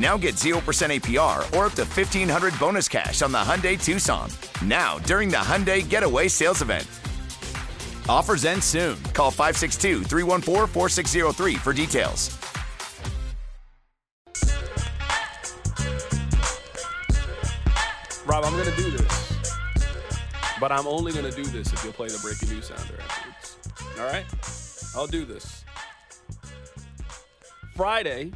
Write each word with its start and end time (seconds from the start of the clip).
Now 0.00 0.16
get 0.16 0.36
0% 0.36 0.54
APR 0.62 1.38
or 1.54 1.66
up 1.66 1.74
to 1.74 1.84
1500 1.84 2.58
bonus 2.58 2.88
cash 2.88 3.20
on 3.20 3.32
the 3.32 3.38
Hyundai 3.38 3.78
Tucson. 3.78 4.30
Now, 4.64 4.98
during 5.00 5.28
the 5.28 5.36
Hyundai 5.36 5.86
Getaway 5.86 6.26
Sales 6.26 6.62
Event. 6.62 6.88
Offers 8.08 8.46
end 8.46 8.64
soon. 8.64 8.96
Call 9.12 9.30
562 9.30 10.04
314 10.04 10.66
4603 10.68 11.54
for 11.56 11.74
details. 11.74 12.30
Rob, 18.24 18.44
I'm 18.46 18.54
going 18.54 18.70
to 18.70 18.76
do 18.76 18.90
this. 18.90 19.34
But 20.58 20.72
I'm 20.72 20.86
only 20.86 21.12
going 21.12 21.30
to 21.30 21.36
do 21.36 21.44
this 21.44 21.74
if 21.74 21.84
you'll 21.84 21.92
play 21.92 22.08
the 22.08 22.18
breaking 22.22 22.48
news 22.48 22.68
sounder 22.68 22.98
afterwards. 23.02 23.58
All 23.98 24.06
right? 24.06 24.24
I'll 24.96 25.06
do 25.06 25.26
this. 25.26 25.62
Friday, 27.76 28.32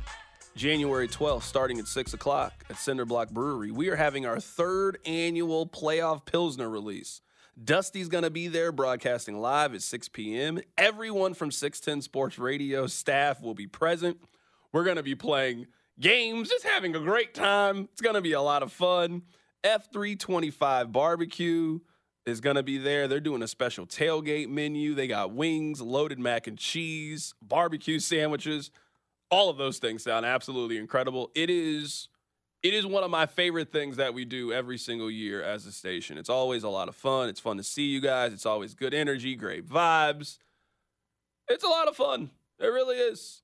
January 0.56 1.08
12th, 1.08 1.42
starting 1.42 1.80
at 1.80 1.88
6 1.88 2.14
o'clock 2.14 2.64
at 2.70 2.76
Cinder 2.76 3.04
Block 3.04 3.30
Brewery, 3.30 3.72
we 3.72 3.88
are 3.88 3.96
having 3.96 4.24
our 4.24 4.38
third 4.38 4.98
annual 5.04 5.66
playoff 5.66 6.24
Pilsner 6.24 6.70
release. 6.70 7.20
Dusty's 7.62 8.08
going 8.08 8.22
to 8.22 8.30
be 8.30 8.46
there 8.46 8.70
broadcasting 8.70 9.40
live 9.40 9.74
at 9.74 9.82
6 9.82 10.08
p.m. 10.10 10.60
Everyone 10.78 11.34
from 11.34 11.50
610 11.50 12.02
Sports 12.02 12.38
Radio 12.38 12.86
staff 12.86 13.42
will 13.42 13.54
be 13.54 13.66
present. 13.66 14.18
We're 14.72 14.84
going 14.84 14.96
to 14.96 15.02
be 15.02 15.16
playing 15.16 15.66
games, 15.98 16.50
just 16.50 16.64
having 16.64 16.94
a 16.94 17.00
great 17.00 17.34
time. 17.34 17.88
It's 17.92 18.00
going 18.00 18.14
to 18.14 18.20
be 18.20 18.32
a 18.32 18.40
lot 18.40 18.62
of 18.62 18.72
fun. 18.72 19.22
F325 19.64 20.92
Barbecue 20.92 21.80
is 22.26 22.40
going 22.40 22.56
to 22.56 22.62
be 22.62 22.78
there. 22.78 23.08
They're 23.08 23.18
doing 23.18 23.42
a 23.42 23.48
special 23.48 23.86
tailgate 23.86 24.48
menu. 24.48 24.94
They 24.94 25.08
got 25.08 25.32
wings, 25.32 25.80
loaded 25.80 26.20
mac 26.20 26.46
and 26.46 26.56
cheese, 26.56 27.34
barbecue 27.42 27.98
sandwiches. 27.98 28.70
All 29.34 29.50
of 29.50 29.56
those 29.56 29.78
things 29.78 30.04
sound 30.04 30.24
absolutely 30.24 30.78
incredible. 30.78 31.32
It 31.34 31.50
is 31.50 32.06
it 32.62 32.72
is 32.72 32.86
one 32.86 33.02
of 33.02 33.10
my 33.10 33.26
favorite 33.26 33.72
things 33.72 33.96
that 33.96 34.14
we 34.14 34.24
do 34.24 34.52
every 34.52 34.78
single 34.78 35.10
year 35.10 35.42
as 35.42 35.66
a 35.66 35.72
station. 35.72 36.18
It's 36.18 36.28
always 36.28 36.62
a 36.62 36.68
lot 36.68 36.88
of 36.88 36.94
fun. 36.94 37.28
It's 37.28 37.40
fun 37.40 37.56
to 37.56 37.64
see 37.64 37.86
you 37.86 38.00
guys. 38.00 38.32
It's 38.32 38.46
always 38.46 38.74
good 38.74 38.94
energy, 38.94 39.34
great 39.34 39.68
vibes. 39.68 40.38
It's 41.48 41.64
a 41.64 41.68
lot 41.68 41.88
of 41.88 41.96
fun. 41.96 42.30
It 42.60 42.66
really 42.68 42.96
is. 42.96 43.42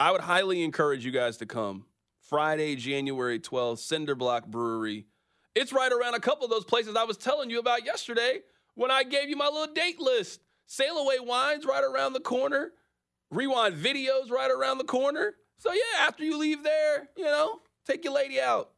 I 0.00 0.10
would 0.10 0.22
highly 0.22 0.62
encourage 0.62 1.04
you 1.04 1.10
guys 1.10 1.36
to 1.36 1.46
come. 1.46 1.84
Friday, 2.18 2.76
January 2.76 3.38
12th, 3.38 3.80
Cinder 3.80 4.14
Block 4.14 4.46
Brewery. 4.46 5.04
It's 5.54 5.70
right 5.70 5.92
around 5.92 6.14
a 6.14 6.20
couple 6.20 6.46
of 6.46 6.50
those 6.50 6.64
places 6.64 6.96
I 6.96 7.04
was 7.04 7.18
telling 7.18 7.50
you 7.50 7.58
about 7.58 7.84
yesterday 7.84 8.40
when 8.74 8.90
I 8.90 9.02
gave 9.02 9.28
you 9.28 9.36
my 9.36 9.48
little 9.48 9.74
date 9.74 10.00
list. 10.00 10.40
Sail 10.66 10.96
Away 10.96 11.18
Wines 11.20 11.66
right 11.66 11.84
around 11.84 12.14
the 12.14 12.20
corner. 12.20 12.72
Rewind 13.34 13.74
Videos 13.76 14.30
right 14.30 14.50
around 14.50 14.78
the 14.78 14.84
corner. 14.84 15.34
So 15.58 15.72
yeah, 15.72 16.06
after 16.06 16.24
you 16.24 16.38
leave 16.38 16.62
there, 16.62 17.08
you 17.16 17.24
know, 17.24 17.60
take 17.86 18.04
your 18.04 18.14
lady 18.14 18.40
out. 18.40 18.70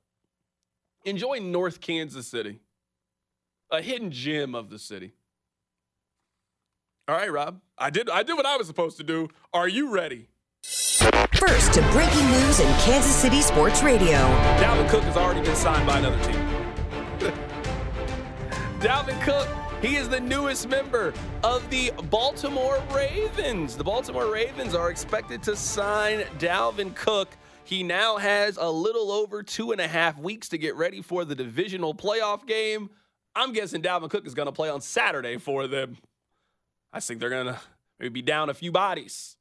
Enjoy 1.05 1.39
North 1.39 1.81
Kansas 1.81 2.27
City, 2.27 2.61
a 3.71 3.81
hidden 3.81 4.11
gem 4.11 4.55
of 4.55 4.71
the 4.71 4.79
city. 4.79 5.13
All 7.07 7.15
right, 7.15 7.31
Rob. 7.31 7.61
I 7.79 7.91
did 7.91 8.11
I 8.11 8.23
did 8.23 8.35
what 8.35 8.47
I 8.47 8.57
was 8.57 8.67
supposed 8.67 8.97
to 8.97 9.05
do. 9.05 9.29
Are 9.53 9.69
you 9.69 9.93
ready? 9.93 10.29
First 10.63 11.75
to 11.75 11.83
breaking 11.93 12.31
news 12.31 12.61
in 12.61 12.67
Kansas 12.79 13.15
City 13.15 13.43
Sports 13.43 13.83
Radio. 13.83 14.19
Dalvin 14.59 14.89
Cook 14.89 15.05
has 15.05 15.17
already 15.17 15.43
been 15.43 15.55
signed 15.55 15.87
by 15.87 15.99
another 15.99 16.19
team. 16.25 16.35
Dalvin 18.81 19.21
Cook, 19.23 19.47
he 19.87 19.95
is 19.95 20.09
the 20.09 20.19
newest 20.19 20.69
member 20.69 21.15
of 21.45 21.69
the 21.71 21.93
Baltimore 22.11 22.83
Ravens. 22.93 23.77
The 23.77 23.85
Baltimore 23.85 24.33
Ravens 24.33 24.75
are 24.75 24.91
expected 24.91 25.45
to 25.45 25.55
sign 25.55 26.23
Dalvin 26.41 26.93
Cook. 26.97 27.37
He 27.63 27.85
now 27.85 28.17
has 28.17 28.57
a 28.57 28.69
little 28.69 29.13
over 29.13 29.45
two 29.45 29.71
and 29.71 29.81
a 29.81 29.87
half 29.87 30.19
weeks 30.19 30.49
to 30.49 30.59
get 30.59 30.75
ready 30.75 31.03
for 31.03 31.25
the 31.25 31.37
divisional 31.37 31.95
playoff 31.95 32.49
game. 32.49 32.91
I'm 33.37 33.53
guessing 33.53 33.81
Dalvin 33.81 34.11
Cook 34.11 34.27
is 34.27 34.35
going 34.35 34.47
to 34.47 34.53
play 34.53 34.69
on 34.69 34.81
Saturday 34.81 35.37
for 35.37 35.69
them. 35.69 35.99
I 36.93 36.99
think 36.99 37.21
they're 37.21 37.31
going 37.31 37.47
to 37.47 37.61
maybe 38.01 38.09
be 38.09 38.23
down 38.23 38.51
a 38.51 38.55
few 38.55 38.73
bodies. 38.73 39.37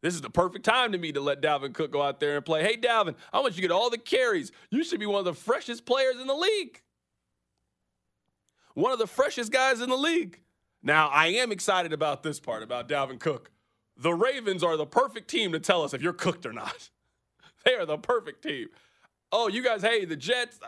This 0.00 0.14
is 0.14 0.20
the 0.20 0.30
perfect 0.30 0.64
time 0.64 0.92
to 0.92 0.98
me 0.98 1.10
to 1.10 1.20
let 1.20 1.42
Dalvin 1.42 1.74
Cook 1.74 1.90
go 1.90 2.02
out 2.02 2.20
there 2.20 2.36
and 2.36 2.44
play. 2.44 2.62
Hey, 2.62 2.76
Dalvin, 2.76 3.16
I 3.32 3.40
want 3.40 3.56
you 3.56 3.62
to 3.62 3.68
get 3.68 3.72
all 3.72 3.90
the 3.90 3.98
carries. 3.98 4.52
You 4.70 4.84
should 4.84 5.00
be 5.00 5.06
one 5.06 5.18
of 5.18 5.24
the 5.24 5.34
freshest 5.34 5.86
players 5.86 6.20
in 6.20 6.28
the 6.28 6.34
league. 6.34 6.82
One 8.78 8.92
of 8.92 8.98
the 8.98 9.06
freshest 9.06 9.50
guys 9.50 9.80
in 9.80 9.90
the 9.90 9.96
league. 9.96 10.40
Now, 10.82 11.08
I 11.08 11.28
am 11.28 11.50
excited 11.50 11.92
about 11.92 12.22
this 12.22 12.38
part 12.38 12.62
about 12.62 12.88
Dalvin 12.88 13.18
Cook. 13.18 13.50
The 13.96 14.14
Ravens 14.14 14.62
are 14.62 14.76
the 14.76 14.86
perfect 14.86 15.28
team 15.28 15.50
to 15.52 15.58
tell 15.58 15.82
us 15.82 15.92
if 15.92 16.00
you're 16.02 16.12
cooked 16.12 16.46
or 16.46 16.52
not. 16.52 16.90
They 17.64 17.74
are 17.74 17.84
the 17.84 17.98
perfect 17.98 18.44
team. 18.44 18.68
Oh, 19.32 19.48
you 19.48 19.62
guys, 19.62 19.82
hey, 19.82 20.04
the 20.04 20.16
Jets. 20.16 20.58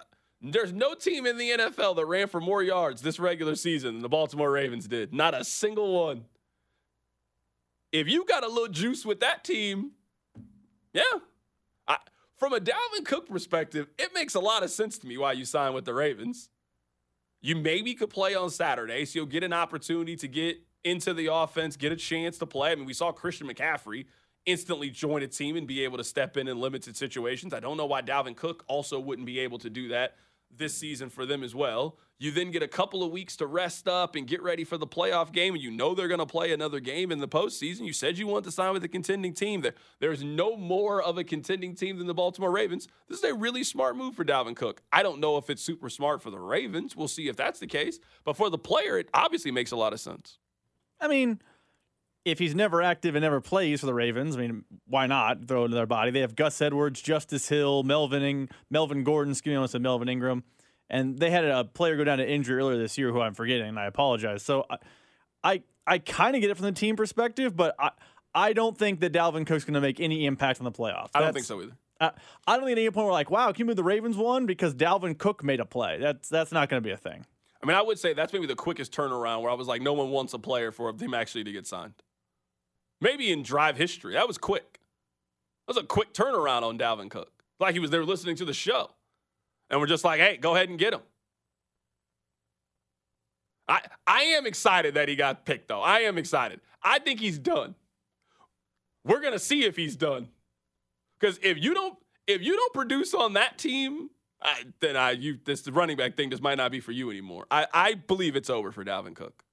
There's 0.42 0.72
no 0.72 0.94
team 0.94 1.24
in 1.24 1.38
the 1.38 1.50
NFL 1.50 1.96
that 1.96 2.04
ran 2.04 2.26
for 2.26 2.40
more 2.40 2.62
yards 2.62 3.00
this 3.00 3.18
regular 3.18 3.54
season 3.54 3.94
than 3.94 4.02
the 4.02 4.08
Baltimore 4.08 4.50
Ravens 4.50 4.86
did. 4.88 5.14
Not 5.14 5.32
a 5.32 5.44
single 5.44 6.04
one 6.04 6.24
if 7.92 8.08
you 8.08 8.24
got 8.24 8.44
a 8.44 8.48
little 8.48 8.68
juice 8.68 9.04
with 9.04 9.20
that 9.20 9.44
team, 9.44 9.92
yeah. 10.92 11.02
I, 11.88 11.96
from 12.36 12.52
a 12.52 12.60
Dalvin 12.60 13.04
Cook 13.04 13.28
perspective, 13.28 13.88
it 13.98 14.10
makes 14.14 14.34
a 14.34 14.40
lot 14.40 14.62
of 14.62 14.70
sense 14.70 14.98
to 14.98 15.06
me 15.06 15.18
why 15.18 15.32
you 15.32 15.44
sign 15.44 15.74
with 15.74 15.84
the 15.84 15.94
Ravens. 15.94 16.48
You 17.42 17.56
maybe 17.56 17.94
could 17.94 18.10
play 18.10 18.34
on 18.34 18.50
Saturday, 18.50 19.04
so 19.04 19.18
you'll 19.18 19.26
get 19.26 19.42
an 19.42 19.52
opportunity 19.52 20.16
to 20.16 20.28
get 20.28 20.58
into 20.84 21.14
the 21.14 21.32
offense, 21.32 21.76
get 21.76 21.92
a 21.92 21.96
chance 21.96 22.38
to 22.38 22.46
play. 22.46 22.72
I 22.72 22.74
mean, 22.74 22.86
we 22.86 22.94
saw 22.94 23.12
Christian 23.12 23.48
McCaffrey 23.48 24.06
instantly 24.46 24.90
join 24.90 25.22
a 25.22 25.26
team 25.26 25.56
and 25.56 25.66
be 25.66 25.84
able 25.84 25.98
to 25.98 26.04
step 26.04 26.36
in 26.36 26.48
in 26.48 26.60
limited 26.60 26.96
situations. 26.96 27.52
I 27.52 27.60
don't 27.60 27.76
know 27.76 27.86
why 27.86 28.02
Dalvin 28.02 28.36
Cook 28.36 28.64
also 28.68 28.98
wouldn't 28.98 29.26
be 29.26 29.38
able 29.40 29.58
to 29.58 29.70
do 29.70 29.88
that 29.88 30.16
this 30.54 30.74
season 30.74 31.10
for 31.10 31.26
them 31.26 31.42
as 31.42 31.54
well. 31.54 31.98
You 32.20 32.30
then 32.30 32.50
get 32.50 32.62
a 32.62 32.68
couple 32.68 33.02
of 33.02 33.10
weeks 33.10 33.34
to 33.36 33.46
rest 33.46 33.88
up 33.88 34.14
and 34.14 34.26
get 34.26 34.42
ready 34.42 34.62
for 34.62 34.76
the 34.76 34.86
playoff 34.86 35.32
game, 35.32 35.54
and 35.54 35.62
you 35.62 35.70
know 35.70 35.94
they're 35.94 36.06
going 36.06 36.20
to 36.20 36.26
play 36.26 36.52
another 36.52 36.78
game 36.78 37.10
in 37.10 37.18
the 37.18 37.26
postseason. 37.26 37.86
You 37.86 37.94
said 37.94 38.18
you 38.18 38.26
want 38.26 38.44
to 38.44 38.50
sign 38.50 38.74
with 38.74 38.84
a 38.84 38.88
contending 38.88 39.32
team. 39.32 39.64
There's 40.00 40.22
no 40.22 40.54
more 40.54 41.02
of 41.02 41.16
a 41.16 41.24
contending 41.24 41.74
team 41.74 41.96
than 41.96 42.06
the 42.06 42.12
Baltimore 42.12 42.50
Ravens. 42.50 42.88
This 43.08 43.20
is 43.20 43.24
a 43.24 43.32
really 43.32 43.64
smart 43.64 43.96
move 43.96 44.14
for 44.14 44.24
Dalvin 44.26 44.54
Cook. 44.54 44.82
I 44.92 45.02
don't 45.02 45.18
know 45.18 45.38
if 45.38 45.48
it's 45.48 45.62
super 45.62 45.88
smart 45.88 46.20
for 46.20 46.30
the 46.30 46.38
Ravens. 46.38 46.94
We'll 46.94 47.08
see 47.08 47.26
if 47.28 47.36
that's 47.36 47.58
the 47.58 47.66
case. 47.66 47.98
But 48.22 48.36
for 48.36 48.50
the 48.50 48.58
player, 48.58 48.98
it 48.98 49.08
obviously 49.14 49.50
makes 49.50 49.70
a 49.70 49.76
lot 49.76 49.94
of 49.94 50.00
sense. 50.00 50.36
I 51.00 51.08
mean, 51.08 51.40
if 52.26 52.38
he's 52.38 52.54
never 52.54 52.82
active 52.82 53.14
and 53.14 53.22
never 53.22 53.40
plays 53.40 53.80
for 53.80 53.86
the 53.86 53.94
Ravens, 53.94 54.36
I 54.36 54.40
mean, 54.40 54.64
why 54.86 55.06
not 55.06 55.48
throw 55.48 55.62
it 55.62 55.68
in 55.68 55.70
their 55.70 55.86
body? 55.86 56.10
They 56.10 56.20
have 56.20 56.36
Gus 56.36 56.60
Edwards, 56.60 57.00
Justice 57.00 57.48
Hill, 57.48 57.82
Melvin, 57.82 58.50
Melvin 58.68 59.04
Gordon, 59.04 59.32
excuse 59.32 59.56
me, 59.56 59.62
I 59.62 59.64
said 59.64 59.80
Melvin 59.80 60.10
Ingram 60.10 60.44
and 60.90 61.18
they 61.18 61.30
had 61.30 61.44
a 61.44 61.64
player 61.64 61.96
go 61.96 62.04
down 62.04 62.18
to 62.18 62.28
injury 62.28 62.58
earlier 62.58 62.76
this 62.76 62.98
year 62.98 63.12
who 63.12 63.20
I'm 63.20 63.34
forgetting, 63.34 63.68
and 63.68 63.78
I 63.78 63.86
apologize. 63.86 64.42
So 64.42 64.66
I 64.68 64.76
I, 65.42 65.62
I 65.86 65.98
kind 65.98 66.34
of 66.34 66.42
get 66.42 66.50
it 66.50 66.56
from 66.56 66.66
the 66.66 66.72
team 66.72 66.96
perspective, 66.96 67.56
but 67.56 67.74
I 67.78 67.90
I 68.34 68.52
don't 68.52 68.76
think 68.76 69.00
that 69.00 69.12
Dalvin 69.12 69.46
Cook's 69.46 69.64
going 69.64 69.74
to 69.74 69.80
make 69.80 70.00
any 70.00 70.26
impact 70.26 70.60
on 70.60 70.64
the 70.64 70.72
playoffs. 70.72 71.10
I 71.14 71.20
don't 71.20 71.32
think 71.32 71.46
so 71.46 71.60
either. 71.62 71.72
I, 72.00 72.12
I 72.46 72.56
don't 72.56 72.66
think 72.66 72.76
at 72.76 72.80
any 72.80 72.90
point 72.90 73.06
we're 73.06 73.12
like, 73.12 73.30
wow, 73.30 73.50
can 73.52 73.60
you 73.60 73.64
move 73.66 73.76
the 73.76 73.84
Ravens 73.84 74.16
one 74.16 74.46
because 74.46 74.74
Dalvin 74.74 75.18
Cook 75.18 75.42
made 75.42 75.60
a 75.60 75.64
play? 75.64 75.98
That's 75.98 76.28
that's 76.28 76.52
not 76.52 76.68
going 76.68 76.82
to 76.82 76.86
be 76.86 76.92
a 76.92 76.96
thing. 76.96 77.26
I 77.62 77.66
mean, 77.66 77.76
I 77.76 77.82
would 77.82 77.98
say 77.98 78.14
that's 78.14 78.32
maybe 78.32 78.46
the 78.46 78.56
quickest 78.56 78.92
turnaround 78.92 79.42
where 79.42 79.50
I 79.50 79.54
was 79.54 79.68
like, 79.68 79.82
no 79.82 79.92
one 79.92 80.10
wants 80.10 80.32
a 80.32 80.38
player 80.38 80.72
for 80.72 80.92
them 80.92 81.12
actually 81.12 81.44
to 81.44 81.52
get 81.52 81.66
signed. 81.66 81.94
Maybe 83.02 83.30
in 83.30 83.42
drive 83.42 83.76
history, 83.76 84.14
that 84.14 84.26
was 84.26 84.38
quick. 84.38 84.80
That 85.66 85.74
was 85.74 85.84
a 85.84 85.86
quick 85.86 86.14
turnaround 86.14 86.62
on 86.62 86.78
Dalvin 86.78 87.10
Cook. 87.10 87.32
Like 87.58 87.74
he 87.74 87.80
was 87.80 87.90
there 87.90 88.04
listening 88.04 88.36
to 88.36 88.44
the 88.44 88.54
show 88.54 88.90
and 89.70 89.80
we're 89.80 89.86
just 89.86 90.04
like, 90.04 90.20
hey, 90.20 90.36
go 90.36 90.54
ahead 90.54 90.68
and 90.68 90.78
get 90.78 90.92
him. 90.92 91.00
I 93.68 93.80
I 94.06 94.22
am 94.22 94.46
excited 94.46 94.94
that 94.94 95.08
he 95.08 95.16
got 95.16 95.44
picked 95.44 95.68
though. 95.68 95.80
I 95.80 96.00
am 96.00 96.18
excited. 96.18 96.60
I 96.82 96.98
think 96.98 97.20
he's 97.20 97.38
done. 97.38 97.74
We're 99.04 99.20
gonna 99.20 99.38
see 99.38 99.64
if 99.64 99.76
he's 99.76 99.96
done. 99.96 100.28
Because 101.18 101.38
if 101.42 101.58
you 101.62 101.74
don't 101.74 101.96
if 102.26 102.42
you 102.42 102.56
don't 102.56 102.74
produce 102.74 103.14
on 103.14 103.34
that 103.34 103.58
team, 103.58 104.10
I, 104.42 104.64
then 104.80 104.96
I 104.96 105.12
you 105.12 105.38
this 105.44 105.66
running 105.68 105.96
back 105.96 106.16
thing 106.16 106.30
just 106.30 106.42
might 106.42 106.56
not 106.56 106.72
be 106.72 106.80
for 106.80 106.92
you 106.92 107.10
anymore. 107.10 107.46
I, 107.50 107.66
I 107.72 107.94
believe 107.94 108.36
it's 108.36 108.50
over 108.50 108.72
for 108.72 108.84
Dalvin 108.84 109.14
Cook. 109.14 109.44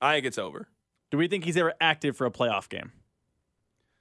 I 0.00 0.14
think 0.14 0.26
it's 0.26 0.38
over. 0.38 0.68
Do 1.10 1.18
we 1.18 1.26
think 1.26 1.44
he's 1.44 1.56
ever 1.56 1.74
active 1.80 2.16
for 2.16 2.26
a 2.26 2.30
playoff 2.30 2.68
game? 2.68 2.92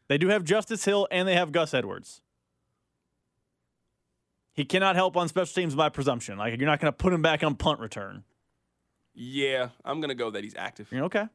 They 0.10 0.18
do 0.18 0.28
have 0.30 0.44
Justice 0.44 0.86
Hill 0.86 1.08
and 1.12 1.28
they 1.28 1.36
have 1.36 1.52
Gus 1.52 1.74
Edwards. 1.74 2.22
He 4.58 4.66
cannot 4.66 4.96
help 4.96 5.16
on 5.16 5.30
special 5.30 5.54
teams 5.54 5.76
by 5.76 5.90
presumption. 5.90 6.40
Like 6.40 6.60
you're 6.60 6.68
not 6.68 6.80
going 6.82 6.92
to 6.92 6.98
put 6.98 7.14
him 7.14 7.22
back 7.22 7.44
on 7.44 7.56
punt 7.56 7.80
return. 7.80 8.24
Yeah, 9.20 9.70
I'm 9.84 10.00
gonna 10.00 10.14
go 10.14 10.30
that 10.30 10.44
he's 10.44 10.54
active. 10.56 10.90
You're 10.92 11.06
okay. 11.06 11.28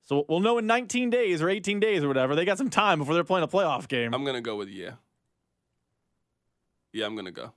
So 0.00 0.24
we'll 0.26 0.40
know 0.40 0.56
in 0.56 0.66
19 0.66 1.10
days 1.10 1.42
or 1.42 1.50
18 1.50 1.80
days 1.80 2.02
or 2.02 2.08
whatever. 2.08 2.34
They 2.34 2.46
got 2.46 2.56
some 2.56 2.70
time 2.70 2.98
before 2.98 3.12
they're 3.12 3.24
playing 3.24 3.44
a 3.44 3.48
playoff 3.48 3.88
game. 3.88 4.14
I'm 4.14 4.24
gonna 4.24 4.40
go 4.40 4.56
with 4.56 4.70
yeah. 4.70 4.92
Yeah, 6.94 7.04
I'm 7.04 7.14
gonna 7.14 7.30
go. 7.30 7.52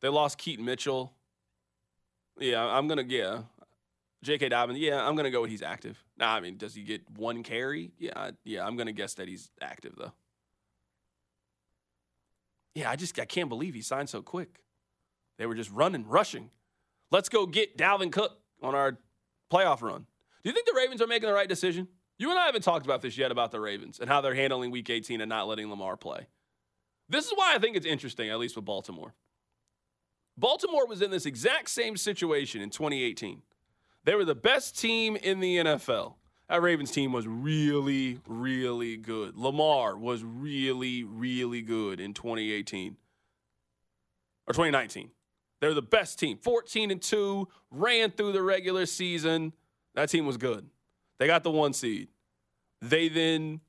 They 0.00 0.08
lost 0.08 0.38
Keaton 0.38 0.64
Mitchell. 0.64 1.12
Yeah, 2.38 2.64
I'm 2.64 2.86
gonna 2.86 3.04
yeah. 3.08 3.42
J.K. 4.22 4.48
Dobbins. 4.48 4.78
Yeah, 4.78 5.04
I'm 5.04 5.16
gonna 5.16 5.32
go 5.32 5.40
with 5.40 5.50
he's 5.50 5.62
active. 5.62 6.04
Nah, 6.16 6.36
I 6.36 6.40
mean, 6.40 6.56
does 6.56 6.76
he 6.76 6.82
get 6.82 7.02
one 7.10 7.42
carry? 7.42 7.90
Yeah, 7.98 8.30
yeah. 8.44 8.64
I'm 8.64 8.76
gonna 8.76 8.92
guess 8.92 9.14
that 9.14 9.26
he's 9.26 9.50
active 9.60 9.94
though. 9.98 10.12
Yeah, 12.74 12.90
I 12.90 12.96
just 12.96 13.18
I 13.18 13.24
can't 13.24 13.48
believe 13.48 13.74
he 13.74 13.82
signed 13.82 14.08
so 14.08 14.22
quick. 14.22 14.62
They 15.38 15.46
were 15.46 15.54
just 15.54 15.70
running, 15.70 16.06
rushing. 16.06 16.50
Let's 17.10 17.28
go 17.28 17.46
get 17.46 17.78
Dalvin 17.78 18.12
Cook 18.12 18.38
on 18.62 18.74
our 18.74 18.98
playoff 19.52 19.82
run. 19.82 20.06
Do 20.42 20.50
you 20.50 20.52
think 20.52 20.66
the 20.66 20.74
Ravens 20.76 21.00
are 21.00 21.06
making 21.06 21.28
the 21.28 21.34
right 21.34 21.48
decision? 21.48 21.88
You 22.18 22.30
and 22.30 22.38
I 22.38 22.46
haven't 22.46 22.62
talked 22.62 22.84
about 22.84 23.00
this 23.00 23.16
yet 23.16 23.30
about 23.30 23.52
the 23.52 23.60
Ravens 23.60 24.00
and 24.00 24.08
how 24.08 24.20
they're 24.20 24.34
handling 24.34 24.70
Week 24.70 24.90
18 24.90 25.20
and 25.20 25.28
not 25.28 25.46
letting 25.46 25.70
Lamar 25.70 25.96
play. 25.96 26.26
This 27.08 27.26
is 27.26 27.32
why 27.34 27.54
I 27.54 27.58
think 27.58 27.76
it's 27.76 27.86
interesting, 27.86 28.28
at 28.28 28.38
least 28.38 28.56
with 28.56 28.64
Baltimore. 28.64 29.14
Baltimore 30.36 30.86
was 30.86 31.00
in 31.00 31.10
this 31.10 31.26
exact 31.26 31.70
same 31.70 31.96
situation 31.96 32.60
in 32.60 32.70
2018. 32.70 33.42
They 34.04 34.14
were 34.14 34.24
the 34.24 34.34
best 34.34 34.78
team 34.78 35.16
in 35.16 35.40
the 35.40 35.56
NFL. 35.58 36.14
That 36.48 36.62
Ravens 36.62 36.90
team 36.90 37.12
was 37.12 37.26
really, 37.26 38.20
really 38.26 38.96
good. 38.96 39.36
Lamar 39.36 39.96
was 39.96 40.24
really, 40.24 41.04
really 41.04 41.60
good 41.60 42.00
in 42.00 42.14
2018 42.14 42.96
or 44.46 44.52
2019. 44.54 45.10
They're 45.60 45.74
the 45.74 45.82
best 45.82 46.18
team. 46.18 46.38
14 46.38 46.90
and 46.90 47.02
2, 47.02 47.48
ran 47.70 48.10
through 48.12 48.32
the 48.32 48.42
regular 48.42 48.86
season. 48.86 49.52
That 49.94 50.08
team 50.08 50.24
was 50.24 50.36
good. 50.36 50.66
They 51.18 51.26
got 51.26 51.42
the 51.42 51.50
one 51.50 51.72
seed. 51.72 52.08
They 52.80 53.08
then 53.08 53.60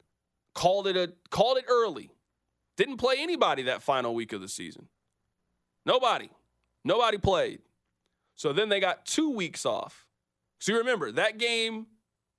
called 0.54 0.88
it 0.88 0.96
a 0.96 1.14
called 1.30 1.58
it 1.58 1.66
early. 1.68 2.12
Didn't 2.78 2.98
play 2.98 3.16
anybody 3.20 3.64
that 3.64 3.82
final 3.82 4.14
week 4.14 4.32
of 4.32 4.40
the 4.40 4.48
season. 4.48 4.88
Nobody. 5.86 6.30
Nobody 6.86 7.18
played. 7.18 7.60
So 8.36 8.54
then 8.54 8.70
they 8.70 8.80
got 8.80 9.06
two 9.06 9.32
weeks 9.32 9.66
off. 9.66 10.06
So 10.60 10.72
you 10.72 10.78
remember 10.78 11.12
that 11.12 11.38
game 11.38 11.88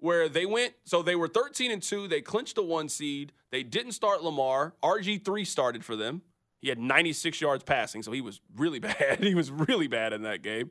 where 0.00 0.29
they 0.29 0.47
went, 0.47 0.75
so 0.85 1.02
they 1.02 1.14
were 1.14 1.29
13 1.29 1.70
and 1.70 1.82
2. 1.82 2.08
They 2.08 2.20
clinched 2.20 2.56
the 2.56 2.62
one 2.62 2.88
seed. 2.88 3.32
They 3.50 3.62
didn't 3.62 3.93
start 3.93 4.23
Lamar. 4.23 4.75
RG3 4.82 5.47
started 5.47 5.85
for 5.85 5.97
them. 5.97 6.23
He 6.61 6.69
had 6.69 6.79
96 6.79 7.41
yards 7.41 7.64
passing, 7.64 8.02
so 8.02 8.12
he 8.12 8.20
was 8.20 8.41
really 8.56 8.79
bad. 8.81 9.20
he 9.20 9.35
was 9.35 9.50
really 9.50 9.87
bad 9.87 10.12
in 10.12 10.23
that 10.23 10.43
game. 10.43 10.70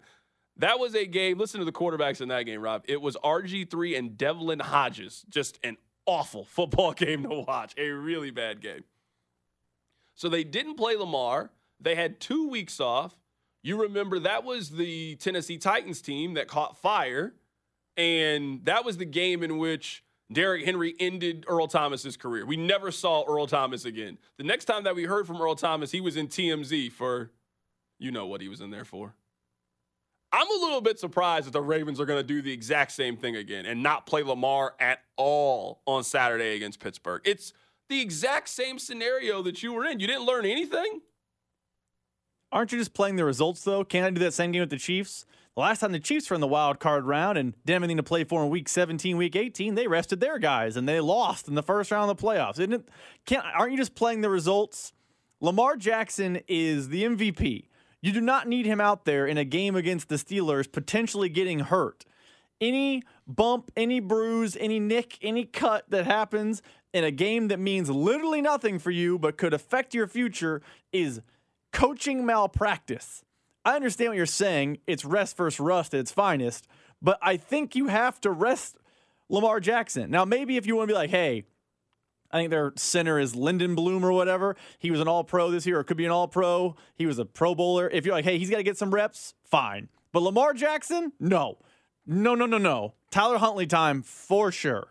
That 0.58 0.78
was 0.80 0.94
a 0.94 1.06
game. 1.06 1.38
Listen 1.38 1.60
to 1.60 1.66
the 1.66 1.72
quarterbacks 1.72 2.22
in 2.22 2.28
that 2.30 2.44
game, 2.44 2.62
Rob. 2.62 2.84
It 2.88 3.02
was 3.02 3.16
RG3 3.24 3.98
and 3.98 4.18
Devlin 4.18 4.60
Hodges. 4.60 5.26
Just 5.30 5.58
an 5.64 5.78
awful 6.06 6.44
football 6.50 6.94
game 6.94 7.24
to 7.24 7.44
watch. 7.48 7.74
A 7.78 7.90
really 7.90 8.32
bad 8.32 8.62
game. 8.62 8.84
So 10.16 10.28
they 10.28 10.44
didn't 10.44 10.76
play 10.76 10.98
Lamar. 10.98 11.52
They 11.80 11.96
had 11.96 12.20
two 12.20 12.50
weeks 12.50 12.80
off. 12.82 13.16
You 13.62 13.82
remember 13.82 14.20
that 14.20 14.44
was 14.44 14.72
the 14.72 15.16
Tennessee 15.16 15.58
Titans 15.58 16.02
team 16.02 16.34
that 16.34 16.48
caught 16.48 16.78
fire. 16.78 17.34
And 18.00 18.64
that 18.64 18.86
was 18.86 18.96
the 18.96 19.06
game 19.06 19.44
in 19.44 19.58
which 19.58 20.06
Derrick 20.32 20.64
Henry 20.64 20.96
ended 21.02 21.44
Earl 21.50 21.68
Thomas's 21.68 22.16
career. 22.16 22.46
We 22.46 22.56
never 22.56 22.92
saw 22.92 23.26
Earl 23.28 23.46
Thomas 23.46 23.84
again. 23.84 24.18
The 24.38 24.46
next 24.46 24.66
time 24.66 24.86
that 24.86 24.96
we 24.96 25.04
heard 25.04 25.28
from 25.28 25.42
Earl 25.42 25.56
Thomas, 25.56 25.92
he 25.92 26.00
was 26.00 26.16
in 26.16 26.30
TMZ 26.30 26.94
for, 26.94 27.32
you 28.00 28.10
know 28.10 28.26
what 28.26 28.40
he 28.40 28.48
was 28.48 28.62
in 28.62 28.72
there 28.72 28.86
for. 28.86 29.16
I'm 30.32 30.48
a 30.48 30.66
little 30.66 30.80
bit 30.80 30.98
surprised 30.98 31.48
that 31.48 31.52
the 31.52 31.62
Ravens 31.62 32.00
are 32.00 32.06
going 32.06 32.20
to 32.20 32.28
do 32.28 32.42
the 32.42 32.54
exact 32.54 32.94
same 32.94 33.18
thing 33.18 33.36
again 33.36 33.66
and 33.66 33.84
not 33.84 34.06
play 34.06 34.24
Lamar 34.24 34.76
at 34.80 35.00
all 35.18 35.82
on 35.86 36.06
Saturday 36.06 36.56
against 36.56 36.80
Pittsburgh. 36.80 37.22
It's 37.26 37.52
the 37.90 38.00
exact 38.00 38.48
same 38.48 38.80
scenario 38.80 39.42
that 39.42 39.62
you 39.62 39.74
were 39.74 39.84
in. 39.84 40.00
You 40.00 40.08
didn't 40.08 40.26
learn 40.26 40.46
anything? 40.46 41.02
Aren't 42.50 42.72
you 42.72 42.78
just 42.78 42.94
playing 42.94 43.18
the 43.18 43.26
results, 43.26 43.62
though? 43.64 43.84
Can't 43.84 44.06
I 44.06 44.10
do 44.12 44.20
that 44.20 44.34
same 44.34 44.54
game 44.54 44.62
with 44.62 44.70
the 44.70 44.78
Chiefs? 44.78 45.26
The 45.56 45.62
last 45.62 45.80
time 45.80 45.92
the 45.92 46.00
Chiefs 46.00 46.30
were 46.30 46.36
in 46.36 46.42
the 46.42 46.48
wild 46.48 46.80
card 46.80 47.06
round 47.06 47.38
and 47.38 47.54
didn't 47.66 47.84
anything 47.84 47.98
to 47.98 48.04
play 48.04 48.24
for 48.24 48.44
in 48.44 48.50
week 48.50 48.70
17, 48.70 49.18
week 49.18 49.36
18, 49.36 49.76
they 49.76 49.88
rested 49.88 50.20
their 50.20 50.40
guys 50.40 50.78
and 50.78 50.88
they 50.88 51.00
lost 51.00 51.48
in 51.48 51.56
the 51.56 51.64
first 51.64 51.92
round 51.92 52.10
of 52.10 52.18
the 52.18 52.24
playoffs. 52.24 52.60
Isn't 52.60 52.74
it? 52.74 52.90
Can't, 53.26 53.46
aren't 53.46 53.72
you 53.72 53.78
just 53.78 53.96
playing 53.96 54.22
the 54.22 54.30
results? 54.30 54.94
Lamar 55.42 55.76
Jackson 55.76 56.40
is 56.48 56.90
the 56.90 57.04
MVP. 57.04 57.66
You 58.02 58.12
do 58.14 58.22
not 58.22 58.48
need 58.48 58.66
him 58.66 58.80
out 58.80 59.06
there 59.06 59.26
in 59.26 59.38
a 59.38 59.44
game 59.44 59.76
against 59.76 60.08
the 60.08 60.16
Steelers 60.16 60.72
potentially 60.72 61.30
getting 61.30 61.60
hurt. 61.60 62.06
Any 62.62 63.04
bump, 63.28 63.72
any 63.76 64.00
bruise, 64.00 64.56
any 64.60 64.80
nick, 64.80 65.18
any 65.22 65.46
cut 65.46 65.90
that 65.90 66.06
happens 66.06 66.62
in 66.94 67.04
a 67.04 67.12
game 67.12 67.48
that 67.50 67.60
means 67.60 67.90
literally 67.90 68.42
nothing 68.42 68.80
for 68.80 68.92
you 68.92 69.18
but 69.20 69.38
could 69.38 69.54
affect 69.54 69.94
your 69.94 70.08
future 70.08 70.62
is 70.92 71.22
coaching 71.72 72.26
malpractice. 72.26 73.24
I 73.66 73.76
understand 73.76 74.10
what 74.10 74.18
you're 74.18 74.26
saying. 74.26 74.80
It's 74.88 75.06
rest 75.06 75.38
versus 75.38 75.60
rust 75.60 75.94
at 75.94 76.00
its 76.00 76.12
finest, 76.12 76.68
but 77.02 77.20
I 77.22 77.38
think 77.38 77.76
you 77.76 77.88
have 77.88 78.20
to 78.22 78.32
rest 78.32 78.78
Lamar 79.30 79.60
Jackson. 79.60 80.10
Now, 80.10 80.26
maybe 80.26 80.58
if 80.58 80.66
you 80.66 80.76
want 80.76 80.90
to 80.90 80.94
be 80.94 80.98
like, 80.98 81.10
hey, 81.10 81.44
I 82.32 82.38
think 82.38 82.52
their 82.52 82.74
center 82.76 83.20
is 83.20 83.36
Linderbaum 83.36 84.04
or 84.04 84.12
whatever. 84.12 84.56
He 84.78 84.92
was 84.92 85.00
an 85.00 85.08
all 85.08 85.24
pro 85.24 85.50
this 85.50 85.66
year, 85.66 85.80
or 85.80 85.84
could 85.84 85.98
be 85.98 86.06
an 86.06 86.12
all 86.12 86.28
pro. 86.28 86.76
He 86.96 87.06
was 87.06 87.20
a 87.20 87.26
pro 87.26 87.56
bowler. 87.56 87.90
If 87.90 88.06
you're 88.06 88.14
like, 88.14 88.26
hey, 88.26 88.38
he's 88.38 88.50
got 88.50 88.58
to 88.58 88.64
get 88.64 88.78
some 88.78 88.94
reps, 88.94 89.34
fine. 89.44 89.90
But 90.12 90.22
Lamar 90.22 90.54
Jackson, 90.54 91.14
no. 91.20 91.58
No, 92.06 92.36
no, 92.36 92.46
no, 92.46 92.58
no. 92.58 92.94
Tyler 93.12 93.38
Huntley 93.38 93.68
time 93.68 94.02
for 94.02 94.52
sure. 94.52 94.88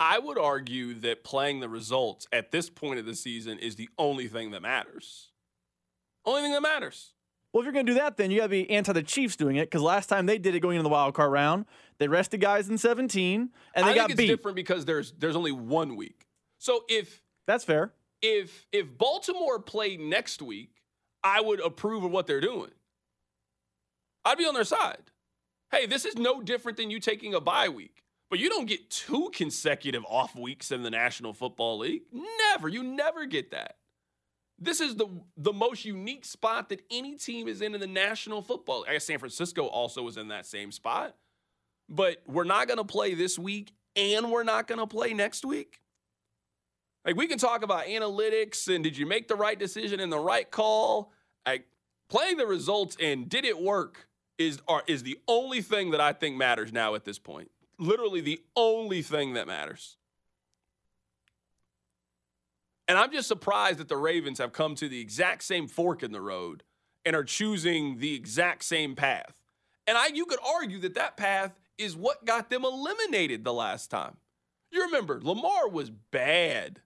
I 0.00 0.18
would 0.18 0.38
argue 0.38 0.94
that 0.94 1.22
playing 1.24 1.60
the 1.60 1.68
results 1.68 2.26
at 2.32 2.50
this 2.50 2.68
point 2.68 2.98
of 2.98 3.06
the 3.06 3.14
season 3.14 3.58
is 3.58 3.76
the 3.76 3.88
only 3.96 4.26
thing 4.26 4.50
that 4.50 4.62
matters. 4.62 5.30
Only 6.24 6.42
thing 6.42 6.52
that 6.52 6.62
matters. 6.62 7.12
Well, 7.52 7.60
if 7.60 7.66
you're 7.66 7.72
going 7.72 7.86
to 7.86 7.92
do 7.92 7.98
that, 7.98 8.16
then 8.16 8.30
you 8.30 8.38
got 8.38 8.46
to 8.46 8.48
be 8.50 8.68
anti 8.70 8.92
the 8.92 9.02
Chiefs 9.02 9.36
doing 9.36 9.56
it 9.56 9.66
because 9.66 9.80
last 9.82 10.08
time 10.08 10.26
they 10.26 10.38
did 10.38 10.54
it 10.54 10.60
going 10.60 10.76
into 10.76 10.82
the 10.82 10.88
wild 10.88 11.14
card 11.14 11.30
round, 11.30 11.66
they 11.98 12.08
rested 12.08 12.40
guys 12.40 12.68
in 12.68 12.78
17 12.78 13.50
and 13.74 13.86
they 13.86 13.90
I 13.92 13.94
got 13.94 14.08
think 14.08 14.18
beat. 14.18 14.26
different 14.26 14.56
because 14.56 14.84
there's 14.84 15.12
there's 15.18 15.36
only 15.36 15.52
one 15.52 15.94
week. 15.96 16.26
So 16.58 16.84
if 16.88 17.22
That's 17.46 17.62
fair. 17.64 17.92
if 18.22 18.66
if 18.72 18.96
Baltimore 18.98 19.60
played 19.60 20.00
next 20.00 20.42
week, 20.42 20.82
I 21.22 21.40
would 21.40 21.60
approve 21.60 22.02
of 22.02 22.10
what 22.10 22.26
they're 22.26 22.40
doing. 22.40 22.70
I'd 24.24 24.38
be 24.38 24.46
on 24.46 24.54
their 24.54 24.64
side. 24.64 25.10
Hey, 25.70 25.86
this 25.86 26.04
is 26.04 26.16
no 26.16 26.40
different 26.42 26.78
than 26.78 26.90
you 26.90 26.98
taking 27.00 27.34
a 27.34 27.40
bye 27.40 27.68
week. 27.68 28.02
But 28.30 28.38
you 28.38 28.48
don't 28.48 28.66
get 28.66 28.90
two 28.90 29.30
consecutive 29.32 30.04
off 30.08 30.34
weeks 30.34 30.72
in 30.72 30.82
the 30.82 30.90
National 30.90 31.32
Football 31.34 31.78
League. 31.78 32.02
Never. 32.50 32.68
You 32.68 32.82
never 32.82 33.26
get 33.26 33.50
that. 33.52 33.76
This 34.64 34.80
is 34.80 34.96
the 34.96 35.08
the 35.36 35.52
most 35.52 35.84
unique 35.84 36.24
spot 36.24 36.70
that 36.70 36.80
any 36.90 37.16
team 37.16 37.48
is 37.48 37.60
in 37.60 37.74
in 37.74 37.80
the 37.80 37.86
National 37.86 38.40
Football. 38.40 38.84
I 38.88 38.94
guess 38.94 39.04
San 39.04 39.18
Francisco 39.18 39.66
also 39.66 40.02
was 40.02 40.16
in 40.16 40.28
that 40.28 40.46
same 40.46 40.72
spot. 40.72 41.14
But 41.88 42.22
we're 42.26 42.44
not 42.44 42.66
going 42.66 42.78
to 42.78 42.84
play 42.84 43.12
this 43.14 43.38
week 43.38 43.74
and 43.94 44.30
we're 44.30 44.42
not 44.42 44.66
going 44.66 44.78
to 44.78 44.86
play 44.86 45.12
next 45.12 45.44
week. 45.44 45.80
Like 47.04 47.16
we 47.16 47.26
can 47.26 47.38
talk 47.38 47.62
about 47.62 47.84
analytics 47.84 48.74
and 48.74 48.82
did 48.82 48.96
you 48.96 49.04
make 49.04 49.28
the 49.28 49.36
right 49.36 49.58
decision 49.58 50.00
and 50.00 50.10
the 50.10 50.18
right 50.18 50.50
call? 50.50 51.12
Like 51.46 51.66
playing 52.08 52.38
the 52.38 52.46
results 52.46 52.96
and 52.98 53.28
did 53.28 53.44
it 53.44 53.60
work 53.60 54.08
is 54.38 54.60
are, 54.66 54.82
is 54.86 55.02
the 55.02 55.18
only 55.28 55.60
thing 55.60 55.90
that 55.90 56.00
I 56.00 56.14
think 56.14 56.36
matters 56.36 56.72
now 56.72 56.94
at 56.94 57.04
this 57.04 57.18
point. 57.18 57.50
Literally 57.78 58.22
the 58.22 58.40
only 58.56 59.02
thing 59.02 59.34
that 59.34 59.46
matters. 59.46 59.98
And 62.86 62.98
I'm 62.98 63.12
just 63.12 63.28
surprised 63.28 63.78
that 63.78 63.88
the 63.88 63.96
Ravens 63.96 64.38
have 64.38 64.52
come 64.52 64.74
to 64.76 64.88
the 64.88 65.00
exact 65.00 65.42
same 65.42 65.68
fork 65.68 66.02
in 66.02 66.12
the 66.12 66.20
road 66.20 66.62
and 67.04 67.16
are 67.16 67.24
choosing 67.24 67.98
the 67.98 68.14
exact 68.14 68.64
same 68.64 68.94
path. 68.94 69.40
And 69.86 69.96
I 69.96 70.08
you 70.08 70.26
could 70.26 70.38
argue 70.56 70.78
that 70.80 70.94
that 70.94 71.16
path 71.16 71.58
is 71.78 71.96
what 71.96 72.24
got 72.24 72.50
them 72.50 72.64
eliminated 72.64 73.44
the 73.44 73.52
last 73.52 73.90
time. 73.90 74.16
You 74.70 74.82
remember, 74.82 75.20
Lamar 75.22 75.68
was 75.68 75.90
bad 75.90 76.80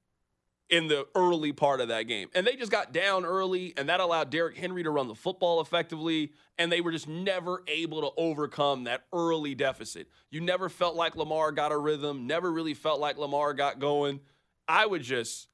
in 0.71 0.89
the 0.89 1.07
early 1.15 1.53
part 1.53 1.81
of 1.81 1.89
that 1.89 2.03
game. 2.03 2.29
And 2.35 2.47
they 2.47 2.55
just 2.55 2.71
got 2.71 2.93
down 2.93 3.25
early, 3.25 3.73
and 3.77 3.89
that 3.89 4.01
allowed 4.01 4.31
Derrick 4.31 4.57
Henry 4.57 4.83
to 4.83 4.91
run 4.91 5.09
the 5.09 5.15
football 5.15 5.61
effectively. 5.61 6.33
And 6.59 6.71
they 6.71 6.81
were 6.81 6.93
just 6.93 7.09
never 7.09 7.63
able 7.67 8.03
to 8.03 8.11
overcome 8.21 8.85
that 8.85 9.05
early 9.13 9.55
deficit. 9.55 10.09
You 10.31 10.41
never 10.41 10.69
felt 10.69 10.97
like 10.97 11.17
Lamar 11.17 11.53
got 11.53 11.73
a 11.73 11.79
rhythm, 11.79 12.27
never 12.27 12.53
really 12.53 12.75
felt 12.75 13.01
like 13.01 13.17
Lamar 13.17 13.55
got 13.55 13.79
going. 13.79 14.21
I 14.67 14.85
would 14.85 15.03
just, 15.03 15.49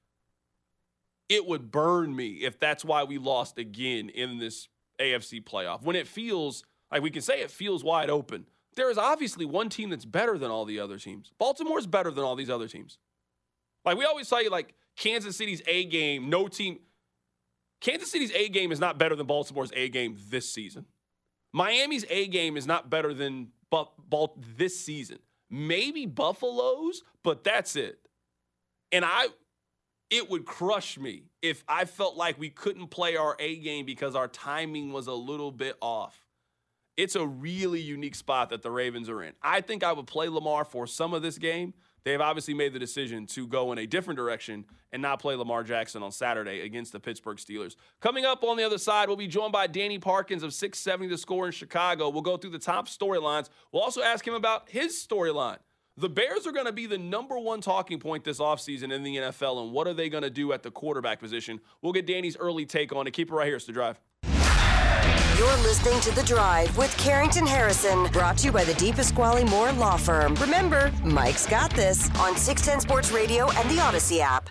it 1.28 1.46
would 1.46 1.70
burn 1.70 2.14
me 2.14 2.28
if 2.42 2.58
that's 2.58 2.84
why 2.84 3.04
we 3.04 3.18
lost 3.18 3.58
again 3.58 4.08
in 4.08 4.38
this 4.38 4.68
AFC 5.00 5.42
playoff. 5.42 5.82
When 5.82 5.96
it 5.96 6.06
feels 6.06 6.64
like 6.92 7.02
we 7.02 7.10
can 7.10 7.22
say 7.22 7.40
it 7.40 7.50
feels 7.50 7.82
wide 7.82 8.10
open, 8.10 8.46
there 8.76 8.90
is 8.90 8.98
obviously 8.98 9.44
one 9.44 9.68
team 9.68 9.90
that's 9.90 10.04
better 10.04 10.36
than 10.38 10.50
all 10.50 10.64
the 10.64 10.80
other 10.80 10.98
teams. 10.98 11.32
Baltimore's 11.38 11.86
better 11.86 12.10
than 12.10 12.24
all 12.24 12.36
these 12.36 12.50
other 12.50 12.68
teams. 12.68 12.98
Like 13.84 13.96
we 13.96 14.04
always 14.04 14.28
say, 14.28 14.48
like 14.48 14.74
Kansas 14.96 15.36
City's 15.36 15.62
A 15.66 15.84
game, 15.84 16.30
no 16.30 16.48
team. 16.48 16.80
Kansas 17.80 18.10
City's 18.10 18.32
A 18.32 18.48
game 18.48 18.72
is 18.72 18.80
not 18.80 18.98
better 18.98 19.14
than 19.14 19.26
Baltimore's 19.26 19.72
A 19.74 19.88
game 19.88 20.16
this 20.28 20.50
season. 20.50 20.86
Miami's 21.52 22.04
A 22.08 22.26
game 22.26 22.56
is 22.56 22.66
not 22.66 22.90
better 22.90 23.14
than 23.14 23.48
Balt 23.70 24.38
this 24.56 24.78
season. 24.78 25.18
Maybe 25.50 26.06
Buffalo's, 26.06 27.02
but 27.22 27.44
that's 27.44 27.76
it. 27.76 27.98
And 28.90 29.04
I, 29.04 29.28
it 30.14 30.30
would 30.30 30.46
crush 30.46 30.98
me 30.98 31.24
if 31.42 31.64
I 31.68 31.84
felt 31.84 32.16
like 32.16 32.38
we 32.38 32.48
couldn't 32.48 32.88
play 32.88 33.16
our 33.16 33.36
A 33.38 33.56
game 33.56 33.84
because 33.84 34.14
our 34.14 34.28
timing 34.28 34.92
was 34.92 35.06
a 35.06 35.12
little 35.12 35.50
bit 35.50 35.76
off. 35.80 36.24
It's 36.96 37.16
a 37.16 37.26
really 37.26 37.80
unique 37.80 38.14
spot 38.14 38.50
that 38.50 38.62
the 38.62 38.70
Ravens 38.70 39.08
are 39.08 39.22
in. 39.22 39.32
I 39.42 39.60
think 39.60 39.82
I 39.82 39.92
would 39.92 40.06
play 40.06 40.28
Lamar 40.28 40.64
for 40.64 40.86
some 40.86 41.12
of 41.12 41.22
this 41.22 41.38
game 41.38 41.74
They've 42.04 42.20
obviously 42.20 42.52
made 42.52 42.74
the 42.74 42.78
decision 42.78 43.26
to 43.28 43.46
go 43.46 43.72
in 43.72 43.78
a 43.78 43.86
different 43.86 44.18
direction 44.18 44.66
and 44.92 45.00
not 45.00 45.20
play 45.20 45.34
Lamar 45.36 45.64
Jackson 45.64 46.02
on 46.02 46.12
Saturday 46.12 46.60
against 46.60 46.92
the 46.92 47.00
Pittsburgh 47.00 47.38
Steelers. 47.38 47.76
Coming 48.00 48.26
up 48.26 48.44
on 48.44 48.58
the 48.58 48.62
other 48.62 48.76
side, 48.76 49.08
we'll 49.08 49.16
be 49.16 49.26
joined 49.26 49.52
by 49.52 49.66
Danny 49.66 49.98
Parkins 49.98 50.42
of 50.42 50.52
670 50.52 51.08
The 51.08 51.18
Score 51.18 51.46
in 51.46 51.52
Chicago. 51.52 52.10
We'll 52.10 52.22
go 52.22 52.36
through 52.36 52.50
the 52.50 52.58
top 52.58 52.88
storylines. 52.88 53.48
We'll 53.72 53.82
also 53.82 54.02
ask 54.02 54.26
him 54.26 54.34
about 54.34 54.68
his 54.68 54.94
storyline. 54.94 55.58
The 55.96 56.08
Bears 56.08 56.44
are 56.44 56.50
going 56.50 56.66
to 56.66 56.72
be 56.72 56.86
the 56.86 56.98
number 56.98 57.38
one 57.38 57.60
talking 57.60 58.00
point 58.00 58.24
this 58.24 58.40
offseason 58.40 58.92
in 58.92 59.04
the 59.04 59.16
NFL, 59.16 59.62
and 59.62 59.72
what 59.72 59.86
are 59.86 59.94
they 59.94 60.08
going 60.08 60.24
to 60.24 60.30
do 60.30 60.52
at 60.52 60.64
the 60.64 60.70
quarterback 60.72 61.20
position? 61.20 61.60
We'll 61.82 61.92
get 61.92 62.04
Danny's 62.04 62.36
early 62.36 62.66
take 62.66 62.92
on 62.92 63.06
it. 63.06 63.12
Keep 63.12 63.30
it 63.30 63.34
right 63.34 63.46
here. 63.46 63.54
It's 63.54 63.64
the 63.64 63.72
drive. 63.72 64.00
You're 65.38 65.56
listening 65.58 66.00
to 66.00 66.12
The 66.12 66.24
Drive 66.26 66.76
with 66.76 66.96
Carrington 66.96 67.46
Harrison, 67.46 68.06
brought 68.08 68.38
to 68.38 68.46
you 68.46 68.52
by 68.52 68.64
the 68.64 68.72
DePasquale 68.72 69.48
Moore 69.48 69.70
Law 69.72 69.96
Firm. 69.96 70.34
Remember, 70.36 70.92
Mike's 71.04 71.46
got 71.46 71.70
this 71.70 72.10
on 72.18 72.36
610 72.36 72.80
Sports 72.80 73.12
Radio 73.12 73.48
and 73.52 73.70
the 73.70 73.76
Audacy 73.76 74.18
app. 74.18 74.50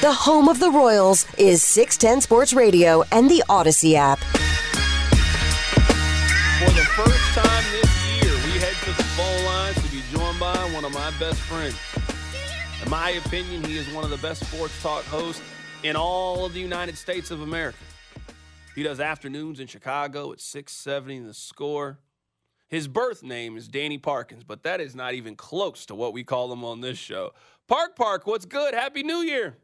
The 0.00 0.12
home 0.12 0.48
of 0.48 0.60
the 0.60 0.70
Royals 0.70 1.26
is 1.38 1.60
610 1.64 2.20
Sports 2.20 2.52
Radio 2.52 3.02
and 3.10 3.28
the 3.28 3.42
Audacy 3.48 3.94
app. 3.94 4.20
For 6.60 6.70
the 6.70 6.86
first 6.94 7.24
time 7.34 7.64
this 7.72 8.06
year, 8.06 8.32
we 8.44 8.60
head 8.60 8.76
to 8.84 8.92
the 8.96 9.02
phone 9.16 9.44
lines 9.44 9.74
to 9.74 9.90
be 9.90 10.00
joined 10.12 10.38
by 10.38 10.54
one 10.72 10.84
of 10.84 10.94
my 10.94 11.10
best 11.18 11.40
friends. 11.40 11.74
In 12.80 12.88
my 12.88 13.10
opinion, 13.10 13.64
he 13.64 13.76
is 13.76 13.92
one 13.92 14.04
of 14.04 14.10
the 14.10 14.18
best 14.18 14.46
sports 14.46 14.80
talk 14.80 15.02
hosts 15.06 15.42
in 15.82 15.96
all 15.96 16.46
of 16.46 16.52
the 16.52 16.60
United 16.60 16.96
States 16.96 17.32
of 17.32 17.40
America. 17.40 17.78
He 18.76 18.84
does 18.84 19.00
afternoons 19.00 19.58
in 19.58 19.66
Chicago 19.66 20.30
at 20.30 20.40
670 20.40 21.26
the 21.26 21.34
score. 21.34 21.98
His 22.68 22.86
birth 22.86 23.24
name 23.24 23.56
is 23.56 23.66
Danny 23.66 23.98
Parkins, 23.98 24.44
but 24.44 24.62
that 24.62 24.80
is 24.80 24.94
not 24.94 25.14
even 25.14 25.34
close 25.34 25.86
to 25.86 25.96
what 25.96 26.12
we 26.12 26.22
call 26.22 26.52
him 26.52 26.62
on 26.64 26.82
this 26.82 26.98
show. 26.98 27.32
Park 27.66 27.96
Park, 27.96 28.28
what's 28.28 28.46
good? 28.46 28.74
Happy 28.74 29.02
New 29.02 29.22
Year. 29.22 29.56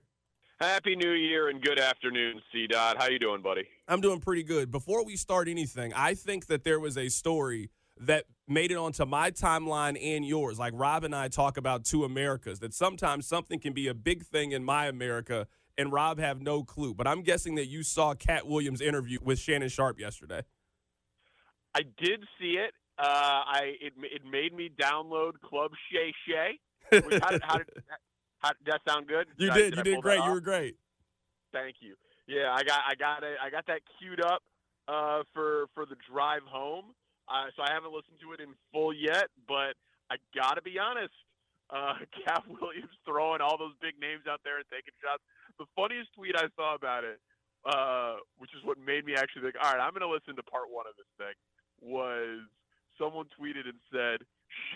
Happy 0.61 0.95
New 0.95 1.11
Year 1.11 1.49
and 1.49 1.61
good 1.61 1.81
afternoon, 1.81 2.41
C. 2.53 2.69
Dot. 2.69 2.97
How 2.97 3.09
you 3.09 3.19
doing, 3.19 3.43
buddy? 3.43 3.67
I'm 3.89 4.01
doing 4.01 4.21
pretty 4.21 4.45
good. 4.45 4.71
Before 4.71 5.05
we 5.05 5.17
start 5.17 5.49
anything, 5.49 5.93
I 5.95 6.15
think 6.15 6.47
that 6.47 6.63
there 6.63 6.79
was 6.79 6.97
a 6.97 7.09
story 7.09 7.71
that 8.01 8.27
made 8.47 8.71
it 8.71 8.77
onto 8.77 9.05
my 9.05 9.33
timeline 9.33 9.99
and 10.01 10.25
yours. 10.25 10.59
Like 10.59 10.73
Rob 10.77 11.03
and 11.03 11.15
I 11.15 11.27
talk 11.27 11.57
about 11.57 11.85
two 11.85 12.05
Americas, 12.05 12.61
that 12.61 12.73
sometimes 12.73 13.27
something 13.27 13.59
can 13.59 13.73
be 13.73 13.89
a 13.89 13.95
big 13.95 14.25
thing 14.25 14.53
in 14.53 14.63
my 14.65 14.87
America 14.87 15.49
and 15.77 15.93
Rob 15.93 16.21
have 16.21 16.41
no 16.41 16.63
clue. 16.63 16.95
But 16.95 17.09
I'm 17.09 17.23
guessing 17.23 17.57
that 17.57 17.67
you 17.67 17.83
saw 17.83 18.15
Katt 18.15 18.47
Williams' 18.47 18.81
interview 18.81 19.19
with 19.23 19.41
Shannon 19.41 19.69
Sharpe 19.69 19.99
yesterday. 19.99 20.43
I 21.75 21.83
did 21.83 22.25
see 22.39 22.59
it. 22.59 22.73
Uh, 22.97 23.03
I 23.03 23.73
it, 23.81 23.93
it 24.03 24.23
made 24.25 24.55
me 24.55 24.71
download 24.81 25.33
Club 25.45 25.73
Shay 25.91 26.13
Shay. 26.29 26.61
How 26.93 27.31
did, 27.31 27.43
how 27.43 27.59
did, 27.59 27.67
how, 28.45 28.53
did 28.53 28.73
that 28.73 28.81
sound 28.87 29.09
good? 29.09 29.27
You 29.37 29.51
did. 29.51 29.75
did, 29.75 29.77
you 29.77 29.95
did 29.95 30.03
great. 30.03 30.23
You 30.23 30.31
were 30.31 30.41
great. 30.41 30.77
Thank 31.53 31.77
you. 31.81 31.95
Yeah, 32.27 32.53
I 32.53 32.63
got 32.65 32.81
I 32.87 32.95
got 32.95 33.23
it. 33.23 33.37
I 33.43 33.51
got 33.51 33.67
that 33.67 33.81
queued 33.99 34.21
up 34.21 34.43
uh, 34.89 35.23
for 35.33 35.67
for 35.75 35.87
the 35.87 35.97
drive 36.11 36.43
home. 36.45 36.93
Uh, 37.29 37.49
so 37.57 37.63
I 37.65 37.73
haven't 37.73 37.93
listened 37.93 38.21
to 38.21 38.33
it 38.37 38.41
in 38.41 38.53
full 38.73 38.93
yet, 38.93 39.33
but 39.49 39.81
I 40.13 40.21
got 40.37 40.61
to 40.61 40.63
be 40.63 40.77
honest. 40.79 41.15
Uh, 41.73 41.97
Katt 42.21 42.45
Williams 42.45 42.93
throwing 43.09 43.41
all 43.41 43.57
those 43.57 43.73
big 43.81 43.97
names 43.97 44.29
out 44.29 44.41
there 44.45 44.61
and 44.61 44.69
taking 44.69 44.93
shots. 45.01 45.25
The 45.57 45.65
funniest 45.73 46.13
tweet 46.13 46.37
I 46.37 46.53
saw 46.53 46.75
about 46.77 47.05
it, 47.05 47.17
uh, 47.65 48.21
which 48.37 48.53
is 48.53 48.61
what 48.65 48.77
made 48.77 49.09
me 49.09 49.15
actually 49.17 49.49
think, 49.49 49.57
all 49.57 49.73
right, 49.73 49.81
I'm 49.81 49.97
going 49.97 50.05
to 50.05 50.13
listen 50.13 50.37
to 50.37 50.45
part 50.45 50.69
one 50.69 50.85
of 50.85 50.93
this 51.01 51.09
thing, 51.17 51.33
was 51.81 52.45
someone 53.01 53.25
tweeted 53.33 53.65
and 53.65 53.81
said, 53.89 54.21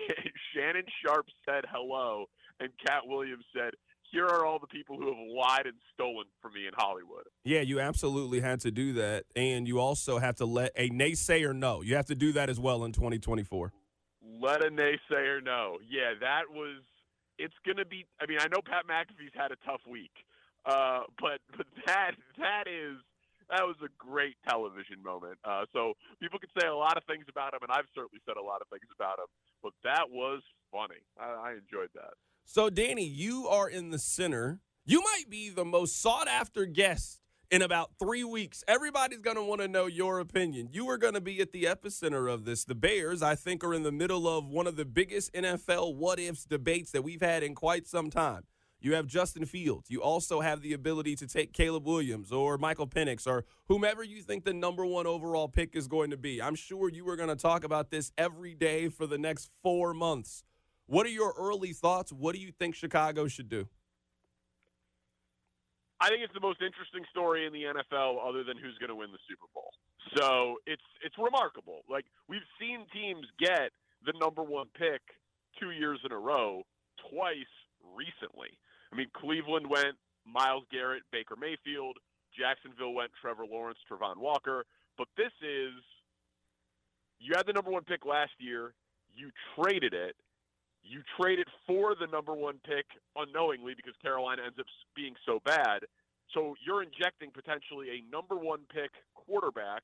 Shannon 0.55 0.89
Sharpe 1.05 1.29
said 1.45 1.69
hello 1.69 2.33
and 2.61 2.71
Katt 2.85 3.07
Williams 3.07 3.45
said, 3.55 3.75
"Here 4.11 4.27
are 4.27 4.45
all 4.45 4.59
the 4.59 4.67
people 4.67 4.97
who 4.97 5.07
have 5.07 5.17
lied 5.17 5.67
and 5.67 5.77
stolen 5.95 6.27
from 6.41 6.55
me 6.55 6.67
in 6.67 6.73
Hollywood." 6.77 7.25
Yeah, 7.45 7.61
you 7.61 7.81
absolutely 7.81 8.41
had 8.41 8.61
to 8.61 8.71
do 8.71 8.93
that, 8.95 9.25
and 9.37 9.67
you 9.67 9.79
also 9.81 10.19
have 10.19 10.37
to 10.37 10.47
let 10.47 10.73
a 10.77 10.91
naysayer 10.91 11.55
know. 11.55 11.83
You 11.83 11.97
have 11.97 12.07
to 12.07 12.15
do 12.15 12.33
that 12.33 12.49
as 12.51 12.59
well 12.59 12.85
in 12.85 12.93
2024. 12.93 13.73
Let 14.41 14.65
a 14.65 14.71
naysayer 14.71 15.43
know. 15.43 15.79
Yeah, 15.89 16.15
that 16.21 16.51
was. 16.51 16.83
It's 17.39 17.55
gonna 17.67 17.85
be. 17.85 18.07
I 18.21 18.27
mean, 18.27 18.39
I 18.41 18.49
know 18.49 18.61
Pat 18.65 18.87
McAfee's 18.87 19.35
had 19.35 19.53
a 19.53 19.57
tough 19.65 19.83
week, 19.89 20.13
uh, 20.65 21.03
but 21.21 21.41
but 21.57 21.67
that 21.87 22.13
that 22.39 22.65
is 22.67 22.99
that 23.51 23.65
was 23.65 23.77
a 23.81 23.89
great 23.97 24.37
television 24.49 25.01
moment. 25.03 25.39
Uh, 25.45 25.65
so 25.73 25.95
people 26.21 26.39
could 26.39 26.53
say 26.61 26.69
a 26.69 26.75
lot 26.75 26.97
of 26.97 27.05
things 27.05 27.25
about 27.29 27.55
him, 27.55 27.61
and 27.63 27.73
I've 27.73 27.89
certainly 27.95 28.21
said 28.29 28.37
a 28.37 28.45
lot 28.45 28.61
of 28.61 28.69
things 28.69 28.85
about 28.93 29.19
him. 29.19 29.29
But 29.63 29.73
that 29.85 30.13
was 30.13 30.43
funny. 30.71 31.01
I, 31.19 31.27
I 31.27 31.51
enjoyed 31.57 31.91
that. 31.97 32.15
So, 32.51 32.71
Danny, 32.71 33.05
you 33.05 33.47
are 33.47 33.69
in 33.69 33.91
the 33.91 33.99
center. 33.99 34.61
You 34.87 35.03
might 35.03 35.29
be 35.29 35.51
the 35.51 35.67
most 35.67 36.01
sought 36.01 36.29
after 36.29 36.65
guest 36.65 37.21
in 37.51 37.61
about 37.61 37.91
three 37.99 38.25
weeks. 38.25 38.65
Everybody's 38.67 39.19
going 39.19 39.37
to 39.37 39.43
want 39.43 39.61
to 39.61 39.69
know 39.69 39.85
your 39.85 40.19
opinion. 40.19 40.71
You 40.73 40.89
are 40.89 40.97
going 40.97 41.13
to 41.13 41.21
be 41.21 41.43
at 41.43 41.53
the 41.53 41.65
epicenter 41.65 42.33
of 42.33 42.47
this. 42.47 42.65
The 42.65 42.75
Bears, 42.75 43.23
I 43.23 43.35
think, 43.35 43.63
are 43.63 43.75
in 43.75 43.83
the 43.83 43.93
middle 43.93 44.27
of 44.27 44.49
one 44.49 44.67
of 44.67 44.77
the 44.77 44.87
biggest 44.87 45.31
NFL 45.35 45.97
what 45.97 46.19
ifs 46.19 46.47
debates 46.47 46.91
that 46.93 47.03
we've 47.03 47.21
had 47.21 47.43
in 47.43 47.55
quite 47.55 47.87
some 47.87 48.09
time. 48.09 48.45
You 48.81 48.95
have 48.95 49.07
Justin 49.07 49.45
Fields. 49.45 49.91
You 49.91 50.01
also 50.01 50.41
have 50.41 50.63
the 50.63 50.73
ability 50.73 51.17
to 51.17 51.27
take 51.27 51.53
Caleb 51.53 51.85
Williams 51.85 52.33
or 52.33 52.57
Michael 52.57 52.87
Penix 52.87 53.27
or 53.27 53.45
whomever 53.67 54.03
you 54.03 54.23
think 54.23 54.45
the 54.45 54.55
number 54.55 54.87
one 54.87 55.07
overall 55.07 55.49
pick 55.49 55.77
is 55.77 55.87
going 55.87 56.09
to 56.13 56.17
be. 56.17 56.41
I'm 56.41 56.55
sure 56.55 56.89
you 56.89 57.07
are 57.11 57.17
going 57.17 57.29
to 57.29 57.37
talk 57.37 57.63
about 57.63 57.91
this 57.91 58.11
every 58.17 58.55
day 58.55 58.89
for 58.89 59.07
the 59.07 59.19
next 59.19 59.51
four 59.63 59.93
months. 59.93 60.45
What 60.89 61.05
are 61.05 61.11
your 61.11 61.35
early 61.37 61.75
thoughts? 61.75 62.13
What 62.13 62.35
do 62.35 62.41
you 62.41 62.51
think 62.51 62.75
Chicago 62.75 63.29
should 63.29 63.49
do? 63.49 63.69
I 66.01 66.09
think 66.09 66.23
it's 66.25 66.33
the 66.33 66.41
most 66.41 66.63
interesting 66.63 67.05
story 67.11 67.45
in 67.45 67.53
the 67.53 67.69
NFL, 67.69 68.17
other 68.27 68.43
than 68.43 68.57
who's 68.57 68.79
going 68.79 68.89
to 68.89 68.97
win 68.97 69.13
the 69.13 69.21
Super 69.29 69.45
Bowl. 69.53 69.69
So 70.17 70.57
it's 70.65 70.83
it's 71.05 71.17
remarkable. 71.19 71.85
Like 71.91 72.07
we've 72.29 72.47
seen 72.59 72.87
teams 72.95 73.27
get 73.39 73.77
the 74.07 74.15
number 74.19 74.43
one 74.43 74.69
pick 74.79 75.03
two 75.61 75.73
years 75.73 76.01
in 76.07 76.13
a 76.13 76.19
row, 76.19 76.63
twice 77.11 77.53
recently. 77.95 78.57
I 78.91 78.97
mean, 78.97 79.09
Cleveland 79.13 79.69
went 79.69 80.01
Myles 80.25 80.65
Garrett, 80.73 81.03
Baker 81.13 81.37
Mayfield. 81.37 81.99
Jacksonville 82.33 82.95
went 82.95 83.11
Trevor 83.21 83.45
Lawrence, 83.45 83.79
Travon 83.85 84.17
Walker. 84.17 84.65
But 84.97 85.09
this 85.19 85.33
is 85.43 85.77
you 87.19 87.35
had 87.37 87.45
the 87.47 87.53
number 87.53 87.71
one 87.71 87.85
pick 87.85 88.07
last 88.07 88.33
year. 88.39 88.73
You 89.15 89.29
traded 89.55 89.93
it. 89.93 90.17
You 90.89 91.03
traded 91.21 91.47
for 91.67 91.95
the 91.95 92.07
number 92.07 92.33
one 92.33 92.61
pick 92.65 92.87
unknowingly 93.15 93.75
because 93.77 93.93
Carolina 94.01 94.43
ends 94.47 94.59
up 94.59 94.65
being 94.97 95.15
so 95.27 95.39
bad. 95.45 95.85
So 96.33 96.55
you're 96.65 96.83
injecting 96.83 97.31
potentially 97.31 97.89
a 97.91 98.11
number 98.11 98.37
one 98.37 98.61
pick 98.73 98.91
quarterback 99.15 99.83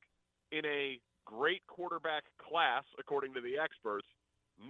in 0.51 0.65
a 0.65 0.99
great 1.27 1.61
quarterback 1.67 2.25
class, 2.41 2.85
according 2.99 3.35
to 3.35 3.43
the 3.43 3.59
experts, 3.59 4.07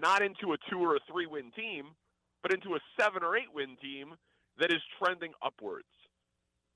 not 0.00 0.22
into 0.22 0.54
a 0.54 0.56
two 0.68 0.78
or 0.78 0.96
a 0.96 1.00
three 1.10 1.26
win 1.26 1.52
team, 1.54 1.94
but 2.42 2.52
into 2.52 2.74
a 2.74 2.80
seven 2.98 3.22
or 3.22 3.36
eight 3.36 3.54
win 3.54 3.76
team 3.80 4.14
that 4.58 4.72
is 4.72 4.82
trending 4.98 5.32
upwards. 5.40 5.86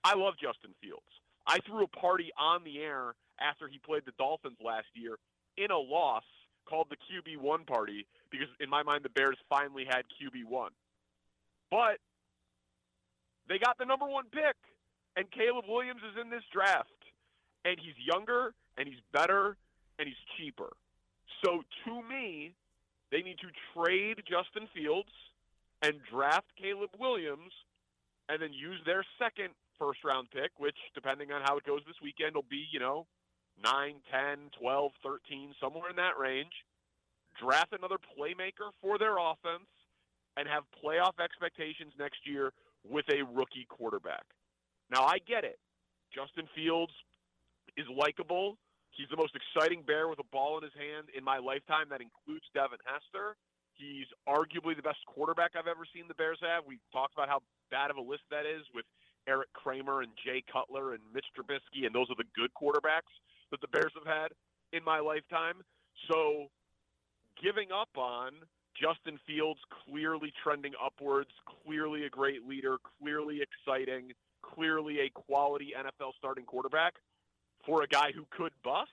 I 0.05 0.15
love 0.15 0.35
Justin 0.41 0.71
Fields. 0.81 1.03
I 1.49 1.59
threw 1.67 1.83
a 1.83 1.89
party 1.89 2.31
on 2.39 2.63
the 2.63 2.79
air 2.79 3.15
after 3.41 3.67
he 3.67 3.81
played 3.85 4.03
the 4.07 4.13
Dolphins 4.19 4.59
last 4.65 4.87
year 4.95 5.19
in 5.57 5.73
a 5.73 5.79
loss 5.79 6.25
called 6.69 6.89
the 6.91 6.97
QB1 6.97 7.67
party 7.67 8.07
because, 8.31 8.49
in 8.61 8.69
my 8.69 8.83
mind, 8.83 9.05
the 9.05 9.09
Bears 9.09 9.39
finally 9.49 9.85
had 9.89 10.03
QB1. 10.21 10.69
But 11.71 11.99
they 13.49 13.59
got 13.59 13.79
the 13.79 13.85
number 13.85 14.07
one 14.07 14.25
pick, 14.31 14.57
and 15.17 15.31
Caleb 15.31 15.65
Williams 15.69 16.03
is 16.13 16.21
in 16.21 16.31
this 16.31 16.45
draft. 16.53 16.91
And 17.65 17.77
he's 17.79 17.95
younger, 17.99 18.55
and 18.77 18.87
he's 18.87 19.01
better, 19.13 19.57
and 19.99 20.07
he's 20.07 20.23
cheaper. 20.37 20.71
So 21.45 21.63
to 21.85 22.03
me, 22.09 22.53
they 23.11 23.23
need 23.23 23.39
to 23.39 23.49
trade 23.75 24.23
Justin 24.29 24.69
Fields 24.75 25.13
and 25.83 25.95
draft 26.11 26.47
Caleb 26.61 26.91
Williams 26.99 27.53
and 28.29 28.43
then 28.43 28.53
use 28.53 28.81
their 28.85 29.05
second 29.19 29.55
first 29.79 30.05
round 30.05 30.31
pick, 30.31 30.51
which, 30.59 30.77
depending 30.95 31.33
on 31.33 31.43
how 31.43 31.57
it 31.57 31.65
goes 31.65 31.81
this 31.87 31.97
weekend, 32.03 32.35
will 32.35 32.49
be, 32.51 32.67
you 32.71 32.81
know, 32.81 33.07
9, 33.63 33.95
10, 34.11 34.51
12, 34.61 34.93
13, 35.03 35.55
somewhere 35.61 35.91
in 35.91 35.97
that 35.97 36.19
range. 36.19 36.53
Draft 37.41 37.73
another 37.73 37.99
playmaker 37.99 38.75
for 38.81 38.99
their 38.99 39.19
offense 39.19 39.69
and 40.37 40.47
have 40.49 40.65
playoff 40.83 41.19
expectations 41.23 41.93
next 41.99 42.19
year 42.27 42.53
with 42.87 43.05
a 43.11 43.23
rookie 43.35 43.67
quarterback. 43.69 44.25
Now, 44.91 45.05
I 45.05 45.19
get 45.27 45.45
it. 45.45 45.59
Justin 46.15 46.49
Fields 46.55 46.93
is 47.77 47.87
likable. 47.91 48.57
He's 48.91 49.11
the 49.11 49.17
most 49.17 49.37
exciting 49.37 49.83
bear 49.83 50.09
with 50.09 50.19
a 50.19 50.29
ball 50.33 50.59
in 50.59 50.65
his 50.65 50.75
hand 50.75 51.11
in 51.15 51.23
my 51.23 51.39
lifetime. 51.39 51.87
That 51.91 52.01
includes 52.01 52.47
Devin 52.55 52.83
Hester. 52.87 53.37
He's 53.75 54.11
arguably 54.27 54.75
the 54.75 54.83
best 54.83 54.99
quarterback 55.07 55.55
I've 55.55 55.71
ever 55.71 55.87
seen 55.95 56.09
the 56.09 56.19
Bears 56.19 56.43
have. 56.43 56.67
We 56.67 56.83
talked 56.91 57.15
about 57.15 57.29
how 57.29 57.47
bad 57.71 57.91
of 57.91 57.97
a 57.97 58.03
list 58.03 58.27
that 58.31 58.43
is 58.43 58.67
with 58.75 58.83
Erik 59.29 59.53
Kramer 59.55 60.03
and 60.03 60.11
Jay 60.19 60.43
Cutler 60.51 60.99
and 60.99 61.03
Mitch 61.15 61.27
Trubisky, 61.37 61.87
and 61.87 61.95
those 61.95 62.11
are 62.11 62.19
the 62.19 62.27
good 62.35 62.51
quarterbacks 62.59 63.13
that 63.51 63.61
the 63.61 63.69
Bears 63.69 63.93
have 63.95 64.07
had 64.07 64.29
in 64.73 64.85
my 64.85 65.01
lifetime. 65.01 65.63
So 66.11 66.47
giving 67.43 67.69
up 67.73 67.91
on 67.97 68.33
Justin 68.81 69.19
Fields 69.27 69.61
clearly 69.85 70.33
trending 70.43 70.73
upwards, 70.83 71.31
clearly 71.65 72.05
a 72.05 72.11
great 72.11 72.47
leader, 72.47 72.79
clearly 73.01 73.41
exciting, 73.43 74.13
clearly 74.43 75.01
a 75.01 75.11
quality 75.11 75.73
NFL 75.77 76.13
starting 76.17 76.45
quarterback 76.45 76.95
for 77.67 77.83
a 77.83 77.87
guy 77.87 78.13
who 78.15 78.25
could 78.31 78.53
bust. 78.63 78.91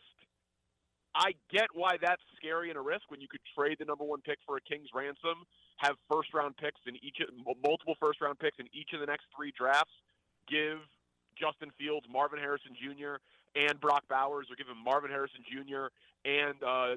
I 1.15 1.31
get 1.49 1.67
why 1.73 1.95
that's 2.01 2.21
scary 2.35 2.69
and 2.69 2.77
a 2.77 2.81
risk 2.81 3.03
when 3.09 3.21
you 3.21 3.27
could 3.29 3.39
trade 3.57 3.77
the 3.79 3.85
number 3.85 4.03
one 4.03 4.21
pick 4.21 4.39
for 4.45 4.57
a 4.57 4.61
king's 4.61 4.89
ransom, 4.93 5.47
have 5.77 5.95
first 6.11 6.33
round 6.33 6.57
picks 6.57 6.81
in 6.87 6.95
each, 6.97 7.17
multiple 7.63 7.95
first 7.99 8.19
round 8.21 8.39
picks 8.39 8.59
in 8.59 8.67
each 8.73 8.91
of 8.93 8.99
the 8.99 9.05
next 9.05 9.25
three 9.35 9.53
drafts, 9.57 9.93
give 10.49 10.79
Justin 11.39 11.71
Fields, 11.77 12.05
Marvin 12.11 12.39
Harrison 12.39 12.71
Jr., 12.75 13.21
and 13.55 13.79
Brock 13.79 14.03
Bowers, 14.09 14.47
or 14.51 14.55
give 14.55 14.67
him 14.67 14.83
Marvin 14.83 15.09
Harrison 15.09 15.39
Jr. 15.47 15.87
and 16.25 16.55
uh, 16.63 16.95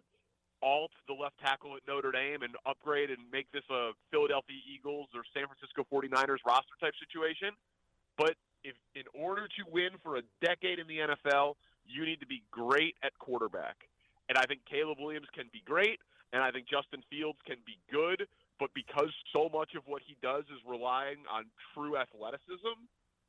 alt 0.62 0.90
the 1.06 1.14
left 1.14 1.38
tackle 1.38 1.76
at 1.76 1.82
Notre 1.86 2.10
Dame 2.10 2.42
and 2.42 2.56
upgrade 2.66 3.10
and 3.10 3.18
make 3.32 3.50
this 3.52 3.62
a 3.70 3.90
Philadelphia 4.10 4.58
Eagles 4.66 5.06
or 5.14 5.22
San 5.34 5.46
Francisco 5.46 5.86
49ers 5.86 6.42
roster 6.46 6.74
type 6.80 6.94
situation. 6.98 7.54
But 8.16 8.34
if 8.64 8.74
in 8.94 9.04
order 9.14 9.46
to 9.46 9.62
win 9.70 9.90
for 10.02 10.16
a 10.16 10.22
decade 10.42 10.78
in 10.78 10.86
the 10.86 10.98
NFL, 10.98 11.54
you 11.86 12.04
need 12.04 12.20
to 12.20 12.26
be 12.26 12.42
great 12.50 12.96
at 13.02 13.16
quarterback. 13.18 13.76
And 14.28 14.36
I 14.36 14.44
think 14.44 14.60
Caleb 14.68 14.98
Williams 15.00 15.28
can 15.32 15.46
be 15.52 15.62
great, 15.64 16.00
and 16.32 16.42
I 16.42 16.50
think 16.50 16.68
Justin 16.68 17.02
Fields 17.08 17.38
can 17.46 17.56
be 17.64 17.78
good. 17.90 18.26
But 18.58 18.70
because 18.74 19.14
so 19.32 19.48
much 19.48 19.74
of 19.76 19.86
what 19.86 20.02
he 20.04 20.16
does 20.20 20.42
is 20.50 20.58
relying 20.66 21.22
on 21.30 21.46
true 21.72 21.96
athleticism, 21.96 22.74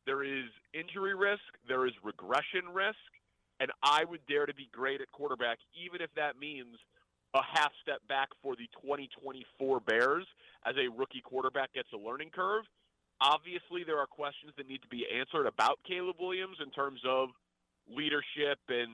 there 0.05 0.23
is 0.23 0.45
injury 0.73 1.15
risk, 1.15 1.43
there 1.67 1.85
is 1.85 1.93
regression 2.03 2.69
risk, 2.73 2.97
and 3.59 3.71
I 3.83 4.05
would 4.05 4.21
dare 4.27 4.45
to 4.45 4.53
be 4.53 4.69
great 4.71 5.01
at 5.01 5.11
quarterback, 5.11 5.59
even 5.75 6.01
if 6.01 6.09
that 6.15 6.39
means 6.39 6.77
a 7.33 7.41
half 7.43 7.71
step 7.81 7.99
back 8.07 8.29
for 8.41 8.55
the 8.55 8.67
2024 8.81 9.79
Bears 9.81 10.25
as 10.65 10.75
a 10.77 10.89
rookie 10.89 11.21
quarterback 11.21 11.73
gets 11.73 11.89
a 11.93 11.97
learning 11.97 12.31
curve. 12.33 12.63
Obviously, 13.21 13.83
there 13.83 13.99
are 13.99 14.07
questions 14.07 14.53
that 14.57 14.67
need 14.67 14.81
to 14.81 14.87
be 14.87 15.05
answered 15.13 15.45
about 15.45 15.77
Caleb 15.85 16.15
Williams 16.19 16.57
in 16.63 16.71
terms 16.71 17.01
of 17.05 17.29
leadership 17.87 18.57
and 18.69 18.89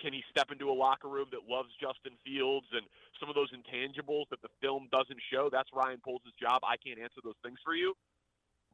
can 0.00 0.12
he 0.12 0.22
step 0.30 0.52
into 0.52 0.70
a 0.70 0.76
locker 0.76 1.08
room 1.08 1.26
that 1.32 1.48
loves 1.48 1.70
Justin 1.80 2.12
Fields 2.24 2.66
and 2.72 2.82
some 3.18 3.28
of 3.28 3.34
those 3.34 3.48
intangibles 3.52 4.28
that 4.30 4.42
the 4.42 4.52
film 4.60 4.88
doesn't 4.92 5.20
show? 5.32 5.48
That's 5.50 5.68
Ryan 5.72 6.00
Poles' 6.04 6.20
job. 6.40 6.60
I 6.64 6.76
can't 6.76 7.00
answer 7.00 7.20
those 7.24 7.38
things 7.42 7.58
for 7.64 7.74
you. 7.74 7.94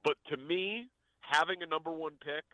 But 0.03 0.17
to 0.31 0.37
me, 0.37 0.89
having 1.23 1.63
a 1.63 1.67
number 1.67 1.91
one 1.91 2.13
pick 2.23 2.45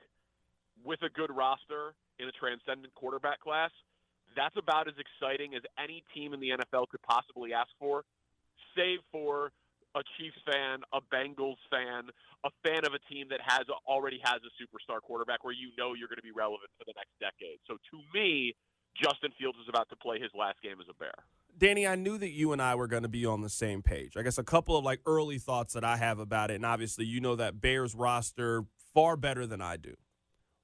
with 0.85 1.03
a 1.03 1.11
good 1.11 1.35
roster 1.35 1.95
in 2.19 2.29
a 2.29 2.33
transcendent 2.33 2.95
quarterback 2.95 3.41
class, 3.41 3.71
that's 4.37 4.57
about 4.57 4.89
as 4.89 4.95
exciting 4.99 5.55
as 5.55 5.63
any 5.83 6.05
team 6.15 6.33
in 6.33 6.41
the 6.41 6.51
NFL 6.51 6.89
could 6.89 7.03
possibly 7.03 7.53
ask 7.53 7.71
for, 7.79 8.05
save 8.77 9.01
for 9.11 9.51
a 9.97 10.03
Chiefs 10.19 10.39
fan, 10.45 10.85
a 10.93 11.01
Bengals 11.01 11.59
fan, 11.71 12.13
a 12.45 12.51
fan 12.63 12.85
of 12.85 12.93
a 12.93 13.03
team 13.11 13.27
that 13.31 13.41
has 13.43 13.67
already 13.87 14.21
has 14.23 14.41
a 14.45 14.53
superstar 14.61 15.01
quarterback 15.01 15.43
where 15.43 15.55
you 15.55 15.73
know 15.79 15.95
you're 15.95 16.09
going 16.09 16.21
to 16.21 16.27
be 16.27 16.35
relevant 16.35 16.71
for 16.79 16.85
the 16.85 16.95
next 16.95 17.17
decade. 17.19 17.59
So 17.67 17.81
to 17.91 17.97
me, 18.13 18.55
Justin 18.95 19.33
Fields 19.39 19.59
is 19.59 19.69
about 19.69 19.89
to 19.91 19.97
play 19.97 20.21
his 20.21 20.31
last 20.37 20.61
game 20.63 20.79
as 20.81 20.87
a 20.91 20.95
Bear. 20.95 21.15
Danny, 21.59 21.89
I 21.89 21.97
knew 21.97 22.17
that 22.19 22.31
you 22.31 22.53
and 22.53 22.63
I 22.63 22.77
were 22.77 22.87
going 22.87 23.03
to 23.03 23.09
be 23.09 23.27
on 23.27 23.41
the 23.41 23.49
same 23.49 23.83
page. 23.83 24.17
I 24.17 24.23
guess 24.23 24.39
a 24.39 24.45
couple 24.45 24.77
of 24.77 24.85
like 24.85 25.01
early 25.05 25.39
thoughts 25.39 25.75
that 25.75 25.83
I 25.83 25.97
have 25.97 26.21
about 26.21 26.53
it, 26.53 26.55
and 26.55 26.65
obviously 26.65 27.05
you 27.05 27.21
know 27.21 27.35
that 27.35 27.61
Bears 27.61 27.97
roster 27.97 28.63
far 28.95 29.17
better 29.17 29.45
than 29.45 29.61
I 29.61 29.77
do. 29.77 29.95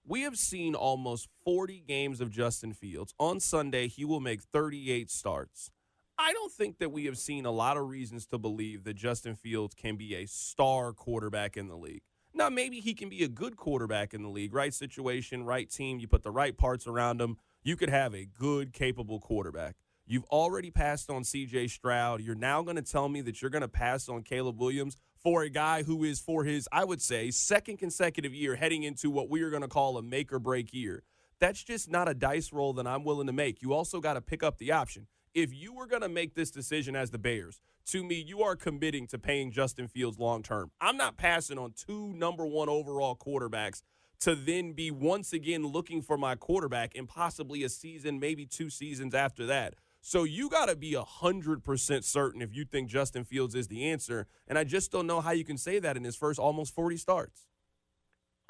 We 0.07 0.23
have 0.23 0.37
seen 0.37 0.77
almost 0.77 1.29
40 1.45 1.83
games 1.89 2.21
of 2.21 2.31
Justin 2.31 2.75
Fields. 2.75 3.13
On 3.19 3.41
Sunday, 3.41 3.89
he 3.89 4.05
will 4.05 4.21
make 4.21 4.41
38 4.41 5.11
starts. 5.11 5.73
I 6.17 6.33
don't 6.33 6.53
think 6.53 6.79
that 6.79 6.93
we 6.93 7.07
have 7.07 7.19
seen 7.19 7.45
a 7.45 7.51
lot 7.51 7.77
of 7.77 7.89
reasons 7.89 8.25
to 8.27 8.39
believe 8.39 8.85
that 8.85 8.95
Justin 8.95 9.35
Fields 9.35 9.75
can 9.75 9.97
be 9.97 10.15
a 10.15 10.27
star 10.27 10.93
quarterback 10.93 11.57
in 11.57 11.67
the 11.67 11.77
league. 11.77 12.03
Now, 12.33 12.51
maybe 12.51 12.79
he 12.79 12.95
can 12.95 13.09
be 13.09 13.25
a 13.25 13.29
good 13.29 13.57
quarterback 13.57 14.15
in 14.15 14.23
the 14.23 14.29
league. 14.29 14.55
Right 14.55 14.73
situation, 14.73 15.45
right 15.45 15.69
team. 15.69 15.99
You 15.99 16.07
put 16.07 16.23
the 16.23 16.31
right 16.31 16.57
parts 16.57 16.87
around 16.87 17.21
him. 17.21 17.39
You 17.65 17.75
could 17.77 17.91
have 17.91 18.15
a 18.15 18.27
good, 18.27 18.73
capable 18.73 19.19
quarterback. 19.19 19.75
You've 20.07 20.25
already 20.25 20.71
passed 20.71 21.09
on 21.09 21.23
CJ 21.23 21.71
Stroud. 21.71 22.21
You're 22.21 22.35
now 22.35 22.63
going 22.63 22.77
to 22.77 22.83
tell 22.83 23.09
me 23.09 23.21
that 23.23 23.41
you're 23.41 23.51
going 23.51 23.63
to 23.63 23.69
pass 23.69 24.09
on 24.09 24.23
Caleb 24.23 24.61
Williams 24.61 24.97
for 25.23 25.43
a 25.43 25.49
guy 25.49 25.83
who 25.83 26.05
is 26.05 26.21
for 26.21 26.45
his, 26.45 26.69
I 26.71 26.85
would 26.85 27.01
say, 27.01 27.31
second 27.31 27.79
consecutive 27.79 28.35
year 28.35 28.57
heading 28.57 28.83
into 28.83 29.11
what 29.11 29.31
we 29.31 29.43
are 29.43 29.51
going 29.51 29.63
to 29.63 29.69
call 29.69 29.97
a 29.97 30.03
make 30.03 30.33
or 30.33 30.39
break 30.39 30.75
year. 30.75 31.03
That's 31.41 31.63
just 31.63 31.91
not 31.91 32.09
a 32.09 32.15
dice 32.15 32.53
roll 32.53 32.75
that 32.75 32.87
I'm 32.87 33.05
willing 33.05 33.27
to 33.29 33.33
make. 33.33 33.63
You 33.63 33.73
also 33.73 34.01
got 34.01 34.15
to 34.15 34.21
pick 34.21 34.43
up 34.43 34.59
the 34.59 34.73
option 34.73 35.07
if 35.35 35.53
you 35.53 35.73
were 35.73 35.87
going 35.87 36.03
to 36.03 36.09
make 36.09 36.35
this 36.35 36.51
decision 36.51 36.95
as 36.95 37.11
the 37.11 37.19
Bears, 37.19 37.61
to 37.87 38.03
me, 38.05 38.15
you 38.15 38.43
are 38.43 38.57
committing 38.57 39.07
to 39.09 39.19
paying 39.19 39.51
Justin 39.51 39.89
Fields 39.89 40.19
long 40.19 40.43
term. 40.43 40.71
I'm 40.81 40.97
not 40.97 41.17
passing 41.17 41.59
on 41.59 41.73
two 41.77 42.15
number 42.15 42.47
one 42.47 42.69
overall 42.69 43.17
quarterbacks 43.17 43.83
to 44.21 44.35
then 44.35 44.73
be 44.73 44.91
once 44.91 45.33
again 45.33 45.67
looking 45.67 46.01
for 46.01 46.17
my 46.17 46.37
quarterback 46.37 46.95
in 46.95 47.07
possibly 47.07 47.63
a 47.65 47.69
season, 47.69 48.21
maybe 48.21 48.47
two 48.47 48.71
seasons 48.71 49.15
after 49.15 49.45
that. 49.47 49.75
So 50.07 50.25
you 50.25 50.51
got 50.51 50.67
to 50.67 50.77
be 50.77 50.93
100% 50.93 52.05
certain 52.05 52.43
if 52.43 52.55
you 52.55 52.67
think 52.67 52.91
Justin 52.91 53.25
Fields 53.25 53.55
is 53.55 53.69
the 53.69 53.89
answer. 53.89 54.27
And 54.47 54.59
I 54.59 54.65
just 54.65 54.93
don't 54.93 55.07
know 55.07 55.23
how 55.23 55.31
you 55.31 55.47
can 55.47 55.57
say 55.57 55.79
that 55.79 55.97
in 55.97 56.05
his 56.05 56.15
first 56.15 56.39
almost 56.39 56.75
40 56.75 56.99
starts. 56.99 57.47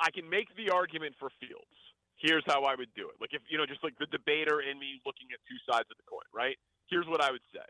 I 0.00 0.10
can 0.10 0.28
make 0.28 0.48
the 0.56 0.74
argument 0.74 1.14
for 1.16 1.30
Fields. 1.38 1.78
Here's 2.16 2.42
how 2.48 2.64
I 2.64 2.74
would 2.74 2.92
do 2.96 3.08
it. 3.08 3.14
Like 3.20 3.30
if 3.32 3.42
you 3.48 3.56
know, 3.56 3.66
just 3.66 3.84
like 3.84 3.94
the 4.00 4.06
debater 4.06 4.62
in 4.62 4.80
me 4.80 5.00
looking 5.06 5.28
at 5.32 5.38
two 5.46 5.54
sides 5.62 5.86
of 5.92 5.96
the 5.96 6.02
coin, 6.10 6.26
right? 6.34 6.56
here's 6.88 7.06
what 7.06 7.22
I 7.22 7.30
would 7.30 7.46
say. 7.54 7.64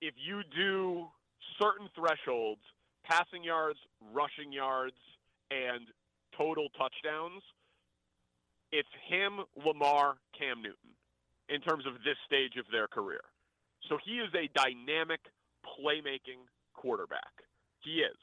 If 0.00 0.14
you 0.16 0.42
do 0.56 1.06
certain 1.60 1.88
thresholds, 1.98 2.62
passing 3.04 3.42
yards, 3.42 3.78
rushing 4.14 4.52
yards, 4.52 4.96
and 5.50 5.88
total 6.38 6.68
touchdowns, 6.78 7.42
it's 8.70 8.88
him, 9.10 9.40
Lamar, 9.66 10.18
Cam 10.38 10.62
Newton 10.62 10.94
in 11.52 11.60
terms 11.60 11.84
of 11.84 12.00
this 12.00 12.16
stage 12.24 12.56
of 12.56 12.64
their 12.72 12.88
career. 12.88 13.20
So 13.88 13.98
he 14.00 14.24
is 14.24 14.32
a 14.32 14.48
dynamic 14.56 15.20
playmaking 15.60 16.48
quarterback. 16.72 17.44
He 17.84 18.00
is. 18.00 18.16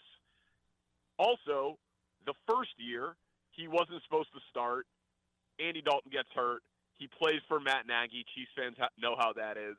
Also, 1.22 1.78
the 2.26 2.34
first 2.50 2.74
year 2.82 3.14
he 3.52 3.68
wasn't 3.68 4.02
supposed 4.04 4.34
to 4.34 4.42
start. 4.50 4.88
Andy 5.62 5.86
Dalton 5.86 6.10
gets 6.10 6.30
hurt. 6.34 6.64
He 6.98 7.08
plays 7.08 7.44
for 7.48 7.60
Matt 7.60 7.86
Nagy. 7.86 8.26
Chiefs 8.34 8.52
fans 8.58 8.76
know 8.98 9.16
how 9.20 9.32
that 9.38 9.58
is. 9.62 9.78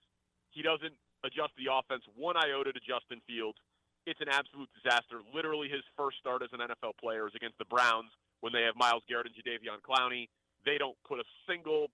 He 0.53 0.63
doesn't 0.63 0.95
adjust 1.25 1.53
the 1.59 1.73
offense 1.73 2.05
one 2.15 2.37
iota 2.37 2.73
to 2.73 2.81
Justin 2.81 3.19
Fields. 3.27 3.59
It's 4.07 4.21
an 4.21 4.31
absolute 4.31 4.69
disaster. 4.79 5.21
Literally, 5.35 5.69
his 5.69 5.85
first 5.97 6.17
start 6.23 6.43
as 6.43 6.49
an 6.53 6.61
NFL 6.61 6.97
player 7.03 7.27
is 7.27 7.35
against 7.35 7.59
the 7.59 7.69
Browns 7.69 8.09
when 8.41 8.53
they 8.53 8.63
have 8.63 8.77
Myles 8.77 9.05
Garrett 9.09 9.29
and 9.29 9.37
Jadeveon 9.37 9.85
Clowney. 9.85 10.29
They 10.65 10.79
don't 10.79 10.97
put 11.05 11.21
a 11.21 11.27
single 11.49 11.89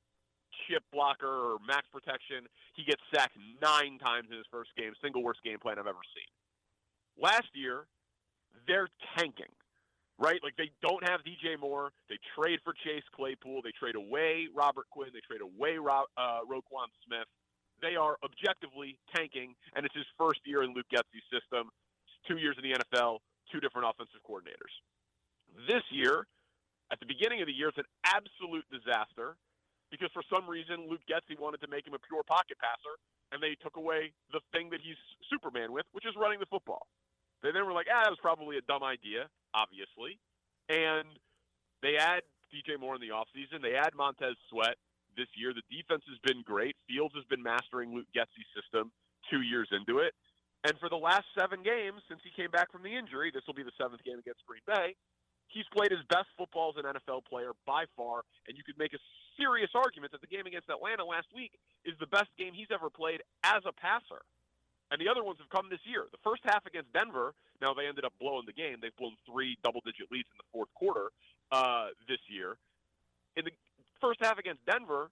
chip 0.67 0.83
blocker 0.93 1.29
or 1.29 1.59
max 1.67 1.87
protection. 1.93 2.47
He 2.75 2.85
gets 2.85 3.03
sacked 3.15 3.37
nine 3.61 3.99
times 3.99 4.29
in 4.31 4.37
his 4.37 4.47
first 4.51 4.71
game. 4.77 4.93
Single 5.03 5.23
worst 5.23 5.41
game 5.45 5.59
plan 5.59 5.79
I've 5.79 5.87
ever 5.87 6.05
seen. 6.15 6.29
Last 7.21 7.49
year, 7.55 7.87
they're 8.67 8.89
tanking 9.17 9.53
right? 10.19 10.41
Like 10.43 10.57
they 10.57 10.71
don't 10.83 11.05
have 11.09 11.21
DJ 11.21 11.59
Moore. 11.61 11.93
They 12.09 12.19
trade 12.37 12.61
for 12.65 12.73
Chase 12.85 13.05
Claypool. 13.15 13.63
They 13.63 13.73
trade 13.79 13.97
away 13.97 14.49
Robert 14.55 14.89
Quinn. 14.91 15.11
They 15.13 15.25
trade 15.25 15.45
away 15.45 15.77
Ro- 15.79 16.09
uh, 16.17 16.41
Roquan 16.49 16.89
Smith. 17.05 17.29
They 17.83 17.97
are 17.97 18.17
objectively 18.25 18.97
tanking, 19.15 19.55
and 19.77 19.85
it's 19.85 19.95
his 19.95 20.09
first 20.17 20.41
year 20.45 20.63
in 20.65 20.73
Luke 20.73 20.89
Getsy's 20.89 21.27
system. 21.29 21.69
It's 22.09 22.17
two 22.25 22.41
years 22.41 22.57
in 22.57 22.65
the 22.65 22.73
NFL, 22.73 23.21
two 23.53 23.61
different 23.61 23.85
offensive 23.89 24.25
coordinators. 24.25 24.73
This 25.69 25.85
year, 25.93 26.25
at 26.91 27.01
the 27.01 27.07
beginning 27.07 27.45
of 27.45 27.47
the 27.47 27.53
year, 27.53 27.69
it's 27.69 27.77
an 27.77 27.91
absolute 28.05 28.65
disaster 28.73 29.37
because 29.91 30.11
for 30.13 30.23
some 30.27 30.49
reason 30.49 30.89
Luke 30.91 31.05
Getsy 31.07 31.39
wanted 31.39 31.61
to 31.63 31.69
make 31.69 31.87
him 31.87 31.95
a 31.95 32.03
pure 32.03 32.23
pocket 32.27 32.59
passer, 32.59 32.97
and 33.33 33.43
they 33.43 33.57
took 33.59 33.77
away 33.77 34.13
the 34.33 34.41
thing 34.53 34.71
that 34.71 34.81
he's 34.83 34.99
Superman 35.31 35.73
with, 35.73 35.87
which 35.93 36.07
is 36.07 36.15
running 36.17 36.39
the 36.39 36.51
football. 36.51 36.87
They 37.43 37.53
then 37.53 37.67
were 37.67 37.77
like, 37.77 37.87
ah, 37.93 38.03
that 38.05 38.11
was 38.11 38.23
probably 38.23 38.57
a 38.57 38.65
dumb 38.67 38.83
idea 38.83 39.31
obviously. 39.57 40.21
And 40.69 41.09
they 41.81 41.97
add 41.97 42.21
DJ 42.53 42.77
Moore 42.77 43.01
in 43.01 43.01
the 43.01 43.17
offseason. 43.17 43.65
They 43.65 43.75
add 43.75 43.97
Montez 43.97 44.37
Sweat 44.53 44.77
this 45.17 45.33
year. 45.33 45.57
The 45.57 45.65
defense 45.73 46.05
has 46.13 46.21
been 46.21 46.45
great. 46.45 46.77
Fields 46.85 47.17
has 47.17 47.25
been 47.33 47.43
mastering 47.43 47.97
Luke 47.97 48.13
Getsy's 48.13 48.47
system 48.53 48.93
two 49.33 49.41
years 49.41 49.73
into 49.73 50.05
it. 50.05 50.13
And 50.69 50.77
for 50.79 50.93
the 50.93 51.01
last 51.01 51.25
seven 51.33 51.65
games 51.65 52.05
since 52.11 52.21
he 52.21 52.31
came 52.35 52.53
back 52.53 52.69
from 52.71 52.85
the 52.85 52.93
injury, 52.93 53.33
this 53.33 53.43
will 53.49 53.57
be 53.57 53.65
the 53.65 53.75
seventh 53.81 54.05
game 54.05 54.21
against 54.21 54.45
Green 54.45 54.65
Bay. 54.69 54.95
He's 55.47 55.67
played 55.71 55.95
his 55.95 56.03
best 56.11 56.27
football 56.35 56.75
as 56.75 56.83
an 56.83 56.91
NFL 56.91 57.23
player 57.31 57.55
by 57.65 57.87
far, 57.95 58.27
and 58.51 58.59
you 58.59 58.67
could 58.67 58.77
make 58.77 58.93
a 58.93 59.03
serious 59.37 59.71
argument 59.75 60.13
that 60.13 60.21
the 60.21 60.27
game 60.27 60.47
against 60.47 60.69
Atlanta 60.69 61.05
last 61.05 61.29
week 61.35 61.53
is 61.85 61.95
the 62.01 62.07
best 62.07 62.29
game 62.39 62.53
he's 62.55 62.73
ever 62.73 62.91
played 62.91 63.23
as 63.45 63.63
a 63.67 63.73
passer 63.73 64.25
and 64.91 65.01
the 65.01 65.09
other 65.09 65.25
ones 65.25 65.39
have 65.39 65.51
come 65.51 65.67
this 65.71 65.83
year. 65.85 66.07
The 66.13 66.23
first 66.23 66.43
half 66.45 66.65
against 66.67 66.93
Denver, 66.93 67.35
now 67.61 67.75
they 67.75 67.87
ended 67.87 68.05
up 68.05 68.13
blowing 68.21 68.47
the 68.47 68.53
game. 68.53 68.79
They've 68.81 68.95
blown 68.97 69.17
three 69.27 69.59
double-digit 69.65 70.11
leads 70.11 70.29
in 70.31 70.39
the 70.39 70.49
fourth 70.53 70.73
quarter 70.75 71.11
uh, 71.51 71.89
this 72.09 72.23
year. 72.29 72.57
In 73.37 73.45
the 73.45 73.53
first 74.01 74.21
half 74.23 74.39
against 74.39 74.65
Denver, 74.67 75.11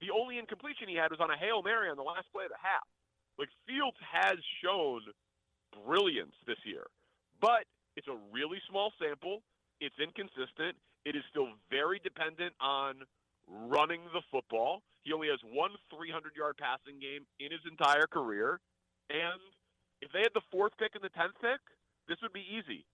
the 0.00 0.10
only 0.10 0.38
incompletion 0.38 0.88
he 0.88 0.94
had 0.94 1.10
was 1.10 1.20
on 1.20 1.30
a 1.30 1.36
hail 1.36 1.62
mary 1.62 1.90
on 1.90 1.96
the 1.96 2.06
last 2.06 2.30
play 2.32 2.44
of 2.44 2.50
the 2.50 2.62
half. 2.62 2.86
Like 3.38 3.48
Fields 3.66 3.98
has 4.06 4.38
shown 4.62 5.00
brilliance 5.86 6.34
this 6.46 6.58
year, 6.64 6.86
but 7.40 7.66
it's 7.96 8.08
a 8.08 8.16
really 8.32 8.58
small 8.68 8.92
sample. 9.00 9.42
It's 9.80 9.96
inconsistent. 9.98 10.76
It 11.04 11.16
is 11.16 11.22
still 11.30 11.48
very 11.70 11.98
dependent 11.98 12.54
on 12.60 13.02
running 13.52 14.00
the 14.12 14.24
football. 14.30 14.82
He 15.04 15.12
only 15.12 15.28
has 15.28 15.40
one 15.44 15.72
300 15.92 16.32
yard 16.36 16.56
passing 16.56 16.98
game 16.98 17.28
in 17.40 17.52
his 17.52 17.60
entire 17.68 18.06
career. 18.06 18.60
And 19.10 19.40
if 20.00 20.10
they 20.12 20.24
had 20.24 20.32
the 20.34 20.46
fourth 20.50 20.72
pick 20.78 20.94
and 20.94 21.04
the 21.04 21.12
tenth 21.12 21.36
pick, 21.40 21.60
this 22.08 22.18
would 22.22 22.32
be 22.32 22.46
easy. 22.48 22.86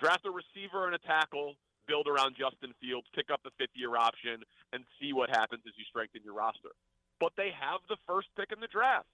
Draft 0.00 0.24
a 0.26 0.32
receiver 0.32 0.86
and 0.86 0.94
a 0.94 1.02
tackle, 1.04 1.54
build 1.86 2.08
around 2.08 2.34
Justin 2.34 2.74
Fields, 2.80 3.06
pick 3.14 3.30
up 3.30 3.42
the 3.44 3.54
fifth 3.58 3.76
year 3.76 3.94
option, 3.96 4.42
and 4.72 4.82
see 4.98 5.12
what 5.12 5.30
happens 5.30 5.62
as 5.66 5.74
you 5.76 5.84
strengthen 5.84 6.22
your 6.24 6.34
roster. 6.34 6.72
But 7.20 7.36
they 7.36 7.52
have 7.54 7.84
the 7.88 8.00
first 8.06 8.28
pick 8.34 8.50
in 8.50 8.58
the 8.58 8.70
draft. 8.72 9.06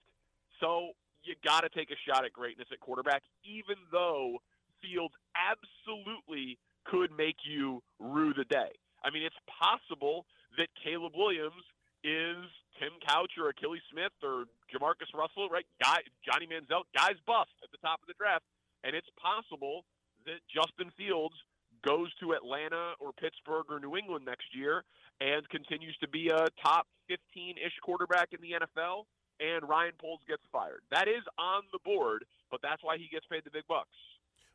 So 0.59 0.95
you 1.23 1.35
got 1.43 1.61
to 1.61 1.69
take 1.69 1.91
a 1.91 1.99
shot 2.07 2.25
at 2.25 2.33
greatness 2.33 2.67
at 2.71 2.79
quarterback, 2.79 3.21
even 3.43 3.75
though 3.91 4.39
Fields 4.81 5.13
absolutely 5.35 6.57
could 6.85 7.11
make 7.11 7.37
you 7.43 7.83
rue 7.99 8.33
the 8.33 8.45
day. 8.45 8.71
I 9.03 9.11
mean, 9.11 9.23
it's 9.23 9.37
possible 9.45 10.25
that 10.57 10.69
Caleb 10.81 11.13
Williams 11.15 11.63
is 12.03 12.39
Tim 12.79 12.95
Couch 13.03 13.35
or 13.37 13.51
Akili 13.51 13.83
Smith 13.91 14.15
or 14.23 14.47
JaMarcus 14.71 15.11
Russell, 15.13 15.49
right? 15.49 15.65
Guy 15.83 15.99
Johnny 16.23 16.47
Manziel, 16.47 16.87
guys 16.95 17.19
bust 17.27 17.51
at 17.63 17.69
the 17.71 17.81
top 17.83 17.99
of 18.01 18.07
the 18.07 18.15
draft, 18.17 18.45
and 18.83 18.95
it's 18.95 19.09
possible 19.19 19.83
that 20.25 20.39
Justin 20.47 20.91
Fields 20.95 21.35
goes 21.83 22.11
to 22.19 22.33
Atlanta 22.33 22.93
or 22.99 23.11
Pittsburgh 23.13 23.65
or 23.69 23.79
New 23.79 23.95
England 23.95 24.25
next 24.25 24.55
year 24.55 24.83
and 25.21 25.47
continues 25.49 25.95
to 25.99 26.07
be 26.07 26.27
a 26.27 26.47
top 26.63 26.87
15-ish 27.09 27.75
quarterback 27.83 28.29
in 28.31 28.39
the 28.41 28.55
NFL 28.59 29.03
and 29.39 29.67
Ryan 29.67 29.93
Poles 29.99 30.19
gets 30.27 30.43
fired. 30.51 30.81
That 30.91 31.07
is 31.07 31.23
on 31.37 31.63
the 31.71 31.79
board, 31.83 32.25
but 32.51 32.59
that's 32.61 32.83
why 32.83 32.97
he 32.97 33.07
gets 33.11 33.25
paid 33.27 33.43
the 33.45 33.51
big 33.51 33.63
bucks. 33.67 33.95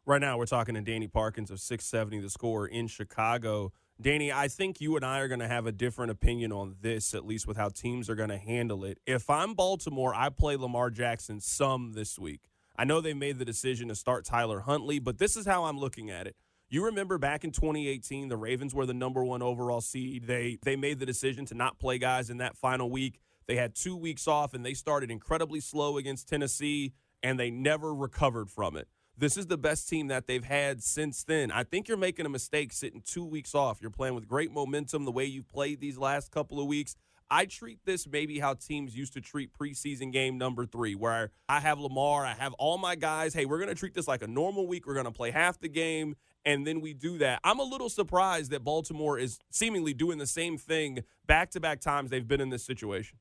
Right 0.06 0.20
now, 0.20 0.36
we're 0.36 0.46
talking 0.46 0.74
to 0.74 0.82
Danny 0.82 1.08
Parkins 1.08 1.50
of 1.50 1.60
670 1.60 2.20
The 2.20 2.28
Score 2.28 2.66
in 2.66 2.88
Chicago. 2.88 3.72
Danny, 4.00 4.32
I 4.32 4.48
think 4.48 4.80
you 4.80 4.96
and 4.96 5.04
I 5.04 5.20
are 5.20 5.28
going 5.28 5.40
to 5.40 5.46
have 5.46 5.66
a 5.66 5.72
different 5.72 6.10
opinion 6.10 6.50
on 6.50 6.74
this, 6.80 7.14
at 7.14 7.24
least 7.24 7.46
with 7.46 7.56
how 7.56 7.68
teams 7.68 8.10
are 8.10 8.16
going 8.16 8.28
to 8.28 8.38
handle 8.38 8.84
it. 8.84 8.98
If 9.06 9.30
I'm 9.30 9.54
Baltimore, 9.54 10.12
I 10.12 10.30
play 10.30 10.56
Lamar 10.56 10.90
Jackson 10.90 11.40
some 11.40 11.92
this 11.92 12.18
week. 12.18 12.40
I 12.76 12.84
know 12.84 13.00
they 13.00 13.14
made 13.14 13.38
the 13.38 13.44
decision 13.44 13.86
to 13.88 13.94
start 13.94 14.24
Tyler 14.24 14.60
Huntley, 14.60 14.98
but 14.98 15.18
this 15.18 15.36
is 15.36 15.46
how 15.46 15.64
I'm 15.64 15.78
looking 15.78 16.10
at 16.10 16.26
it. 16.26 16.34
You 16.68 16.84
remember 16.86 17.18
back 17.18 17.44
in 17.44 17.52
2018, 17.52 18.28
the 18.28 18.36
Ravens 18.36 18.74
were 18.74 18.84
the 18.84 18.94
number 18.94 19.24
one 19.24 19.42
overall 19.42 19.80
seed. 19.80 20.26
They 20.26 20.58
they 20.64 20.74
made 20.74 20.98
the 20.98 21.06
decision 21.06 21.44
to 21.46 21.54
not 21.54 21.78
play 21.78 21.98
guys 21.98 22.30
in 22.30 22.38
that 22.38 22.56
final 22.56 22.90
week. 22.90 23.20
They 23.46 23.54
had 23.54 23.76
two 23.76 23.96
weeks 23.96 24.26
off, 24.26 24.54
and 24.54 24.66
they 24.66 24.74
started 24.74 25.08
incredibly 25.08 25.60
slow 25.60 25.98
against 25.98 26.28
Tennessee, 26.28 26.94
and 27.22 27.38
they 27.38 27.50
never 27.50 27.94
recovered 27.94 28.50
from 28.50 28.76
it. 28.76 28.88
This 29.16 29.36
is 29.36 29.46
the 29.46 29.56
best 29.56 29.88
team 29.88 30.08
that 30.08 30.26
they've 30.26 30.42
had 30.42 30.82
since 30.82 31.22
then. 31.22 31.52
I 31.52 31.62
think 31.62 31.86
you're 31.86 31.96
making 31.96 32.26
a 32.26 32.28
mistake 32.28 32.72
sitting 32.72 33.00
two 33.00 33.24
weeks 33.24 33.54
off. 33.54 33.78
You're 33.80 33.92
playing 33.92 34.16
with 34.16 34.26
great 34.26 34.50
momentum 34.50 35.04
the 35.04 35.12
way 35.12 35.24
you've 35.24 35.48
played 35.48 35.80
these 35.80 35.96
last 35.96 36.32
couple 36.32 36.60
of 36.60 36.66
weeks. 36.66 36.96
I 37.30 37.46
treat 37.46 37.78
this 37.84 38.08
maybe 38.08 38.40
how 38.40 38.54
teams 38.54 38.96
used 38.96 39.12
to 39.12 39.20
treat 39.20 39.50
preseason 39.56 40.12
game 40.12 40.36
number 40.36 40.66
three, 40.66 40.96
where 40.96 41.30
I 41.48 41.60
have 41.60 41.78
Lamar, 41.78 42.26
I 42.26 42.34
have 42.34 42.54
all 42.54 42.76
my 42.76 42.96
guys. 42.96 43.34
Hey, 43.34 43.46
we're 43.46 43.58
going 43.58 43.68
to 43.68 43.76
treat 43.76 43.94
this 43.94 44.08
like 44.08 44.22
a 44.22 44.26
normal 44.26 44.66
week. 44.66 44.84
We're 44.84 44.94
going 44.94 45.06
to 45.06 45.12
play 45.12 45.30
half 45.30 45.60
the 45.60 45.68
game, 45.68 46.16
and 46.44 46.66
then 46.66 46.80
we 46.80 46.92
do 46.92 47.16
that. 47.18 47.38
I'm 47.44 47.60
a 47.60 47.64
little 47.64 47.88
surprised 47.88 48.50
that 48.50 48.64
Baltimore 48.64 49.16
is 49.16 49.38
seemingly 49.48 49.94
doing 49.94 50.18
the 50.18 50.26
same 50.26 50.58
thing 50.58 51.04
back 51.26 51.50
to 51.52 51.60
back 51.60 51.80
times 51.80 52.10
they've 52.10 52.26
been 52.26 52.40
in 52.40 52.50
this 52.50 52.64
situation. 52.64 53.18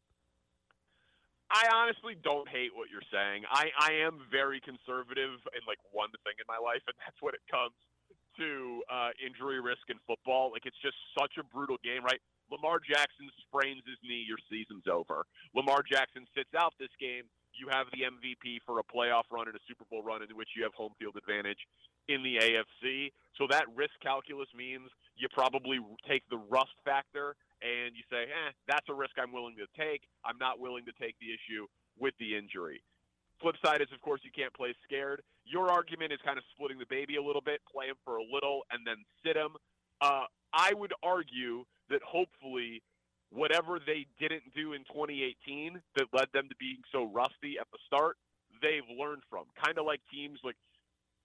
I 1.54 1.70
honestly 1.70 2.18
don't 2.18 2.50
hate 2.50 2.74
what 2.74 2.89
you're 2.89 3.06
saying. 3.13 3.46
I, 3.46 3.70
I 3.78 3.92
am 4.02 4.26
very 4.34 4.58
conservative 4.58 5.38
in 5.54 5.62
like 5.70 5.78
one 5.94 6.10
thing 6.26 6.34
in 6.42 6.48
my 6.50 6.58
life, 6.58 6.82
and 6.89 6.98
that's 6.98 7.22
when 7.22 7.38
it 7.38 7.46
comes 7.46 7.78
to 8.42 8.82
uh, 8.89 9.13
injury 9.22 9.62
risk 9.62 9.86
in 9.94 10.02
football. 10.10 10.50
Like 10.50 10.66
it's 10.66 10.80
just 10.82 10.98
such 11.13 11.38
a 11.38 11.46
brutal 11.46 11.78
game, 11.86 12.02
right? 12.02 12.18
Lamar 12.50 12.82
Jackson 12.82 13.30
sprains 13.46 13.86
his 13.86 14.02
knee, 14.02 14.26
your 14.26 14.42
season's 14.50 14.89
over. 14.89 15.30
Lamar 15.54 15.86
Jackson 15.86 16.26
sits 16.34 16.52
out 16.58 16.74
this 16.82 16.92
game. 16.98 17.30
You 17.54 17.70
have 17.70 17.86
the 17.94 18.10
MVP 18.10 18.66
for 18.66 18.82
a 18.82 18.86
playoff 18.86 19.30
run 19.30 19.46
and 19.46 19.54
a 19.54 19.63
Super 19.70 19.86
Bowl 19.94 20.02
run 20.02 20.26
in 20.26 20.34
which 20.34 20.58
you 20.58 20.66
have 20.66 20.74
home 20.74 20.98
field 20.98 21.13
advantage 21.22 21.62
in 22.08 22.24
the 22.24 22.38
AFC. 22.38 23.12
So 23.38 23.48
that 23.50 23.66
risk 23.76 23.94
calculus 24.02 24.50
means 24.56 24.89
you 25.16 25.28
probably 25.32 25.80
take 26.08 26.24
the 26.30 26.38
rust 26.38 26.76
factor 26.86 27.36
and 27.62 27.96
you 27.96 28.04
say, 28.12 28.24
eh, 28.24 28.52
that's 28.68 28.88
a 28.89 28.94
risk 28.94 29.16
I'm 29.18 29.32
willing 29.32 29.56
to 29.58 29.68
take. 29.80 30.04
I'm 30.26 30.38
not 30.38 30.60
willing 30.60 30.86
to 30.86 30.94
take 31.00 31.16
the 31.20 31.32
issue 31.32 31.68
with 31.98 32.13
the 32.20 32.36
injury. 32.36 32.84
Flip 33.42 33.56
side 33.63 33.82
is, 33.82 33.88
of 33.94 34.02
course, 34.02 34.22
you 34.24 34.32
can't 34.36 34.54
play 34.54 34.74
scared. 34.84 35.22
Your 35.46 35.70
argument 35.72 36.12
is 36.12 36.20
kind 36.24 36.38
of 36.38 36.44
splitting 36.56 36.80
the 36.80 36.88
baby 36.89 37.16
a 37.16 37.24
little 37.24 37.42
bit, 37.42 37.60
play 37.72 37.88
him 37.88 37.96
for 38.06 38.18
a 38.18 38.24
little, 38.24 38.62
and 38.72 38.86
then 38.86 39.04
sit 39.26 39.36
him. 39.36 39.56
Uh, 40.02 40.26
I 40.54 40.74
would 40.74 40.94
argue 41.04 41.66
that 41.89 42.02
hopefully 42.04 42.82
whatever 43.32 43.80
they 43.80 44.06
didn't 44.20 44.54
do 44.56 44.74
in 44.74 44.84
2018 44.86 45.82
that 45.96 46.06
led 46.13 46.28
them 46.34 46.48
to 46.48 46.56
being 46.60 46.80
so 46.92 47.10
rusty 47.12 47.58
at 47.60 47.68
the 47.72 47.80
start, 47.88 48.18
they've 48.62 48.88
learned 48.98 49.24
from. 49.30 49.46
Kind 49.58 49.78
of 49.78 49.86
like 49.86 50.00
teams 50.12 50.39
like 50.44 50.56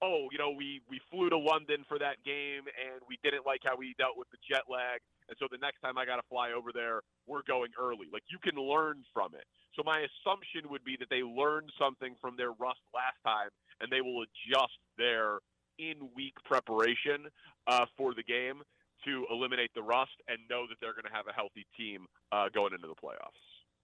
oh, 0.02 0.28
you 0.30 0.38
know, 0.38 0.50
we 0.50 0.80
we 0.88 1.00
flew 1.10 1.30
to 1.30 1.38
London 1.38 1.84
for 1.88 1.98
that 1.98 2.22
game 2.24 2.66
and 2.66 3.02
we 3.08 3.18
didn't 3.22 3.46
like 3.46 3.60
how 3.64 3.76
we 3.76 3.94
dealt 3.98 4.16
with 4.16 4.28
the 4.30 4.38
jet 4.48 4.66
lag, 4.70 5.00
and 5.28 5.36
so 5.38 5.46
the 5.50 5.58
next 5.58 5.80
time 5.80 5.98
I 5.98 6.06
got 6.06 6.16
to 6.16 6.26
fly 6.28 6.52
over 6.52 6.70
there, 6.72 7.02
we're 7.26 7.46
going 7.46 7.70
early. 7.80 8.06
Like 8.12 8.24
you 8.30 8.38
can 8.38 8.60
learn 8.60 9.04
from 9.12 9.34
it. 9.34 9.44
So 9.74 9.82
my 9.84 10.06
assumption 10.06 10.70
would 10.70 10.84
be 10.84 10.96
that 10.98 11.10
they 11.10 11.22
learned 11.22 11.70
something 11.78 12.16
from 12.20 12.36
their 12.36 12.50
rust 12.50 12.82
last 12.94 13.18
time, 13.24 13.50
and 13.80 13.90
they 13.90 14.00
will 14.00 14.24
adjust 14.26 14.78
their 14.96 15.38
in-week 15.78 16.34
preparation 16.44 17.30
uh, 17.66 17.86
for 17.96 18.14
the 18.14 18.22
game 18.22 18.62
to 19.04 19.26
eliminate 19.30 19.70
the 19.74 19.82
rust 19.82 20.10
and 20.26 20.38
know 20.50 20.66
that 20.68 20.76
they're 20.80 20.92
going 20.92 21.04
to 21.04 21.14
have 21.14 21.26
a 21.28 21.32
healthy 21.32 21.64
team 21.76 22.06
uh, 22.32 22.48
going 22.52 22.74
into 22.74 22.88
the 22.88 22.94
playoffs. 22.94 23.38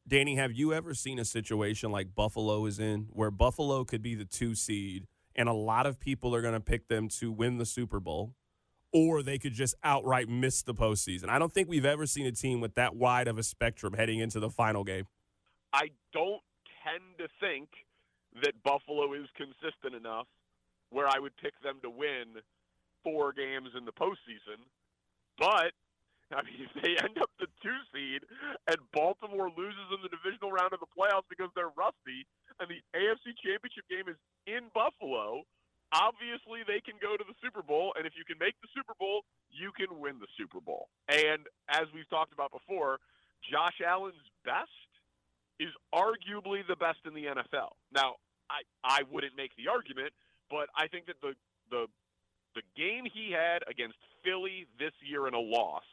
Danny, 0.07 0.35
have 0.35 0.53
you 0.53 0.75
ever 0.75 0.93
seen 0.93 1.19
a 1.19 1.25
situation 1.25 1.91
like 1.91 2.15
Buffalo 2.15 2.67
is 2.67 2.79
in, 2.79 3.07
where 3.11 3.31
Buffalo 3.31 3.85
could 3.85 4.03
be 4.03 4.15
the 4.15 4.25
two 4.25 4.55
seed? 4.55 5.07
And 5.37 5.49
a 5.49 5.53
lot 5.53 5.87
of 5.87 5.99
people 5.99 6.35
are 6.35 6.43
going 6.43 6.55
to 6.55 6.61
pick 6.61 6.89
them 6.89 7.09
to 7.09 7.33
win 7.33 7.59
the 7.59 7.67
Super 7.67 8.01
Bowl, 8.01 8.35
or 8.93 9.23
they 9.23 9.39
could 9.39 9.53
just 9.53 9.75
outright 9.83 10.29
miss 10.29 10.63
the 10.63 10.75
postseason. 10.75 11.29
I 11.29 11.39
don't 11.39 11.53
think 11.53 11.69
we've 11.69 11.85
ever 11.85 12.07
seen 12.07 12.27
a 12.27 12.33
team 12.33 12.61
with 12.61 12.75
that 12.75 12.95
wide 12.97 13.29
of 13.29 13.39
a 13.39 13.43
spectrum 13.43 13.95
heading 13.95 14.21
into 14.21 14.41
the 14.41 14.51
final 14.51 14.85
game. 14.85 15.07
I 15.73 15.91
don't 16.13 16.43
tend 16.85 17.19
to 17.19 17.29
think 17.41 17.69
that 18.43 18.53
Buffalo 18.63 19.13
is 19.15 19.27
consistent 19.37 19.95
enough 19.95 20.27
where 20.91 21.09
I 21.09 21.19
would 21.19 21.37
pick 21.37 21.55
them 21.63 21.79
to 21.83 21.91
win 21.91 22.39
four 23.03 23.33
games 23.33 23.71
in 23.77 23.85
the 23.85 23.93
postseason. 23.93 24.63
But 25.39 25.75
I 26.33 26.43
mean, 26.43 26.67
if 26.67 26.73
they 26.83 26.95
end 26.99 27.19
up 27.21 27.31
the 27.39 27.47
two 27.63 27.79
seed 27.93 28.23
and 28.67 28.79
Baltimore 28.93 29.51
loses 29.51 29.89
in 29.93 30.01
the 30.03 30.11
divisional 30.11 30.53
round 30.53 30.73
of 30.73 30.81
the 30.81 30.91
playoffs 30.91 31.29
because 31.29 31.51
they're 31.55 31.75
rusty, 31.77 32.27
and 32.61 32.71
the 32.71 32.81
AFC 32.95 33.35
Championship 33.43 33.85
game 33.91 34.07
is 34.09 34.19
in 34.47 34.71
Buffalo, 34.75 35.43
obviously 35.93 36.67
they 36.67 36.81
can 36.81 36.99
go 37.01 37.17
to 37.17 37.25
the 37.27 37.35
Super 37.43 37.63
Bowl. 37.63 37.95
And 37.97 38.07
if 38.07 38.15
you 38.19 38.25
can 38.25 38.39
make 38.39 38.55
the 38.63 38.71
Super 38.75 38.95
Bowl, 38.99 39.23
you 39.51 39.71
can 39.75 39.99
win 39.99 40.19
the 40.19 40.31
Super 40.39 40.61
Bowl. 40.61 40.89
And 41.09 41.47
as 41.69 41.87
we've 41.95 42.09
talked 42.11 42.33
about 42.33 42.51
before, 42.51 42.99
Josh 43.47 43.79
Allen's 43.85 44.19
best 44.45 44.71
is 45.61 45.71
arguably 45.95 46.67
the 46.67 46.77
best 46.77 46.99
in 47.07 47.15
the 47.15 47.31
NFL. 47.31 47.79
Now, 47.95 48.17
I 48.51 48.67
I 48.83 49.03
wouldn't 49.11 49.37
make 49.37 49.55
the 49.57 49.71
argument, 49.71 50.13
but 50.51 50.69
I 50.77 50.89
think 50.89 51.07
that 51.07 51.17
the 51.23 51.35
the 51.71 51.87
the 52.55 52.63
game 52.77 53.05
he 53.07 53.31
had 53.31 53.63
against 53.69 53.97
Philly 54.23 54.67
this 54.79 54.93
year 55.03 55.27
in 55.29 55.35
a 55.35 55.41
loss 55.41 55.87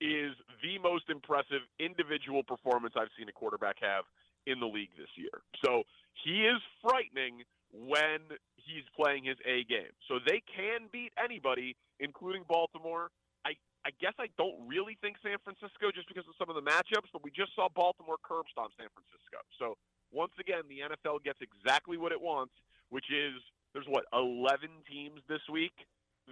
is 0.00 0.32
the 0.62 0.78
most 0.78 1.10
impressive 1.10 1.62
individual 1.78 2.42
performance 2.42 2.94
I've 2.96 3.12
seen 3.18 3.28
a 3.28 3.32
quarterback 3.32 3.76
have 3.80 4.04
in 4.48 4.60
the 4.60 4.66
league 4.66 4.90
this 4.96 5.12
year. 5.16 5.44
So 5.64 5.84
he 6.24 6.48
is 6.48 6.60
frightening 6.80 7.44
when 7.72 8.24
he's 8.56 8.84
playing 8.96 9.24
his 9.24 9.36
A 9.44 9.64
game. 9.68 9.92
So 10.08 10.18
they 10.24 10.40
can 10.48 10.88
beat 10.90 11.12
anybody, 11.20 11.76
including 12.00 12.48
Baltimore. 12.48 13.12
I, 13.44 13.60
I 13.84 13.92
guess 14.00 14.16
I 14.18 14.32
don't 14.40 14.56
really 14.66 14.96
think 15.04 15.20
San 15.20 15.36
Francisco 15.44 15.92
just 15.92 16.08
because 16.08 16.24
of 16.24 16.34
some 16.40 16.48
of 16.48 16.56
the 16.56 16.64
matchups, 16.64 17.12
but 17.12 17.22
we 17.22 17.30
just 17.30 17.52
saw 17.54 17.68
Baltimore 17.68 18.16
curb 18.24 18.48
stomp 18.50 18.72
San 18.80 18.88
Francisco. 18.96 19.44
So 19.60 19.76
once 20.12 20.32
again, 20.40 20.64
the 20.68 20.80
NFL 20.88 21.24
gets 21.24 21.38
exactly 21.44 21.96
what 22.00 22.12
it 22.12 22.20
wants, 22.20 22.56
which 22.88 23.12
is 23.12 23.36
there's 23.72 23.88
what 23.88 24.04
11 24.12 24.68
teams 24.88 25.20
this 25.28 25.44
week 25.52 25.76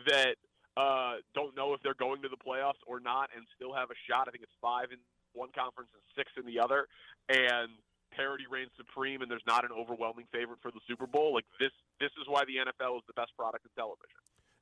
that 0.09 0.41
uh, 0.77 1.21
don't 1.35 1.57
know 1.57 1.73
if 1.73 1.81
they're 1.83 1.97
going 1.97 2.21
to 2.23 2.29
the 2.29 2.37
playoffs 2.37 2.81
or 2.87 3.01
not, 3.01 3.31
and 3.37 3.45
still 3.57 3.73
have 3.73 3.89
a 3.91 3.99
shot. 4.09 4.29
I 4.29 4.31
think 4.31 4.45
it's 4.45 4.61
five 4.61 4.93
in 4.93 4.99
one 5.33 5.49
conference 5.57 5.89
and 5.93 6.05
six 6.17 6.33
in 6.37 6.45
the 6.45 6.61
other, 6.61 6.89
and 7.29 7.73
parity 8.17 8.45
reigns 8.51 8.71
supreme. 8.77 9.23
And 9.23 9.31
there's 9.31 9.47
not 9.47 9.65
an 9.65 9.71
overwhelming 9.77 10.27
favorite 10.33 10.59
for 10.63 10.71
the 10.71 10.81
Super 10.89 11.07
Bowl. 11.07 11.35
Like 11.35 11.45
this, 11.61 11.73
this 12.01 12.11
is 12.21 12.27
why 12.27 12.45
the 12.45 12.57
NFL 12.57 12.97
is 12.99 13.05
the 13.07 13.13
best 13.15 13.37
product 13.37 13.65
in 13.65 13.71
television. 13.77 14.19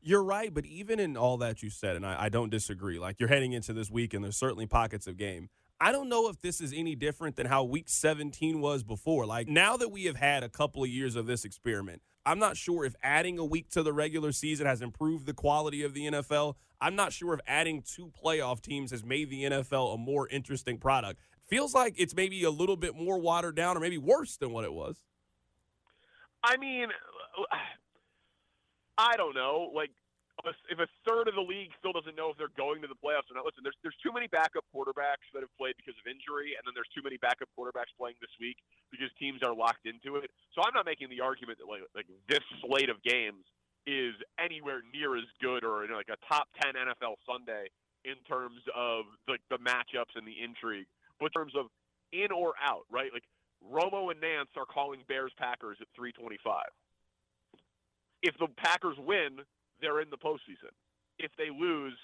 You're 0.07 0.25
right, 0.25 0.53
but 0.53 0.67
even 0.67 1.01
in 1.01 1.17
all 1.17 1.39
that 1.39 1.63
you 1.63 1.71
said, 1.71 1.97
and 1.97 2.05
I, 2.05 2.25
I 2.25 2.29
don't 2.29 2.51
disagree. 2.51 2.99
Like 2.99 3.19
you're 3.19 3.29
heading 3.31 3.55
into 3.55 3.73
this 3.73 3.91
week, 3.91 4.13
and 4.13 4.23
there's 4.23 4.37
certainly 4.37 4.67
pockets 4.67 5.07
of 5.07 5.17
game. 5.17 5.49
I 5.81 5.93
don't 5.93 6.09
know 6.09 6.29
if 6.29 6.41
this 6.41 6.61
is 6.61 6.73
any 6.75 6.95
different 6.95 7.37
than 7.37 7.47
how 7.47 7.65
week 7.65 7.89
17 7.89 8.61
was 8.61 8.83
before. 8.83 9.27
Like 9.27 9.49
now 9.49 9.77
that 9.79 9.91
we 9.91 10.05
have 10.05 10.17
had 10.17 10.43
a 10.43 10.49
couple 10.49 10.83
of 10.83 10.91
years 10.91 11.17
of 11.17 11.27
this 11.27 11.45
experiment, 11.45 12.03
I'm 12.27 12.39
not 12.39 12.57
sure 12.57 12.85
if 12.85 12.95
adding 13.03 13.39
a 13.39 13.45
week 13.45 13.71
to 13.71 13.83
the 13.83 13.93
regular 13.93 14.33
season 14.33 14.67
has 14.67 14.81
improved 14.81 15.27
the 15.27 15.35
quality 15.35 15.83
of 15.83 15.93
the 15.93 16.07
NFL. 16.07 16.55
I'm 16.81 16.97
not 16.97 17.13
sure 17.13 17.35
if 17.35 17.41
adding 17.47 17.83
two 17.83 18.11
playoff 18.25 18.61
teams 18.63 18.91
has 18.93 19.05
made 19.05 19.31
the 19.31 19.45
NFL 19.45 19.95
a 19.95 19.99
more 19.99 20.29
interesting 20.29 20.79
product. 20.79 21.21
Feels 21.49 21.75
like 21.75 21.95
it's 21.99 22.15
maybe 22.15 22.43
a 22.45 22.51
little 22.51 22.77
bit 22.77 22.97
more 22.97 23.19
watered 23.19 23.55
down 23.55 23.77
or 23.77 23.81
maybe 23.81 23.99
worse 23.99 24.37
than 24.37 24.53
what 24.53 24.65
it 24.65 24.73
was. 24.73 24.97
I 26.43 26.57
mean, 26.57 26.89
I 28.99 29.17
don't 29.17 29.35
know. 29.35 29.71
Like 29.75 29.91
if 30.45 30.79
a 30.79 30.89
third 31.09 31.29
of 31.29 31.35
the 31.35 31.45
league 31.45 31.73
still 31.79 31.93
doesn't 31.93 32.17
know 32.17 32.29
if 32.29 32.37
they're 32.37 32.53
going 32.57 32.83
to 32.83 32.89
the 32.89 32.99
playoffs 32.99 33.33
or 33.33 33.39
not, 33.39 33.49
listen, 33.49 33.65
there's 33.65 33.77
there's 33.81 33.97
too 34.05 34.13
many 34.13 34.29
backup 34.29 34.65
quarterbacks 34.75 35.25
that 35.33 35.41
have 35.41 35.53
played 35.57 35.77
because 35.81 35.97
of 35.97 36.05
injury, 36.05 36.53
and 36.57 36.63
then 36.69 36.77
there's 36.77 36.91
too 36.93 37.01
many 37.01 37.17
backup 37.17 37.49
quarterbacks 37.57 37.93
playing 37.97 38.17
this 38.21 38.33
week 38.37 38.61
because 38.93 39.09
teams 39.17 39.41
are 39.41 39.55
locked 39.55 39.89
into 39.89 40.21
it. 40.21 40.29
So 40.53 40.61
I'm 40.61 40.75
not 40.75 40.85
making 40.85 41.09
the 41.09 41.25
argument 41.25 41.61
that 41.61 41.69
like 41.69 41.85
like 41.97 42.09
this 42.29 42.45
slate 42.61 42.93
of 42.93 43.01
games 43.05 43.45
is 43.89 44.17
anywhere 44.41 44.81
near 44.93 45.17
as 45.17 45.29
good 45.41 45.65
or 45.65 45.85
you 45.85 45.93
know, 45.93 46.01
like 46.01 46.13
a 46.13 46.21
top 46.29 46.49
ten 46.61 46.77
NFL 46.77 47.21
Sunday 47.25 47.73
in 48.05 48.21
terms 48.29 48.61
of 48.77 49.09
like 49.29 49.41
the 49.49 49.59
matchups 49.65 50.13
and 50.15 50.29
the 50.29 50.37
intrigue, 50.37 50.87
but 51.19 51.27
in 51.27 51.33
terms 51.33 51.53
of 51.59 51.67
in 52.13 52.31
or 52.31 52.55
out, 52.63 52.85
right? 52.91 53.11
Like 53.13 53.25
Romo 53.63 54.11
and 54.11 54.21
Nance 54.21 54.51
are 54.57 54.67
calling 54.67 55.01
Bears 55.09 55.33
Packers 55.39 55.79
at 55.81 55.89
325. 55.97 56.65
If 58.23 58.37
the 58.39 58.49
Packers 58.57 58.97
win, 58.99 59.41
they're 59.81 60.01
in 60.01 60.11
the 60.11 60.19
postseason. 60.19 60.73
If 61.19 61.31
they 61.37 61.51
lose, 61.51 61.97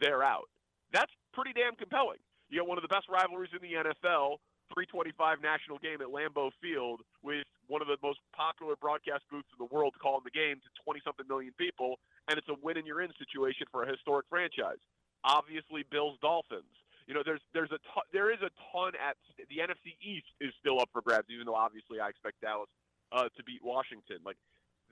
they're 0.00 0.22
out. 0.22 0.48
That's 0.92 1.12
pretty 1.32 1.52
damn 1.52 1.76
compelling. 1.76 2.18
You 2.48 2.60
got 2.60 2.68
one 2.68 2.78
of 2.78 2.82
the 2.82 2.92
best 2.92 3.08
rivalries 3.08 3.52
in 3.52 3.60
the 3.60 3.76
NFL, 3.76 4.40
325 4.72 5.40
national 5.40 5.78
game 5.78 6.00
at 6.00 6.08
Lambeau 6.08 6.50
Field 6.60 7.00
with 7.22 7.44
one 7.68 7.82
of 7.84 7.88
the 7.88 8.00
most 8.02 8.20
popular 8.32 8.74
broadcast 8.80 9.24
booths 9.30 9.48
in 9.52 9.60
the 9.60 9.68
world 9.68 9.94
calling 10.00 10.24
the 10.24 10.32
game 10.32 10.56
to 10.56 10.70
20 10.84 11.00
something 11.04 11.28
million 11.28 11.52
people, 11.60 12.00
and 12.28 12.40
it's 12.40 12.48
a 12.48 12.56
win 12.64 12.76
and 12.76 12.86
you're 12.86 13.04
in 13.04 13.12
situation 13.20 13.68
for 13.70 13.84
a 13.84 13.88
historic 13.88 14.24
franchise. 14.28 14.80
Obviously, 15.24 15.84
Bills 15.92 16.16
Dolphins. 16.20 16.72
You 17.08 17.14
know, 17.14 17.22
there's 17.24 17.40
there's 17.56 17.72
a 17.72 17.80
ton, 17.88 18.04
there 18.12 18.30
is 18.30 18.44
a 18.44 18.52
ton 18.70 18.92
at 19.00 19.16
the 19.48 19.64
NFC 19.64 19.96
East 20.04 20.28
is 20.44 20.52
still 20.60 20.78
up 20.78 20.92
for 20.92 21.00
grabs, 21.00 21.26
even 21.32 21.46
though 21.46 21.56
obviously 21.56 21.98
I 21.98 22.12
expect 22.12 22.44
Dallas 22.44 22.68
uh, 23.10 23.32
to 23.32 23.42
beat 23.48 23.64
Washington. 23.64 24.20
Like 24.24 24.36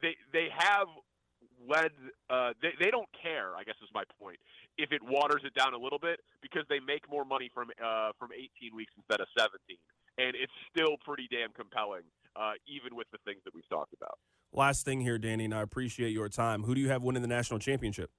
they 0.01 0.17
they 0.33 0.49
have 0.57 0.89
led 1.69 1.93
uh, 2.31 2.53
they, 2.63 2.73
they 2.81 2.91
don't 2.91 3.09
care 3.23 3.57
i 3.57 3.65
guess 3.65 3.75
is 3.83 3.89
my 3.95 4.05
point 4.21 4.39
if 4.79 4.93
it 4.93 5.01
waters 5.03 5.43
it 5.45 5.55
down 5.55 5.75
a 5.75 5.79
little 5.79 5.99
bit 5.99 6.21
because 6.43 6.63
they 6.69 6.81
make 6.81 7.09
more 7.11 7.25
money 7.25 7.51
from 7.53 7.69
uh, 7.83 8.11
from 8.19 8.31
18 8.33 8.75
weeks 8.75 8.93
instead 8.97 9.21
of 9.21 9.27
17 9.39 9.77
and 10.19 10.37
it's 10.37 10.53
still 10.71 10.97
pretty 11.05 11.29
damn 11.31 11.53
compelling 11.53 12.03
uh, 12.37 12.53
even 12.67 12.95
with 12.95 13.07
the 13.13 13.19
things 13.25 13.41
that 13.45 13.55
we've 13.55 13.69
talked 13.69 13.95
about. 13.95 14.19
Last 14.53 14.85
thing 14.85 15.01
here 15.01 15.19
danny 15.19 15.45
and 15.45 15.55
i 15.55 15.63
appreciate 15.63 16.11
your 16.11 16.29
time. 16.29 16.65
Who 16.65 16.75
do 16.75 16.81
you 16.81 16.89
have 16.89 17.03
winning 17.03 17.23
the 17.23 17.29
national 17.29 17.59
championship 17.59 18.11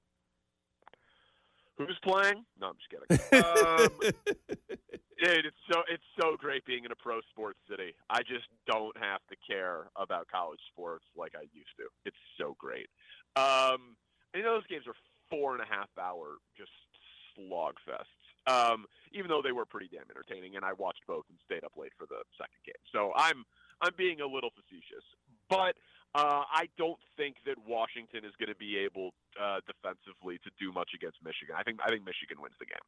who's 1.78 1.98
playing 2.04 2.44
no 2.60 2.68
i'm 2.68 2.76
just 2.78 2.90
kidding 2.90 3.44
um, 3.46 4.48
Dude, 5.18 5.50
it's 5.50 5.58
so 5.72 5.82
it's 5.90 6.06
so 6.20 6.38
great 6.38 6.64
being 6.66 6.86
in 6.86 6.92
a 6.92 6.96
pro 6.96 7.22
sports 7.32 7.58
city. 7.68 7.96
I 8.08 8.22
just 8.22 8.46
don't 8.68 8.96
have 8.98 9.22
to 9.30 9.36
care 9.50 9.90
about 9.98 10.28
college 10.30 10.60
sports 10.72 11.06
like 11.18 11.34
I 11.36 11.50
used 11.54 11.74
to. 11.82 11.90
It's 12.06 12.22
so 12.38 12.56
great. 12.60 12.86
Um, 13.36 13.98
you 14.36 14.44
know 14.44 14.54
those 14.54 14.68
games 14.70 14.86
are 14.86 14.94
four 15.32 15.58
and 15.58 15.64
a 15.64 15.66
half 15.66 15.90
hour 15.98 16.38
just 16.56 16.70
slog 17.34 17.82
fests. 17.82 18.14
Um, 18.46 18.86
even 19.12 19.28
though 19.28 19.42
they 19.42 19.52
were 19.52 19.66
pretty 19.66 19.90
damn 19.92 20.06
entertaining, 20.10 20.56
and 20.56 20.64
I 20.64 20.74
watched 20.74 21.02
both 21.08 21.26
and 21.30 21.40
stayed 21.44 21.66
up 21.66 21.74
late 21.76 21.92
for 21.98 22.06
the 22.06 22.22
second 22.38 22.62
game. 22.64 22.84
So 22.94 23.12
I'm 23.18 23.44
I'm 23.82 23.98
being 23.98 24.22
a 24.22 24.28
little 24.28 24.54
facetious, 24.54 25.06
but 25.50 25.74
uh, 26.18 26.44
I 26.52 26.68
don't 26.80 26.98
think 27.16 27.36
that 27.46 27.58
Washington 27.68 28.26
is 28.26 28.34
going 28.40 28.50
to 28.50 28.56
be 28.56 28.76
able 28.78 29.12
uh, 29.40 29.60
defensively 29.68 30.40
to 30.44 30.50
do 30.60 30.72
much 30.72 30.90
against 30.96 31.18
Michigan. 31.24 31.56
I 31.58 31.62
think 31.62 31.80
I 31.86 31.90
think 31.90 32.04
Michigan 32.06 32.42
wins 32.42 32.56
the 32.60 32.66
game. 32.66 32.82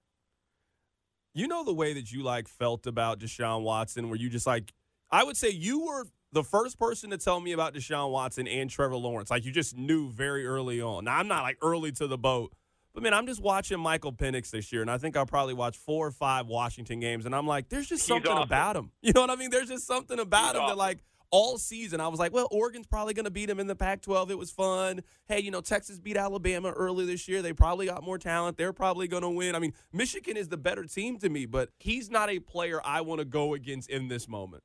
You 1.36 1.48
know 1.48 1.63
the 1.63 1.74
way 1.74 1.94
that 1.94 2.12
you 2.12 2.24
like 2.24 2.48
felt 2.48 2.88
about 2.88 3.20
Deshaun 3.20 3.62
Watson, 3.62 4.10
where 4.10 4.18
you 4.18 4.30
just 4.30 4.48
like 4.48 4.74
I 5.12 5.24
would 5.24 5.38
say 5.38 5.50
you 5.50 5.86
were 5.86 6.08
the 6.32 6.44
first 6.44 6.80
person 6.80 7.12
to 7.12 7.20
tell 7.20 7.39
me 7.39 7.52
about 7.52 7.76
Deshaun 7.76 8.12
Watson 8.12 8.48
and 8.48 8.68
Trevor 8.68 8.96
Lawrence. 8.96 9.30
Like 9.30 9.46
you 9.46 9.52
just 9.52 9.78
knew 9.78 10.10
very 10.10 10.48
early 10.48 10.82
on. 10.82 11.06
Now 11.06 11.18
I'm 11.18 11.28
not 11.28 11.44
like 11.44 11.58
early 11.62 11.92
to 11.94 12.08
the 12.08 12.18
boat, 12.18 12.52
but 12.96 13.04
man, 13.04 13.13
I'm 13.13 13.28
just 13.28 13.44
watching 13.44 13.80
Michael 13.80 14.12
Penix 14.12 14.50
this 14.50 14.72
year, 14.72 14.82
and 14.82 14.89
I 14.89 14.98
think 14.98 15.15
I'll 15.15 15.28
probably 15.28 15.54
watch 15.54 15.78
four 15.78 16.08
or 16.08 16.12
five 16.12 16.48
Washington 16.48 17.00
games, 17.00 17.28
and 17.28 17.36
I'm 17.36 17.46
like, 17.46 17.70
there's 17.70 17.88
just 17.88 18.08
something 18.08 18.32
awesome. 18.32 18.44
about 18.44 18.76
him. 18.76 18.92
You 19.04 19.13
know 19.13 19.22
what 19.22 19.30
I 19.30 19.36
mean? 19.36 19.52
There's 19.52 19.70
just 19.70 19.86
something 19.86 20.20
about 20.20 20.48
He's 20.48 20.56
him 20.56 20.62
awesome. 20.62 20.78
that 20.78 20.82
like 20.82 20.98
all 21.32 21.58
season 21.58 22.02
I 22.02 22.08
was 22.08 22.20
like, 22.20 22.34
well, 22.34 22.48
Oregon's 22.52 22.88
probably 22.88 23.13
going 23.13 23.26
to 23.26 23.32
beat 23.32 23.50
him 23.50 23.60
in 23.60 23.68
the 23.68 23.76
Pac-12. 23.76 24.32
It 24.32 24.38
was 24.38 24.52
fun. 24.52 25.02
Hey, 25.28 25.39
you 25.39 25.52
know, 25.52 25.62
Texas 25.62 26.00
beat 26.00 26.18
Alabama 26.18 26.72
early 26.72 27.06
this 27.06 27.28
year. 27.28 27.42
They 27.42 27.54
probably 27.54 27.86
got 27.86 28.04
more 28.04 28.18
talent. 28.18 28.58
They're 28.58 28.74
probably 28.74 29.08
going 29.08 29.24
to 29.24 29.30
win. 29.30 29.56
I 29.56 29.60
mean, 29.60 29.74
Michigan 29.94 30.38
is 30.38 30.48
the 30.48 30.58
better 30.58 30.84
team 30.86 31.20
to 31.20 31.30
me, 31.30 31.46
but 31.46 31.70
he's 31.80 32.10
not 32.10 32.30
a 32.30 32.39
player 32.39 32.82
I 32.84 33.02
want 33.02 33.20
to 33.20 33.26
go 33.26 33.54
against 33.54 33.89
in 33.89 34.08
this 34.08 34.28
moment. 34.28 34.63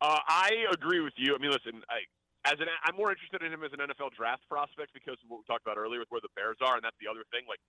Uh, 0.00 0.18
I 0.26 0.50
agree 0.72 1.00
with 1.00 1.14
you. 1.16 1.34
I 1.34 1.38
mean, 1.38 1.52
listen, 1.52 1.80
I, 1.88 2.02
as 2.44 2.58
an 2.58 2.66
I'm 2.82 2.96
more 2.96 3.14
interested 3.14 3.42
in 3.42 3.52
him 3.52 3.62
as 3.62 3.70
an 3.70 3.78
NFL 3.78 4.18
draft 4.18 4.42
prospect 4.50 4.90
because 4.92 5.14
of 5.22 5.30
what 5.30 5.38
we 5.38 5.44
talked 5.46 5.62
about 5.62 5.78
earlier 5.78 6.02
with 6.02 6.10
where 6.10 6.20
the 6.20 6.34
Bears 6.34 6.58
are, 6.58 6.74
and 6.74 6.82
that's 6.82 6.98
the 6.98 7.06
other 7.06 7.22
thing. 7.30 7.46
Like 7.46 7.62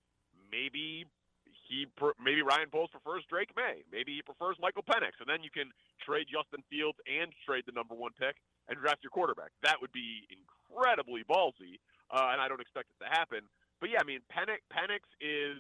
maybe 0.50 1.06
he 1.46 1.86
maybe 2.18 2.42
Ryan 2.42 2.74
Poles 2.74 2.90
prefers 2.90 3.22
Drake 3.30 3.54
Maye, 3.54 3.86
maybe 3.94 4.18
he 4.18 4.22
prefers 4.26 4.58
Michael 4.58 4.82
Penix, 4.82 5.22
and 5.22 5.30
then 5.30 5.46
you 5.46 5.54
can 5.54 5.70
trade 6.06 6.28
Justin 6.28 6.64
Fields 6.70 7.00
and 7.08 7.32
trade 7.48 7.64
the 7.66 7.72
number 7.72 7.96
one 7.96 8.12
pick 8.20 8.38
and 8.68 8.78
draft 8.80 9.04
your 9.04 9.12
quarterback. 9.12 9.52
That 9.64 9.82
would 9.82 9.92
be 9.92 10.28
incredibly 10.30 11.24
ballsy, 11.24 11.80
uh, 12.12 12.32
and 12.32 12.40
I 12.40 12.48
don't 12.48 12.62
expect 12.62 12.92
it 12.92 13.04
to 13.04 13.10
happen. 13.10 13.48
But 13.80 13.90
yeah, 13.90 14.00
I 14.00 14.06
mean, 14.06 14.22
Penix, 14.32 14.64
Penix 14.72 15.04
is 15.20 15.60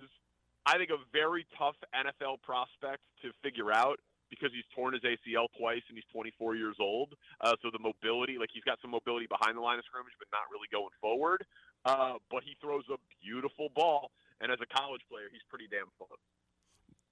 I 0.65 0.77
think 0.77 0.91
a 0.91 1.01
very 1.12 1.45
tough 1.58 1.75
NFL 1.91 2.39
prospect 2.43 3.03
to 3.21 3.32
figure 3.43 3.71
out 3.71 3.99
because 4.32 4.49
he's 4.56 4.65
torn 4.73 4.95
his 4.95 5.03
ACL 5.03 5.51
twice 5.60 5.84
and 5.89 5.99
he's 5.99 6.08
24 6.12 6.56
years 6.56 6.77
old. 6.79 7.13
Uh, 7.41 7.53
so 7.62 7.69
the 7.69 7.77
mobility, 7.77 8.39
like 8.39 8.49
he's 8.49 8.63
got 8.63 8.79
some 8.82 8.89
mobility 8.89 9.27
behind 9.27 9.58
the 9.58 9.62
line 9.62 9.77
of 9.77 9.86
scrimmage, 9.86 10.15
but 10.17 10.27
not 10.32 10.47
really 10.49 10.65
going 10.71 10.93
forward. 10.97 11.45
Uh, 11.86 12.17
but 12.32 12.41
he 12.41 12.56
throws 12.63 12.88
a 12.89 12.97
beautiful 13.21 13.69
ball, 13.75 14.10
and 14.41 14.49
as 14.49 14.58
a 14.63 14.69
college 14.71 15.03
player, 15.12 15.27
he's 15.29 15.43
pretty 15.51 15.67
damn 15.69 15.91
fun. 15.99 16.15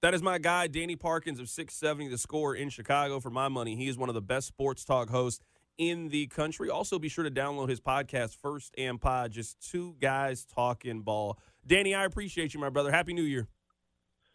That 0.02 0.14
is 0.14 0.22
my 0.22 0.38
guy, 0.38 0.66
Danny 0.66 0.96
Parkins 0.96 1.38
of 1.38 1.48
670 1.48 2.08
The 2.08 2.18
Score 2.18 2.56
in 2.56 2.70
Chicago. 2.70 3.20
For 3.20 3.30
my 3.30 3.46
money, 3.46 3.76
he 3.76 3.86
is 3.86 3.96
one 3.96 4.08
of 4.08 4.16
the 4.16 4.20
best 4.20 4.48
sports 4.48 4.84
talk 4.84 5.08
hosts 5.08 5.44
in 5.78 6.08
the 6.08 6.26
country. 6.26 6.68
Also, 6.68 6.98
be 6.98 7.08
sure 7.08 7.22
to 7.22 7.30
download 7.30 7.68
his 7.68 7.80
podcast, 7.80 8.36
First 8.36 8.74
and 8.76 9.00
Pod, 9.00 9.30
just 9.30 9.60
two 9.70 9.94
guys 10.00 10.44
talking 10.44 11.02
ball. 11.02 11.38
Danny, 11.64 11.94
I 11.94 12.04
appreciate 12.04 12.52
you, 12.52 12.58
my 12.58 12.68
brother. 12.68 12.90
Happy 12.90 13.14
New 13.14 13.22
Year. 13.22 13.46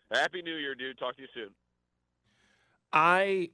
Happy 0.09 0.41
New 0.41 0.55
Year, 0.55 0.73
dude. 0.73 0.97
Talk 0.97 1.17
to 1.17 1.23
you 1.23 1.27
soon. 1.33 1.49
I 2.93 3.49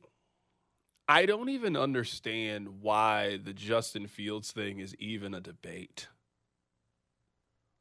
I 1.08 1.26
don't 1.26 1.50
even 1.50 1.76
understand 1.76 2.82
why 2.82 3.38
the 3.44 3.54
Justin 3.54 4.06
Fields 4.06 4.52
thing 4.52 4.78
is 4.78 4.96
even 5.00 5.34
a 5.34 5.42
debate. 5.42 6.10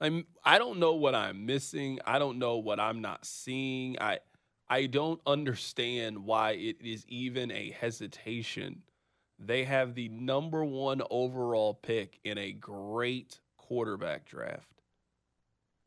I'm 0.02 0.26
I 0.44 0.58
don't 0.58 0.78
know 0.78 0.94
what 0.94 1.14
I'm 1.14 1.46
missing. 1.46 2.00
I 2.06 2.18
don't 2.18 2.38
know 2.38 2.58
what 2.58 2.80
I'm 2.80 3.00
not 3.00 3.24
seeing. 3.24 3.98
I 4.00 4.18
I 4.68 4.86
don't 4.86 5.20
understand 5.26 6.24
why 6.24 6.52
it 6.52 6.76
is 6.82 7.04
even 7.08 7.50
a 7.50 7.70
hesitation. 7.70 8.82
They 9.38 9.64
have 9.64 9.94
the 9.94 10.08
number 10.08 10.64
1 10.64 11.02
overall 11.10 11.74
pick 11.74 12.20
in 12.24 12.38
a 12.38 12.52
great 12.52 13.40
quarterback 13.56 14.24
draft. 14.24 14.82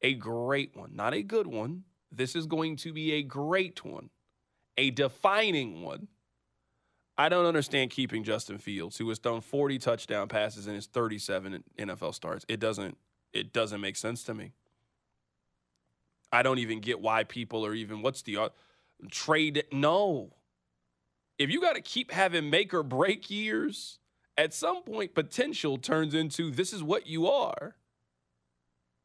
A 0.02 0.14
great 0.14 0.76
one, 0.76 0.96
not 0.96 1.14
a 1.14 1.24
good 1.24 1.48
one. 1.48 1.84
This 2.12 2.36
is 2.36 2.48
going 2.48 2.76
to 2.78 2.94
be 2.94 3.14
a 3.14 3.24
great 3.24 3.84
one 3.86 4.10
a 4.78 4.92
defining 4.92 5.82
one. 5.82 6.08
I 7.18 7.30
don't 7.30 7.46
understand 7.46 7.92
keeping 7.92 8.24
Justin 8.24 8.58
Fields, 8.58 8.98
who 8.98 9.08
has 9.10 9.20
thrown 9.20 9.40
40 9.40 9.80
touchdown 9.80 10.28
passes 10.28 10.68
in 10.68 10.76
his 10.76 10.88
37 10.88 11.64
NFL 11.80 12.14
starts. 12.14 12.46
It 12.50 12.60
doesn't 12.60 12.98
it 13.36 13.54
doesn't 13.54 13.82
make 13.82 13.98
sense 13.98 14.24
to 14.24 14.34
me. 14.34 14.54
I 16.32 16.42
don't 16.42 16.60
even 16.60 16.80
get 16.80 17.00
why 17.00 17.24
people 17.24 17.66
are 17.66 17.74
even 17.74 18.02
what's 18.02 18.22
the 18.22 18.38
uh, 18.38 18.50
trade 19.12 19.66
no. 19.72 20.34
If 21.38 21.50
you 21.50 21.62
got 21.62 21.76
to 21.76 21.82
keep 21.82 22.12
having 22.12 22.50
make 22.50 22.74
or 22.74 22.84
break 22.84 23.30
years, 23.30 24.00
at 24.38 24.54
some 24.54 24.84
point 24.84 25.14
potential 25.14 25.78
turns 25.78 26.14
into 26.14 26.50
this 26.50 26.74
is 26.74 26.82
what 26.82 27.08
you 27.08 27.28
are. 27.28 27.76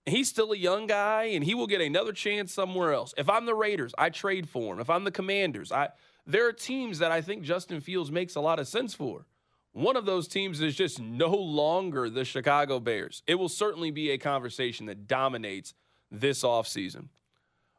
He's 0.06 0.28
still 0.28 0.52
a 0.52 0.56
young 0.56 0.86
guy 0.86 1.24
and 1.24 1.44
he 1.44 1.54
will 1.54 1.66
get 1.66 1.80
another 1.80 2.12
chance 2.12 2.52
somewhere 2.52 2.92
else. 2.92 3.14
If 3.18 3.28
I'm 3.28 3.46
the 3.46 3.54
Raiders, 3.54 3.94
I 3.98 4.10
trade 4.10 4.48
for 4.48 4.74
him. 4.74 4.80
If 4.80 4.90
I'm 4.90 5.04
the 5.04 5.10
Commanders, 5.10 5.70
I 5.70 5.90
there 6.26 6.46
are 6.46 6.52
teams 6.52 6.98
that 7.00 7.10
I 7.10 7.20
think 7.20 7.42
Justin 7.42 7.80
Fields 7.80 8.10
makes 8.10 8.34
a 8.34 8.40
lot 8.40 8.58
of 8.58 8.68
sense 8.68 8.94
for. 8.94 9.26
One 9.72 9.96
of 9.96 10.04
those 10.04 10.26
teams 10.26 10.60
is 10.60 10.74
just 10.74 11.00
no 11.00 11.30
longer 11.30 12.10
the 12.10 12.24
Chicago 12.24 12.80
Bears. 12.80 13.22
It 13.26 13.36
will 13.36 13.48
certainly 13.48 13.90
be 13.90 14.10
a 14.10 14.18
conversation 14.18 14.86
that 14.86 15.06
dominates 15.06 15.74
this 16.10 16.42
offseason. 16.42 17.08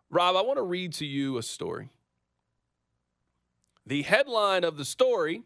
Rob, 0.09 0.35
I 0.35 0.41
want 0.41 0.57
to 0.57 0.63
read 0.63 0.93
to 0.93 1.05
you 1.05 1.37
a 1.37 1.43
story. 1.43 1.89
The 3.85 4.03
headline 4.03 4.63
of 4.63 4.77
the 4.77 4.85
story 4.85 5.43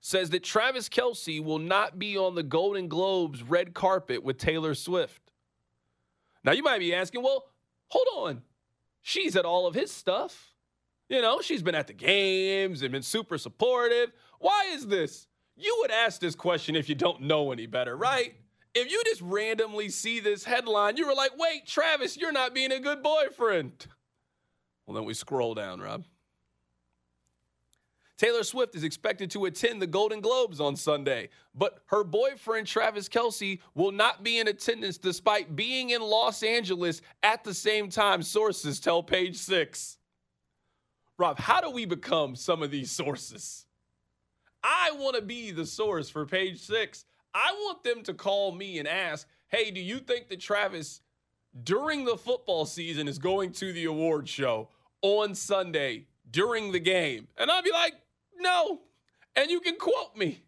says 0.00 0.30
that 0.30 0.42
Travis 0.42 0.88
Kelce 0.88 1.42
will 1.42 1.58
not 1.58 1.98
be 1.98 2.18
on 2.18 2.34
the 2.34 2.42
Golden 2.42 2.88
Globes 2.88 3.42
red 3.42 3.72
carpet 3.72 4.22
with 4.22 4.36
Taylor 4.36 4.74
Swift. 4.74 5.30
Now 6.44 6.52
you 6.52 6.62
might 6.62 6.80
be 6.80 6.94
asking, 6.94 7.22
well, 7.22 7.44
hold 7.88 8.28
on. 8.28 8.42
She's 9.00 9.36
at 9.36 9.44
all 9.44 9.66
of 9.66 9.74
his 9.74 9.90
stuff. 9.90 10.54
You 11.08 11.22
know, 11.22 11.40
she's 11.40 11.62
been 11.62 11.74
at 11.74 11.86
the 11.86 11.92
games 11.92 12.82
and 12.82 12.90
been 12.90 13.02
super 13.02 13.38
supportive. 13.38 14.12
Why 14.38 14.70
is 14.72 14.86
this? 14.86 15.28
You 15.56 15.76
would 15.80 15.90
ask 15.90 16.20
this 16.20 16.34
question 16.34 16.76
if 16.76 16.88
you 16.88 16.94
don't 16.94 17.22
know 17.22 17.52
any 17.52 17.66
better, 17.66 17.96
right? 17.96 18.34
If 18.74 18.90
you 18.90 19.02
just 19.04 19.20
randomly 19.20 19.90
see 19.90 20.18
this 20.18 20.44
headline, 20.44 20.96
you 20.96 21.06
were 21.06 21.14
like, 21.14 21.32
wait, 21.36 21.66
Travis, 21.66 22.16
you're 22.16 22.32
not 22.32 22.54
being 22.54 22.72
a 22.72 22.80
good 22.80 23.02
boyfriend. 23.02 23.86
Well, 24.86 24.94
then 24.94 25.04
we 25.04 25.14
scroll 25.14 25.54
down, 25.54 25.80
Rob. 25.80 26.04
Taylor 28.16 28.44
Swift 28.44 28.76
is 28.76 28.84
expected 28.84 29.32
to 29.32 29.46
attend 29.46 29.82
the 29.82 29.86
Golden 29.86 30.20
Globes 30.20 30.60
on 30.60 30.76
Sunday, 30.76 31.28
but 31.56 31.82
her 31.86 32.04
boyfriend 32.04 32.68
Travis 32.68 33.08
Kelce 33.08 33.58
will 33.74 33.90
not 33.90 34.22
be 34.22 34.38
in 34.38 34.46
attendance 34.46 34.96
despite 34.96 35.56
being 35.56 35.90
in 35.90 36.00
Los 36.00 36.44
Angeles 36.44 37.02
at 37.24 37.42
the 37.42 37.52
same 37.52 37.88
time, 37.88 38.22
sources 38.22 38.78
tell 38.78 39.02
page 39.02 39.36
six. 39.36 39.98
Rob, 41.18 41.38
how 41.38 41.60
do 41.60 41.70
we 41.70 41.84
become 41.84 42.36
some 42.36 42.62
of 42.62 42.70
these 42.70 42.90
sources? 42.92 43.66
I 44.62 44.92
want 44.92 45.16
to 45.16 45.22
be 45.22 45.50
the 45.50 45.66
source 45.66 46.08
for 46.08 46.24
page 46.26 46.60
six. 46.60 47.04
I 47.34 47.52
want 47.52 47.82
them 47.84 48.02
to 48.04 48.14
call 48.14 48.52
me 48.52 48.78
and 48.78 48.86
ask, 48.86 49.26
hey, 49.48 49.70
do 49.70 49.80
you 49.80 49.98
think 49.98 50.28
that 50.28 50.40
Travis 50.40 51.00
during 51.64 52.04
the 52.04 52.16
football 52.16 52.64
season 52.66 53.08
is 53.08 53.18
going 53.18 53.52
to 53.52 53.72
the 53.72 53.84
award 53.84 54.28
show 54.28 54.68
on 55.00 55.34
Sunday 55.34 56.06
during 56.30 56.72
the 56.72 56.80
game? 56.80 57.28
And 57.38 57.50
I'll 57.50 57.62
be 57.62 57.72
like, 57.72 57.94
no. 58.38 58.80
And 59.34 59.50
you 59.50 59.60
can 59.60 59.76
quote 59.76 60.16
me. 60.16 60.42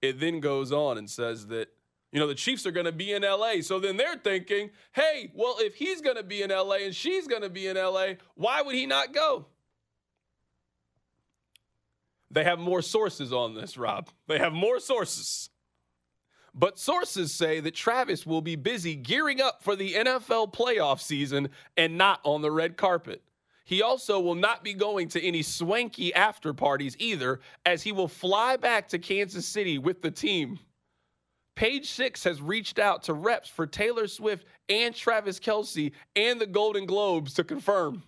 It 0.00 0.20
then 0.20 0.40
goes 0.40 0.72
on 0.72 0.98
and 0.98 1.08
says 1.08 1.46
that, 1.48 1.68
you 2.12 2.20
know, 2.20 2.26
the 2.26 2.34
Chiefs 2.34 2.66
are 2.66 2.70
going 2.70 2.86
to 2.86 2.92
be 2.92 3.12
in 3.12 3.22
LA. 3.22 3.60
So 3.60 3.80
then 3.80 3.96
they're 3.96 4.16
thinking, 4.16 4.70
hey, 4.92 5.30
well, 5.34 5.56
if 5.58 5.74
he's 5.74 6.00
going 6.00 6.16
to 6.16 6.22
be 6.22 6.42
in 6.42 6.50
LA 6.50 6.76
and 6.76 6.94
she's 6.94 7.26
going 7.26 7.42
to 7.42 7.50
be 7.50 7.66
in 7.66 7.76
LA, 7.76 8.14
why 8.34 8.62
would 8.62 8.74
he 8.74 8.86
not 8.86 9.12
go? 9.12 9.46
They 12.34 12.42
have 12.42 12.58
more 12.58 12.82
sources 12.82 13.32
on 13.32 13.54
this, 13.54 13.78
Rob. 13.78 14.08
They 14.26 14.40
have 14.40 14.52
more 14.52 14.80
sources. 14.80 15.50
But 16.52 16.80
sources 16.80 17.32
say 17.32 17.60
that 17.60 17.74
Travis 17.76 18.26
will 18.26 18.42
be 18.42 18.56
busy 18.56 18.96
gearing 18.96 19.40
up 19.40 19.62
for 19.62 19.76
the 19.76 19.94
NFL 19.94 20.52
playoff 20.52 21.00
season 21.00 21.50
and 21.76 21.96
not 21.96 22.18
on 22.24 22.42
the 22.42 22.50
red 22.50 22.76
carpet. 22.76 23.22
He 23.64 23.82
also 23.82 24.18
will 24.18 24.34
not 24.34 24.64
be 24.64 24.74
going 24.74 25.08
to 25.10 25.22
any 25.22 25.42
swanky 25.42 26.12
after 26.12 26.52
parties 26.52 26.96
either, 26.98 27.40
as 27.64 27.84
he 27.84 27.92
will 27.92 28.08
fly 28.08 28.56
back 28.56 28.88
to 28.88 28.98
Kansas 28.98 29.46
City 29.46 29.78
with 29.78 30.02
the 30.02 30.10
team. 30.10 30.58
Page 31.54 31.88
Six 31.88 32.24
has 32.24 32.42
reached 32.42 32.80
out 32.80 33.04
to 33.04 33.14
reps 33.14 33.48
for 33.48 33.64
Taylor 33.64 34.08
Swift 34.08 34.44
and 34.68 34.92
Travis 34.92 35.38
Kelce 35.38 35.92
and 36.16 36.40
the 36.40 36.46
Golden 36.46 36.84
Globes 36.84 37.32
to 37.34 37.44
confirm. 37.44 38.02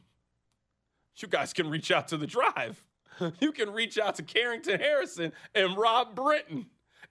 You 1.16 1.28
guys 1.28 1.52
can 1.52 1.70
reach 1.70 1.92
out 1.92 2.08
to 2.08 2.16
the 2.16 2.26
drive. 2.26 2.82
You 3.40 3.52
can 3.52 3.70
reach 3.72 3.98
out 3.98 4.16
to 4.16 4.22
Carrington 4.22 4.81
Harrison 4.81 5.33
and 5.55 5.76
Rob 5.76 6.14
Britton 6.14 6.66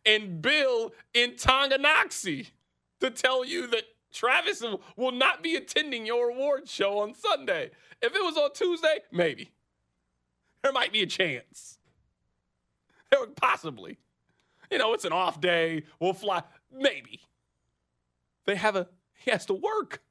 and 0.05 0.41
Bill 0.41 0.93
in 1.13 1.31
Tonganoxie 1.31 2.51
to 2.99 3.09
tell 3.09 3.45
you 3.45 3.67
that 3.67 3.83
Travis 4.13 4.63
will 4.95 5.11
not 5.11 5.43
be 5.43 5.55
attending 5.55 6.05
your 6.05 6.29
award 6.29 6.69
show 6.69 6.99
on 6.99 7.13
Sunday. 7.13 7.71
If 8.01 8.15
it 8.15 8.23
was 8.23 8.37
on 8.37 8.53
Tuesday, 8.53 8.99
maybe. 9.11 9.51
There 10.63 10.71
might 10.71 10.93
be 10.93 11.01
a 11.01 11.07
chance. 11.07 11.77
Possibly. 13.35 13.97
You 14.71 14.77
know, 14.77 14.93
it's 14.93 15.05
an 15.05 15.13
off 15.13 15.39
day. 15.39 15.83
We'll 15.99 16.13
fly. 16.13 16.43
Maybe. 16.71 17.21
They 18.45 18.55
have 18.55 18.75
a, 18.75 18.87
he 19.13 19.31
has 19.31 19.45
to 19.47 19.53
work. 19.53 20.01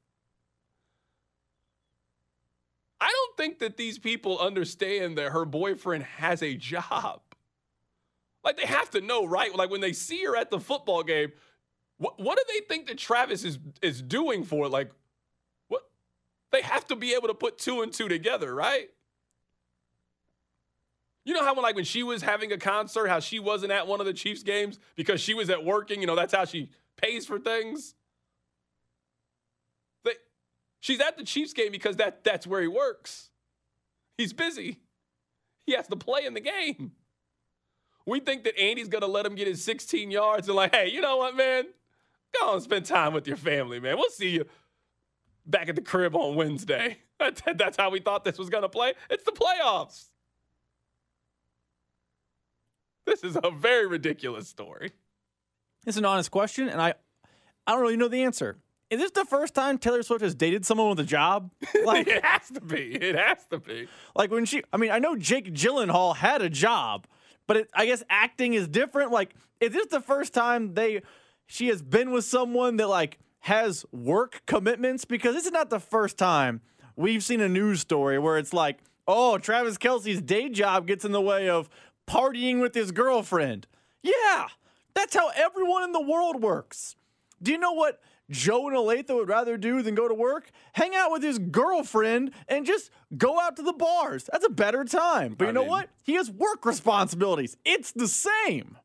I 3.05 3.11
don't 3.11 3.37
think 3.37 3.59
that 3.59 3.77
these 3.77 3.99
people 3.99 4.39
understand 4.39 5.15
that 5.19 5.31
her 5.31 5.45
boyfriend 5.45 6.05
has 6.05 6.41
a 6.41 6.55
job. 6.55 7.21
Like 8.43 8.57
they 8.57 8.65
have 8.65 8.89
to 8.91 9.01
know, 9.01 9.27
right? 9.27 9.55
Like 9.55 9.69
when 9.69 9.81
they 9.81 9.93
see 9.93 10.23
her 10.23 10.35
at 10.35 10.49
the 10.49 10.59
football 10.59 11.03
game, 11.03 11.31
what, 11.97 12.19
what 12.19 12.35
do 12.35 12.43
they 12.51 12.65
think 12.65 12.87
that 12.87 12.97
Travis 12.97 13.43
is 13.43 13.59
is 13.83 14.01
doing 14.01 14.43
for 14.43 14.65
it? 14.65 14.69
Like 14.69 14.89
what 15.67 15.83
they 16.51 16.63
have 16.63 16.87
to 16.87 16.95
be 16.95 17.13
able 17.13 17.27
to 17.27 17.35
put 17.35 17.59
two 17.59 17.83
and 17.83 17.93
two 17.93 18.07
together, 18.07 18.55
right? 18.55 18.89
You 21.25 21.35
know 21.35 21.45
how 21.45 21.53
when 21.53 21.61
like 21.61 21.75
when 21.75 21.85
she 21.85 22.01
was 22.01 22.23
having 22.23 22.51
a 22.51 22.57
concert, 22.57 23.07
how 23.07 23.19
she 23.19 23.37
wasn't 23.37 23.71
at 23.71 23.85
one 23.85 23.99
of 23.99 24.07
the 24.07 24.13
Chiefs 24.13 24.41
games 24.41 24.79
because 24.95 25.21
she 25.21 25.35
was 25.35 25.51
at 25.51 25.63
working, 25.63 26.01
you 26.01 26.07
know, 26.07 26.15
that's 26.15 26.33
how 26.33 26.45
she 26.45 26.71
pays 26.97 27.27
for 27.27 27.37
things. 27.37 27.93
She's 30.85 30.99
at 30.99 31.17
the 31.17 31.23
Chiefs 31.23 31.51
game 31.51 31.71
because 31.71 31.95
that 31.95 32.23
that's 32.23 32.45
where 32.45 32.61
he 32.61 32.67
works. 32.67 33.31
He's 34.19 34.33
busy. 34.33 34.81
He 35.65 35.73
has 35.73 35.87
to 35.87 35.95
play 35.95 36.25
in 36.27 36.35
the 36.35 36.39
game. 36.39 36.91
We 38.05 38.19
think 38.19 38.43
that 38.43 38.55
Andy's 38.55 38.87
gonna 38.87 39.07
let 39.07 39.25
him 39.25 39.33
get 39.33 39.47
his 39.47 39.63
16 39.63 40.11
yards 40.11 40.47
and 40.47 40.55
like, 40.55 40.75
hey, 40.75 40.91
you 40.91 41.01
know 41.01 41.17
what, 41.17 41.35
man? 41.35 41.63
Go 42.39 42.53
and 42.53 42.61
spend 42.61 42.85
time 42.85 43.13
with 43.13 43.25
your 43.25 43.35
family, 43.35 43.79
man. 43.79 43.97
We'll 43.97 44.11
see 44.11 44.29
you 44.29 44.45
back 45.43 45.69
at 45.69 45.75
the 45.75 45.81
crib 45.81 46.15
on 46.15 46.35
Wednesday. 46.35 46.99
That's 47.19 47.77
how 47.77 47.89
we 47.89 47.99
thought 47.99 48.23
this 48.23 48.37
was 48.37 48.51
to 48.51 48.69
play. 48.69 48.93
It's 49.09 49.23
the 49.23 49.31
playoffs. 49.31 50.09
This 53.07 53.23
is 53.23 53.35
a 53.43 53.49
very 53.49 53.87
ridiculous 53.87 54.47
story. 54.47 54.91
It's 55.87 55.97
an 55.97 56.05
honest 56.05 56.29
question, 56.29 56.69
and 56.69 56.79
I, 56.79 56.93
I 57.65 57.71
don't 57.71 57.81
really 57.81 57.97
know 57.97 58.07
the 58.07 58.21
answer. 58.21 58.59
Is 58.89 58.99
this 58.99 59.11
the 59.11 59.25
first 59.25 59.55
time 59.55 59.77
Taylor 59.77 60.03
Swift 60.03 60.21
has 60.21 60.35
dated 60.35 60.65
someone 60.65 60.89
with 60.89 60.99
a 60.99 61.03
job? 61.03 61.51
Like, 61.83 62.07
it 62.07 62.23
has 62.23 62.49
to 62.49 62.61
be. 62.61 62.95
It 62.95 63.15
has 63.15 63.45
to 63.51 63.59
be. 63.59 63.87
like 64.15 64.31
when 64.31 64.45
she, 64.45 64.63
I 64.73 64.77
mean, 64.77 64.91
I 64.91 64.99
know 64.99 65.15
Jake 65.15 65.53
Gyllenhaal 65.53 66.15
had 66.15 66.41
a 66.41 66.49
job, 66.49 67.05
but 67.47 67.57
it, 67.57 67.69
I 67.73 67.85
guess 67.85 68.03
acting 68.09 68.53
is 68.53 68.67
different. 68.67 69.11
Like, 69.11 69.35
is 69.59 69.71
this 69.71 69.87
the 69.87 69.99
first 70.01 70.33
time 70.33 70.73
they, 70.73 71.01
she 71.45 71.67
has 71.67 71.81
been 71.81 72.11
with 72.11 72.25
someone 72.25 72.77
that 72.77 72.87
like 72.87 73.19
has 73.41 73.85
work 73.91 74.41
commitments? 74.45 75.05
Because 75.05 75.35
this 75.35 75.45
is 75.45 75.51
not 75.51 75.69
the 75.69 75.79
first 75.79 76.17
time 76.17 76.61
we've 76.95 77.23
seen 77.23 77.41
a 77.41 77.49
news 77.49 77.81
story 77.81 78.17
where 78.17 78.37
it's 78.37 78.53
like, 78.53 78.79
oh, 79.07 79.37
Travis 79.37 79.77
Kelce's 79.77 80.21
day 80.21 80.49
job 80.49 80.87
gets 80.87 81.05
in 81.05 81.11
the 81.11 81.21
way 81.21 81.49
of 81.49 81.69
partying 82.07 82.61
with 82.61 82.73
his 82.73 82.91
girlfriend. 82.91 83.67
Yeah, 84.01 84.47
that's 84.93 85.15
how 85.15 85.29
everyone 85.35 85.83
in 85.83 85.91
the 85.91 86.01
world 86.01 86.41
works. 86.41 86.95
Do 87.41 87.51
you 87.51 87.57
know 87.57 87.73
what 87.73 88.01
Joe 88.31 88.67
and 88.67 88.75
Olathe 88.75 89.13
would 89.13 89.29
rather 89.29 89.55
do 89.57 89.81
than 89.83 89.93
go 89.93 90.07
to 90.07 90.13
work? 90.13 90.49
Hang 90.73 90.95
out 90.95 91.11
with 91.11 91.21
his 91.21 91.37
girlfriend 91.37 92.31
and 92.47 92.65
just 92.65 92.89
go 93.17 93.39
out 93.39 93.55
to 93.57 93.61
the 93.61 93.73
bars. 93.73 94.27
That's 94.31 94.45
a 94.45 94.49
better 94.49 94.83
time. 94.83 95.35
But 95.37 95.45
you 95.45 95.49
I 95.49 95.53
know 95.53 95.61
mean- 95.61 95.69
what? 95.69 95.89
He 96.03 96.13
has 96.15 96.31
work 96.31 96.65
responsibilities. 96.65 97.55
It's 97.65 97.91
the 97.91 98.07
same. 98.07 98.77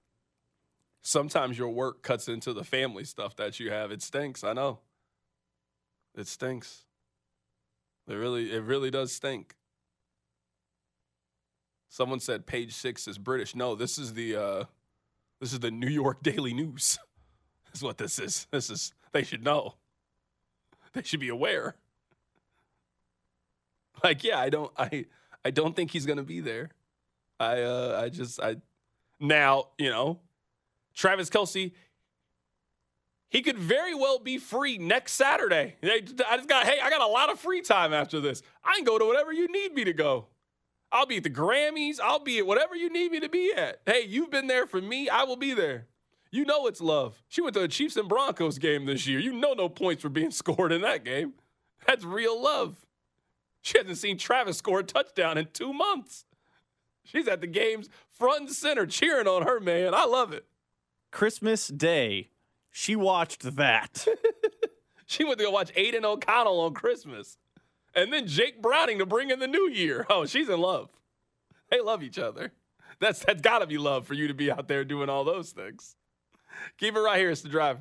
Sometimes 1.02 1.56
your 1.56 1.70
work 1.70 2.02
cuts 2.02 2.28
into 2.28 2.52
the 2.52 2.64
family 2.64 3.04
stuff 3.04 3.34
that 3.36 3.58
you 3.58 3.70
have. 3.70 3.90
It 3.90 4.02
stinks. 4.02 4.44
I 4.44 4.52
know. 4.52 4.80
It 6.14 6.26
stinks. 6.26 6.84
It 8.06 8.14
really, 8.14 8.52
it 8.52 8.62
really 8.62 8.90
does 8.90 9.12
stink. 9.12 9.54
Someone 11.88 12.20
said 12.20 12.46
page 12.46 12.72
six 12.72 13.08
is 13.08 13.18
British. 13.18 13.54
No, 13.54 13.74
this 13.74 13.98
is 13.98 14.14
the 14.14 14.36
uh 14.36 14.64
this 15.40 15.52
is 15.52 15.60
the 15.60 15.70
New 15.70 15.88
York 15.88 16.22
Daily 16.22 16.52
News. 16.52 16.98
That's 17.66 17.82
what 17.82 17.98
this 17.98 18.18
is. 18.18 18.46
This 18.50 18.68
is 18.70 18.92
they 19.12 19.22
should 19.22 19.42
know. 19.42 19.74
They 20.92 21.02
should 21.04 21.20
be 21.20 21.28
aware. 21.28 21.76
Like, 24.02 24.24
yeah, 24.24 24.40
I 24.40 24.50
don't 24.50 24.72
I 24.76 25.06
I 25.44 25.50
don't 25.50 25.76
think 25.76 25.92
he's 25.92 26.04
gonna 26.04 26.24
be 26.24 26.40
there. 26.40 26.70
I 27.38 27.62
uh 27.62 28.00
I 28.02 28.08
just 28.08 28.40
I 28.40 28.56
now, 29.20 29.68
you 29.78 29.90
know, 29.90 30.18
Travis 30.94 31.30
Kelce, 31.30 31.72
he 33.28 33.42
could 33.42 33.58
very 33.58 33.94
well 33.94 34.18
be 34.18 34.38
free 34.38 34.78
next 34.78 35.12
Saturday. 35.12 35.76
I 35.82 36.00
just 36.00 36.48
got, 36.48 36.66
hey, 36.66 36.78
I 36.82 36.90
got 36.90 37.00
a 37.00 37.06
lot 37.06 37.30
of 37.30 37.38
free 37.38 37.60
time 37.62 37.92
after 37.92 38.18
this. 38.20 38.42
I 38.64 38.74
can 38.74 38.84
go 38.84 38.98
to 38.98 39.04
whatever 39.04 39.32
you 39.32 39.46
need 39.46 39.74
me 39.74 39.84
to 39.84 39.92
go. 39.92 40.26
I'll 40.90 41.06
be 41.06 41.18
at 41.18 41.22
the 41.22 41.30
Grammys. 41.30 42.00
I'll 42.02 42.18
be 42.18 42.38
at 42.38 42.46
whatever 42.46 42.74
you 42.74 42.90
need 42.90 43.12
me 43.12 43.20
to 43.20 43.28
be 43.28 43.52
at. 43.56 43.82
Hey, 43.86 44.04
you've 44.04 44.30
been 44.30 44.48
there 44.48 44.66
for 44.66 44.80
me. 44.80 45.08
I 45.08 45.22
will 45.22 45.36
be 45.36 45.54
there. 45.54 45.86
You 46.30 46.44
know 46.44 46.66
it's 46.66 46.80
love. 46.80 47.22
She 47.28 47.40
went 47.40 47.54
to 47.54 47.62
a 47.62 47.68
Chiefs 47.68 47.96
and 47.96 48.08
Broncos 48.08 48.58
game 48.58 48.86
this 48.86 49.06
year. 49.06 49.18
You 49.18 49.32
know 49.32 49.52
no 49.52 49.68
points 49.68 50.04
were 50.04 50.10
being 50.10 50.30
scored 50.30 50.72
in 50.72 50.82
that 50.82 51.04
game. 51.04 51.34
That's 51.86 52.04
real 52.04 52.40
love. 52.40 52.76
She 53.62 53.78
hasn't 53.78 53.98
seen 53.98 54.16
Travis 54.16 54.58
score 54.58 54.80
a 54.80 54.84
touchdown 54.84 55.36
in 55.36 55.48
two 55.52 55.72
months. 55.72 56.24
She's 57.04 57.28
at 57.28 57.40
the 57.40 57.46
games 57.46 57.88
front 58.08 58.40
and 58.42 58.50
center 58.50 58.86
cheering 58.86 59.26
on 59.26 59.42
her, 59.42 59.60
man. 59.60 59.94
I 59.94 60.04
love 60.04 60.32
it. 60.32 60.46
Christmas 61.10 61.66
Day, 61.68 62.30
she 62.70 62.94
watched 62.94 63.56
that. 63.56 64.06
She 65.10 65.24
went 65.24 65.38
to 65.38 65.44
go 65.44 65.50
watch 65.50 65.72
Aidan 65.74 66.04
O'Connell 66.04 66.60
on 66.60 66.72
Christmas. 66.72 67.36
And 67.96 68.12
then 68.12 68.28
Jake 68.28 68.62
Browning 68.62 68.98
to 68.98 69.06
bring 69.06 69.30
in 69.30 69.40
the 69.40 69.48
new 69.48 69.68
year. 69.68 70.06
Oh, 70.08 70.24
she's 70.24 70.48
in 70.48 70.60
love. 70.60 70.88
They 71.68 71.80
love 71.80 72.04
each 72.04 72.16
other. 72.16 72.52
That's 73.00 73.24
that's 73.24 73.40
gotta 73.40 73.66
be 73.66 73.76
love 73.76 74.06
for 74.06 74.14
you 74.14 74.28
to 74.28 74.34
be 74.34 74.52
out 74.52 74.68
there 74.68 74.84
doing 74.84 75.08
all 75.08 75.24
those 75.24 75.50
things. 75.50 75.96
Keep 76.78 76.96
it 76.96 77.00
right 77.00 77.18
here. 77.18 77.30
It's 77.30 77.42
the 77.42 77.48
drive. 77.48 77.78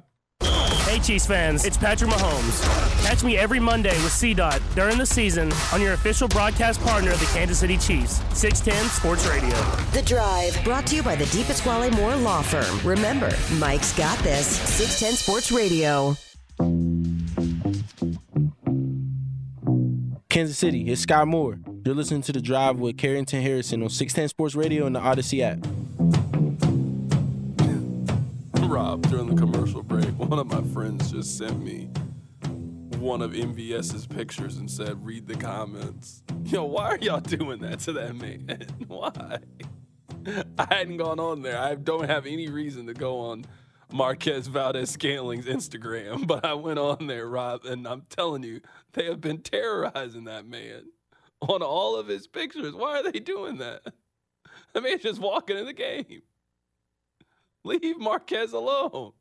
Hey 0.89 0.97
Chiefs 0.97 1.27
fans, 1.27 1.65
it's 1.65 1.77
Patrick 1.77 2.09
Mahomes. 2.09 2.63
Catch 3.05 3.23
me 3.23 3.37
every 3.37 3.59
Monday 3.59 3.95
with 4.01 4.11
CDOT 4.11 4.59
during 4.73 4.97
the 4.97 5.05
season 5.05 5.51
on 5.71 5.81
your 5.81 5.93
official 5.93 6.27
broadcast 6.27 6.81
partner 6.81 7.11
of 7.11 7.19
the 7.19 7.27
Kansas 7.27 7.59
City 7.59 7.77
Chiefs, 7.77 8.21
610 8.35 8.89
Sports 8.89 9.27
Radio. 9.27 9.55
The 9.91 10.01
Drive, 10.01 10.59
brought 10.63 10.87
to 10.87 10.95
you 10.95 11.03
by 11.03 11.15
the 11.15 11.25
DiPasquale 11.25 11.95
Moore 11.95 12.15
Law 12.15 12.41
Firm. 12.41 12.79
Remember, 12.83 13.29
Mike's 13.59 13.95
got 13.95 14.17
this. 14.19 14.47
610 14.47 15.13
Sports 15.13 15.51
Radio. 15.51 16.15
Kansas 20.29 20.57
City, 20.57 20.89
it's 20.89 21.05
Skyy 21.05 21.27
Moore. 21.27 21.59
You're 21.85 21.95
listening 21.95 22.23
to 22.23 22.31
The 22.31 22.41
Drive 22.41 22.79
with 22.79 22.97
Carrington 22.97 23.43
Harrison 23.43 23.83
on 23.83 23.89
610 23.89 24.29
Sports 24.29 24.55
Radio 24.55 24.87
and 24.87 24.95
the 24.95 24.99
Audacy 24.99 25.41
app. 25.41 25.59
Rob, 28.69 29.01
during 29.09 29.25
the 29.25 29.35
commercial 29.35 29.81
break, 29.81 30.05
one 30.17 30.37
of 30.37 30.45
my 30.45 30.61
friends 30.73 31.11
just 31.11 31.39
sent 31.39 31.59
me 31.59 31.89
one 32.99 33.23
of 33.23 33.31
MVS's 33.31 34.05
pictures 34.05 34.57
and 34.57 34.69
said, 34.69 35.03
read 35.03 35.25
the 35.25 35.33
comments. 35.33 36.21
Yo, 36.43 36.65
why 36.65 36.89
are 36.89 36.97
y'all 36.99 37.19
doing 37.19 37.61
that 37.61 37.79
to 37.79 37.93
that 37.93 38.15
man? 38.15 38.67
why? 38.87 39.39
I 40.59 40.67
hadn't 40.69 40.97
gone 40.97 41.19
on 41.19 41.41
there. 41.41 41.57
I 41.57 41.73
don't 41.73 42.07
have 42.07 42.27
any 42.27 42.47
reason 42.47 42.85
to 42.85 42.93
go 42.93 43.19
on 43.21 43.45
Marquez 43.91 44.45
Valdes-Scantling's 44.45 45.47
Instagram, 45.47 46.27
but 46.27 46.45
I 46.45 46.53
went 46.53 46.77
on 46.77 47.07
there, 47.07 47.27
Rob, 47.27 47.65
and 47.65 47.87
I'm 47.87 48.03
telling 48.07 48.43
you, 48.43 48.61
they 48.93 49.05
have 49.05 49.19
been 49.19 49.39
terrorizing 49.39 50.25
that 50.25 50.45
man 50.45 50.83
on 51.41 51.63
all 51.63 51.95
of 51.95 52.07
his 52.07 52.27
pictures. 52.27 52.75
Why 52.75 52.99
are 52.99 53.11
they 53.11 53.19
doing 53.19 53.57
that? 53.57 53.81
The 54.73 54.81
man's 54.81 55.01
just 55.01 55.19
walking 55.19 55.57
in 55.57 55.65
the 55.65 55.73
game. 55.73 56.21
Leave 57.69 57.99
Marquez 57.99 58.51
alone. 58.51 59.11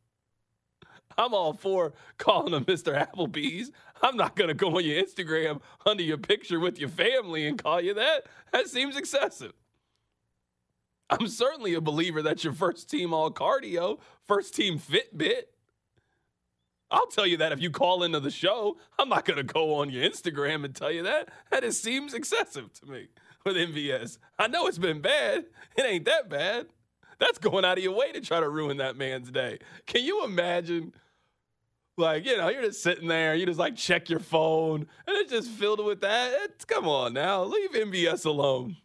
I'm 1.18 1.34
all 1.34 1.52
for 1.52 1.92
calling 2.16 2.54
him 2.54 2.64
Mr. 2.64 2.96
Applebee's. 2.96 3.72
I'm 4.02 4.16
not 4.16 4.36
going 4.36 4.48
to 4.48 4.54
go 4.54 4.76
on 4.76 4.84
your 4.84 5.02
Instagram 5.02 5.60
under 5.84 6.02
your 6.02 6.16
picture 6.16 6.60
with 6.60 6.78
your 6.78 6.88
family 6.88 7.46
and 7.46 7.62
call 7.62 7.80
you 7.80 7.92
that. 7.94 8.26
That 8.52 8.68
seems 8.68 8.96
excessive. 8.96 9.52
I'm 11.10 11.26
certainly 11.26 11.74
a 11.74 11.80
believer 11.80 12.22
that 12.22 12.44
your 12.44 12.52
first 12.52 12.88
team 12.88 13.12
all 13.12 13.30
cardio, 13.30 13.98
first 14.26 14.54
team 14.54 14.78
Fitbit. 14.78 15.42
I'll 16.90 17.06
tell 17.06 17.26
you 17.26 17.36
that 17.38 17.52
if 17.52 17.60
you 17.60 17.70
call 17.70 18.02
into 18.02 18.20
the 18.20 18.30
show. 18.30 18.78
I'm 18.98 19.10
not 19.10 19.26
going 19.26 19.36
to 19.36 19.42
go 19.42 19.74
on 19.74 19.90
your 19.90 20.04
Instagram 20.04 20.64
and 20.64 20.74
tell 20.74 20.90
you 20.90 21.02
that. 21.02 21.28
That 21.50 21.62
just 21.62 21.82
seems 21.82 22.14
excessive 22.14 22.72
to 22.74 22.86
me 22.86 23.08
with 23.44 23.56
MVS. 23.56 24.18
I 24.38 24.46
know 24.46 24.66
it's 24.66 24.78
been 24.78 25.00
bad. 25.00 25.46
It 25.76 25.84
ain't 25.84 26.06
that 26.06 26.30
bad. 26.30 26.68
That's 27.18 27.38
going 27.38 27.64
out 27.64 27.78
of 27.78 27.84
your 27.84 27.94
way 27.96 28.12
to 28.12 28.20
try 28.20 28.40
to 28.40 28.48
ruin 28.48 28.76
that 28.78 28.96
man's 28.96 29.30
day. 29.30 29.58
Can 29.86 30.04
you 30.04 30.24
imagine? 30.24 30.92
Like, 31.96 32.24
you 32.24 32.36
know, 32.36 32.48
you're 32.48 32.62
just 32.62 32.82
sitting 32.82 33.08
there, 33.08 33.34
you 33.34 33.44
just 33.44 33.58
like 33.58 33.74
check 33.74 34.08
your 34.08 34.20
phone, 34.20 34.86
and 35.06 35.16
it's 35.16 35.32
just 35.32 35.50
filled 35.50 35.84
with 35.84 36.00
that. 36.02 36.32
It's, 36.42 36.64
come 36.64 36.86
on 36.86 37.12
now, 37.12 37.42
leave 37.42 37.72
MVS 37.72 38.24
alone. 38.24 38.76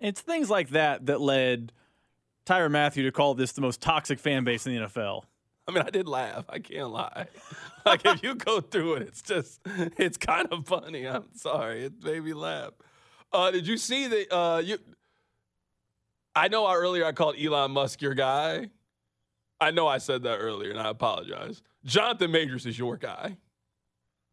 it's 0.00 0.20
things 0.20 0.50
like 0.50 0.68
that 0.70 1.06
that 1.06 1.18
led 1.22 1.72
Tyrann 2.44 2.72
Mathieu 2.72 3.04
to 3.04 3.12
call 3.12 3.34
this 3.34 3.52
the 3.52 3.62
most 3.62 3.80
toxic 3.80 4.18
fan 4.18 4.44
base 4.44 4.66
in 4.66 4.74
the 4.74 4.86
NFL. 4.86 5.22
I 5.66 5.72
mean, 5.72 5.82
I 5.86 5.90
did 5.90 6.06
laugh. 6.08 6.44
I 6.48 6.58
can't 6.58 6.90
lie. 6.90 7.26
Like, 7.84 8.06
if 8.06 8.22
you 8.22 8.36
go 8.36 8.60
through 8.60 8.94
it, 8.94 9.02
it's 9.02 9.22
just, 9.22 9.60
it's 9.66 10.16
kind 10.16 10.46
of 10.52 10.68
funny. 10.68 11.04
I'm 11.04 11.24
sorry. 11.34 11.86
It 11.86 11.94
made 12.04 12.22
me 12.22 12.32
laugh. 12.32 12.70
Uh, 13.32 13.50
did 13.50 13.66
you 13.66 13.76
see 13.76 14.06
the, 14.06 14.32
uh, 14.32 14.58
you, 14.58 14.78
I 16.34 16.48
know 16.48 16.64
I, 16.64 16.74
earlier 16.76 17.04
I 17.04 17.12
called 17.12 17.36
Elon 17.38 17.70
Musk 17.72 18.00
your 18.02 18.14
guy. 18.14 18.70
I 19.60 19.70
know 19.70 19.86
I 19.86 19.98
said 19.98 20.22
that 20.24 20.36
earlier, 20.38 20.70
and 20.70 20.80
I 20.80 20.88
apologize. 20.88 21.62
Jonathan 21.84 22.30
Majors 22.32 22.66
is 22.66 22.78
your 22.78 22.96
guy. 22.96 23.36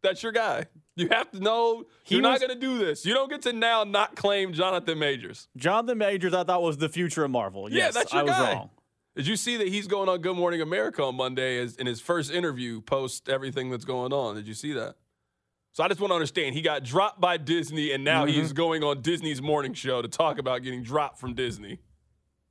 That's 0.02 0.24
your 0.24 0.32
guy. 0.32 0.66
You 0.96 1.10
have 1.10 1.30
to 1.32 1.40
know 1.40 1.86
He 2.04 2.16
you're 2.16 2.24
was- 2.24 2.40
not 2.42 2.48
going 2.48 2.60
to 2.60 2.66
do 2.66 2.78
this. 2.80 3.06
You 3.06 3.14
don't 3.14 3.30
get 3.30 3.42
to 3.44 3.54
now 3.54 3.84
not 3.84 4.16
claim 4.16 4.54
Jonathan 4.54 4.98
Majors. 4.98 5.48
Jonathan 5.58 5.98
Majors, 5.98 6.34
I 6.34 6.44
thought 6.44 6.62
was 6.62 6.78
the 6.78 6.90
future 6.90 7.24
of 7.26 7.32
Marvel. 7.32 7.70
Yeah, 7.72 7.86
Yes, 7.86 7.94
that's 7.94 8.12
your 8.14 8.22
I 8.22 8.24
was 8.24 8.32
guy. 8.34 8.54
wrong. 8.54 8.70
Did 9.16 9.28
you 9.28 9.36
see 9.36 9.58
that 9.58 9.68
he's 9.68 9.88
going 9.88 10.08
on 10.08 10.22
Good 10.22 10.36
Morning 10.38 10.62
America 10.62 11.04
on 11.04 11.16
Monday 11.16 11.60
as, 11.60 11.76
in 11.76 11.86
his 11.86 12.00
first 12.00 12.32
interview 12.32 12.80
post 12.82 13.28
everything 13.30 13.70
that's 13.70 13.86
going 13.86 14.14
on? 14.14 14.36
Did 14.36 14.48
you 14.48 14.54
see 14.54 14.72
that? 14.74 14.96
So 15.74 15.84
I 15.84 15.88
just 15.90 16.00
want 16.00 16.12
to 16.12 16.16
understand. 16.16 16.56
He 16.56 16.62
got 16.62 16.84
dropped 16.84 17.20
by 17.22 17.38
Disney, 17.38 17.92
and 17.92 18.04
now 18.04 18.26
Mm-hmm. 18.26 18.34
he's 18.40 18.54
going 18.54 18.84
on 18.84 19.02
Disney's 19.02 19.42
morning 19.42 19.74
show 19.74 20.02
to 20.02 20.08
talk 20.08 20.38
about 20.40 20.64
getting 20.64 20.82
dropped 20.84 21.20
from 21.20 21.34
Disney. 21.34 21.80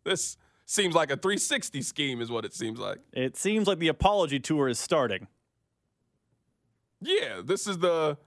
This 0.09 0.37
seems 0.65 0.95
like 0.95 1.11
a 1.11 1.17
360 1.17 1.83
scheme, 1.83 2.21
is 2.21 2.31
what 2.31 2.45
it 2.45 2.55
seems 2.55 2.79
like. 2.79 2.99
It 3.13 3.37
seems 3.37 3.67
like 3.67 3.79
the 3.79 3.89
apology 3.89 4.41
tour 4.41 4.69
is 4.69 4.79
starting. 4.79 5.27
Yeah, 7.01 7.41
this 7.45 7.67
is 7.67 7.79
the 7.79 8.19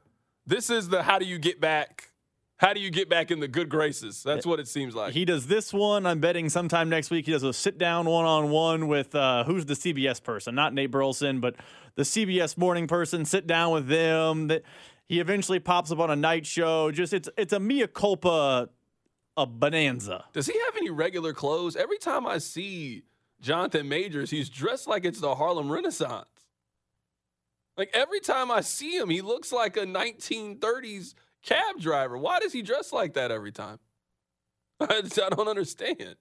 this 0.46 0.70
is 0.70 0.90
the 0.90 1.04
how 1.04 1.20
do 1.20 1.26
you 1.26 1.38
get 1.38 1.60
back? 1.60 2.10
How 2.58 2.74
do 2.74 2.80
you 2.80 2.92
get 2.92 3.10
back 3.10 3.32
in 3.32 3.40
the 3.40 3.48
good 3.48 3.70
graces? 3.70 4.22
That's 4.22 4.46
what 4.46 4.60
it 4.60 4.68
seems 4.68 4.94
like. 4.94 5.14
He 5.14 5.26
does 5.26 5.48
this 5.48 5.74
one. 5.74 6.06
I'm 6.06 6.20
betting 6.20 6.48
sometime 6.48 6.90
next 6.90 7.10
week 7.10 7.26
he 7.26 7.32
does 7.32 7.42
a 7.42 7.54
sit 7.54 7.80
down 7.80 8.06
one 8.06 8.26
on 8.26 8.52
one 8.52 8.88
with 8.88 9.16
uh, 9.16 9.44
who's 9.46 9.66
the 9.66 9.74
CBS 9.74 10.22
person, 10.22 10.54
not 10.54 10.74
Nate 10.74 10.92
Burleson, 10.92 11.40
but 11.40 11.56
the 11.96 12.04
CBS 12.04 12.58
morning 12.58 12.86
person. 12.86 13.26
Sit 13.26 13.48
down 13.48 13.74
with 13.74 13.88
them. 13.88 14.48
That 14.48 14.62
he 15.08 15.20
eventually 15.20 15.60
pops 15.60 15.92
up 15.92 16.00
on 16.00 16.12
a 16.12 16.16
night 16.16 16.46
show. 16.46 16.92
Just 16.92 17.14
it's 17.14 17.28
it's 17.36 17.52
a 17.52 17.60
mea 17.60 17.88
culpa, 17.88 18.70
a 19.38 19.46
bonanza. 19.46 20.26
Does 20.34 20.48
he 20.48 20.60
have 20.66 20.76
any 20.78 20.90
regular 20.90 21.34
clothes? 21.34 21.76
Every 21.76 21.98
time 21.98 22.26
I 22.28 22.38
see 22.40 23.04
Jonathan 23.42 23.88
Majors, 23.88 24.30
he's 24.30 24.50
dressed 24.50 24.88
like 24.88 25.06
it's 25.06 25.20
the 25.20 25.36
Harlem 25.36 25.72
Renaissance. 25.72 26.28
Like 27.78 27.90
every 27.94 28.20
time 28.20 28.52
I 28.52 28.62
see 28.62 28.98
him, 28.98 29.10
he 29.10 29.22
looks 29.22 29.52
like 29.52 29.78
a 29.78 29.86
1930s 29.86 31.14
cab 31.44 31.80
driver. 31.80 32.18
Why 32.18 32.40
does 32.40 32.52
he 32.54 32.62
dress 32.62 32.92
like 32.92 33.14
that 33.14 33.32
every 33.32 33.52
time? 33.52 33.80
I, 34.80 34.98
I 35.06 35.30
don't 35.30 35.48
understand. 35.48 36.16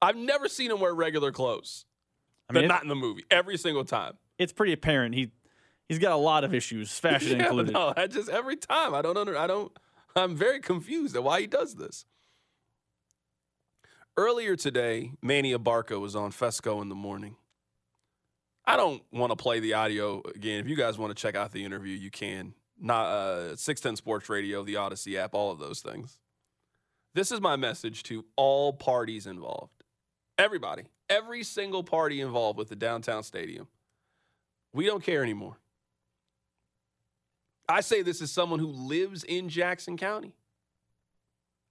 I've 0.00 0.16
never 0.16 0.48
seen 0.48 0.70
him 0.70 0.80
wear 0.80 0.94
regular 0.94 1.32
clothes. 1.32 1.84
I 2.50 2.52
mean, 2.52 2.64
it- 2.64 2.68
not 2.68 2.82
in 2.82 2.88
the 2.88 2.94
movie. 2.94 3.24
Every 3.30 3.56
single 3.56 3.84
time. 3.84 4.14
It's 4.38 4.52
pretty 4.52 4.72
apparent 4.72 5.14
he 5.14 5.30
he's 5.88 5.98
got 6.00 6.12
a 6.12 6.16
lot 6.16 6.42
of 6.42 6.52
issues, 6.52 6.98
fashion 6.98 7.36
Yeah, 7.38 7.44
included. 7.46 7.72
No, 7.74 7.92
I 7.96 8.06
just 8.08 8.28
every 8.28 8.56
time 8.56 8.94
I 8.94 9.02
don't 9.02 9.16
under 9.16 9.38
I 9.38 9.46
don't 9.46 9.70
I'm 10.16 10.36
very 10.36 10.60
confused 10.60 11.16
at 11.16 11.22
why 11.24 11.40
he 11.40 11.46
does 11.46 11.74
this. 11.74 12.04
Earlier 14.16 14.56
today, 14.56 15.12
Manny 15.22 15.54
Abarca 15.54 15.98
was 15.98 16.14
on 16.14 16.32
Fescoe 16.32 16.82
in 16.82 16.88
the 16.88 16.94
morning. 16.94 17.36
I 18.64 18.76
don't 18.76 19.02
want 19.10 19.30
to 19.32 19.36
play 19.36 19.58
the 19.60 19.74
audio 19.74 20.22
again. 20.34 20.60
If 20.60 20.68
you 20.68 20.76
guys 20.76 20.98
want 20.98 21.16
to 21.16 21.20
check 21.20 21.34
out 21.34 21.52
the 21.52 21.64
interview, 21.64 21.96
you 21.96 22.10
can. 22.10 22.54
Not 22.78 23.06
uh, 23.06 23.56
610 23.56 23.96
Sports 23.96 24.28
Radio, 24.28 24.62
the 24.62 24.74
Audacy 24.74 25.16
app, 25.16 25.34
all 25.34 25.50
of 25.50 25.58
those 25.58 25.80
things. 25.80 26.18
This 27.14 27.32
is 27.32 27.40
my 27.40 27.56
message 27.56 28.02
to 28.04 28.24
all 28.36 28.72
parties 28.72 29.26
involved. 29.26 29.82
Everybody, 30.38 30.84
every 31.08 31.42
single 31.42 31.84
party 31.84 32.20
involved 32.20 32.58
with 32.58 32.68
the 32.68 32.76
downtown 32.76 33.22
stadium. 33.22 33.68
We 34.72 34.86
don't 34.86 35.02
care 35.02 35.22
anymore. 35.22 35.58
I 37.72 37.80
say 37.80 38.02
this 38.02 38.20
as 38.20 38.30
someone 38.30 38.58
who 38.58 38.68
lives 38.68 39.24
in 39.24 39.48
Jackson 39.48 39.96
County. 39.96 40.34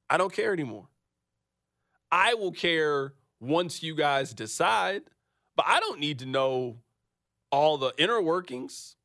I 0.10 0.18
don't 0.18 0.34
care 0.34 0.52
anymore. 0.52 0.88
I 2.12 2.34
will 2.34 2.52
care 2.52 3.14
once 3.40 3.84
you 3.84 3.96
guys 3.96 4.34
decide, 4.34 5.04
but 5.56 5.66
I 5.68 5.80
don't 5.80 6.00
need 6.00 6.20
to 6.20 6.26
know 6.26 6.78
all 7.52 7.78
the 7.78 7.94
inner 7.98 8.22
workings. 8.22 8.96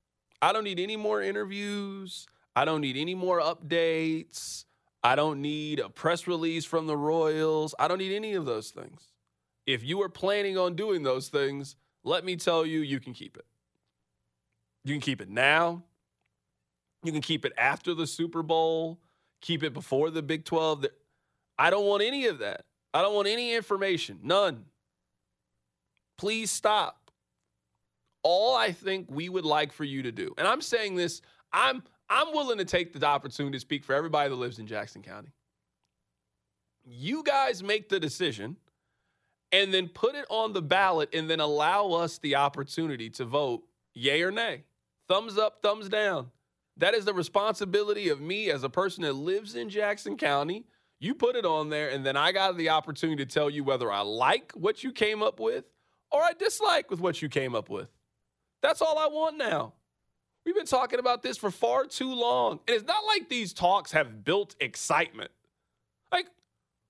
I 0.40 0.52
don't 0.52 0.64
need 0.64 0.80
any 0.80 0.96
more 0.96 1.20
interviews. 1.20 2.26
I 2.54 2.64
don't 2.64 2.80
need 2.80 2.96
any 2.96 3.14
more 3.14 3.40
updates. 3.40 4.64
I 5.04 5.14
don't 5.16 5.42
need 5.42 5.80
a 5.80 5.90
press 5.90 6.26
release 6.26 6.64
from 6.64 6.86
the 6.86 6.96
Royals. 6.96 7.74
I 7.78 7.88
don't 7.88 7.98
need 7.98 8.14
any 8.14 8.34
of 8.34 8.46
those 8.46 8.70
things. 8.70 9.12
If 9.66 9.84
you 9.84 10.00
are 10.02 10.08
planning 10.08 10.56
on 10.56 10.74
doing 10.74 11.02
those 11.02 11.28
things, 11.28 11.76
let 12.04 12.24
me 12.24 12.36
tell 12.36 12.64
you, 12.64 12.80
you 12.80 13.00
can 13.00 13.12
keep 13.12 13.36
it. 13.36 13.44
You 14.84 14.94
can 14.94 15.00
keep 15.00 15.20
it 15.20 15.28
now. 15.28 15.82
You 17.06 17.12
can 17.12 17.22
keep 17.22 17.44
it 17.44 17.52
after 17.56 17.94
the 17.94 18.06
Super 18.06 18.42
Bowl, 18.42 18.98
keep 19.40 19.62
it 19.62 19.72
before 19.72 20.10
the 20.10 20.22
Big 20.22 20.44
12. 20.44 20.86
I 21.58 21.70
don't 21.70 21.86
want 21.86 22.02
any 22.02 22.26
of 22.26 22.38
that. 22.38 22.64
I 22.92 23.02
don't 23.02 23.14
want 23.14 23.28
any 23.28 23.54
information. 23.54 24.18
None. 24.22 24.64
Please 26.18 26.50
stop. 26.50 27.10
All 28.22 28.56
I 28.56 28.72
think 28.72 29.06
we 29.10 29.28
would 29.28 29.44
like 29.44 29.72
for 29.72 29.84
you 29.84 30.02
to 30.02 30.10
do, 30.10 30.34
and 30.36 30.48
I'm 30.48 30.60
saying 30.60 30.96
this, 30.96 31.22
I'm 31.52 31.82
I'm 32.08 32.32
willing 32.32 32.58
to 32.58 32.64
take 32.64 32.92
the 32.92 33.06
opportunity 33.06 33.56
to 33.56 33.60
speak 33.60 33.84
for 33.84 33.94
everybody 33.94 34.30
that 34.30 34.36
lives 34.36 34.58
in 34.58 34.66
Jackson 34.66 35.02
County. 35.02 35.28
You 36.84 37.22
guys 37.22 37.62
make 37.62 37.88
the 37.88 38.00
decision 38.00 38.56
and 39.52 39.72
then 39.72 39.88
put 39.88 40.14
it 40.14 40.24
on 40.28 40.52
the 40.52 40.62
ballot 40.62 41.10
and 41.12 41.28
then 41.28 41.40
allow 41.40 41.92
us 41.92 42.18
the 42.18 42.36
opportunity 42.36 43.10
to 43.10 43.24
vote 43.24 43.62
yay 43.94 44.22
or 44.22 44.30
nay. 44.30 44.64
Thumbs 45.08 45.38
up, 45.38 45.62
thumbs 45.62 45.88
down. 45.88 46.30
That 46.78 46.94
is 46.94 47.04
the 47.04 47.14
responsibility 47.14 48.08
of 48.08 48.20
me 48.20 48.50
as 48.50 48.62
a 48.62 48.68
person 48.68 49.02
that 49.02 49.14
lives 49.14 49.54
in 49.54 49.70
Jackson 49.70 50.16
County. 50.16 50.66
You 50.98 51.14
put 51.14 51.36
it 51.36 51.46
on 51.46 51.70
there, 51.70 51.88
and 51.90 52.04
then 52.04 52.16
I 52.16 52.32
got 52.32 52.56
the 52.56 52.70
opportunity 52.70 53.24
to 53.24 53.30
tell 53.30 53.50
you 53.50 53.64
whether 53.64 53.90
I 53.90 54.00
like 54.00 54.52
what 54.52 54.84
you 54.84 54.92
came 54.92 55.22
up 55.22 55.40
with 55.40 55.64
or 56.10 56.22
I 56.22 56.32
dislike 56.32 56.90
with 56.90 57.00
what 57.00 57.20
you 57.20 57.28
came 57.28 57.54
up 57.54 57.68
with. 57.68 57.88
That's 58.62 58.82
all 58.82 58.98
I 58.98 59.06
want 59.06 59.36
now. 59.36 59.74
We've 60.44 60.54
been 60.54 60.66
talking 60.66 60.98
about 60.98 61.22
this 61.22 61.36
for 61.36 61.50
far 61.50 61.86
too 61.86 62.14
long. 62.14 62.60
And 62.66 62.76
it's 62.76 62.86
not 62.86 63.04
like 63.06 63.28
these 63.28 63.52
talks 63.52 63.92
have 63.92 64.24
built 64.24 64.54
excitement. 64.60 65.30
Like, 66.12 66.26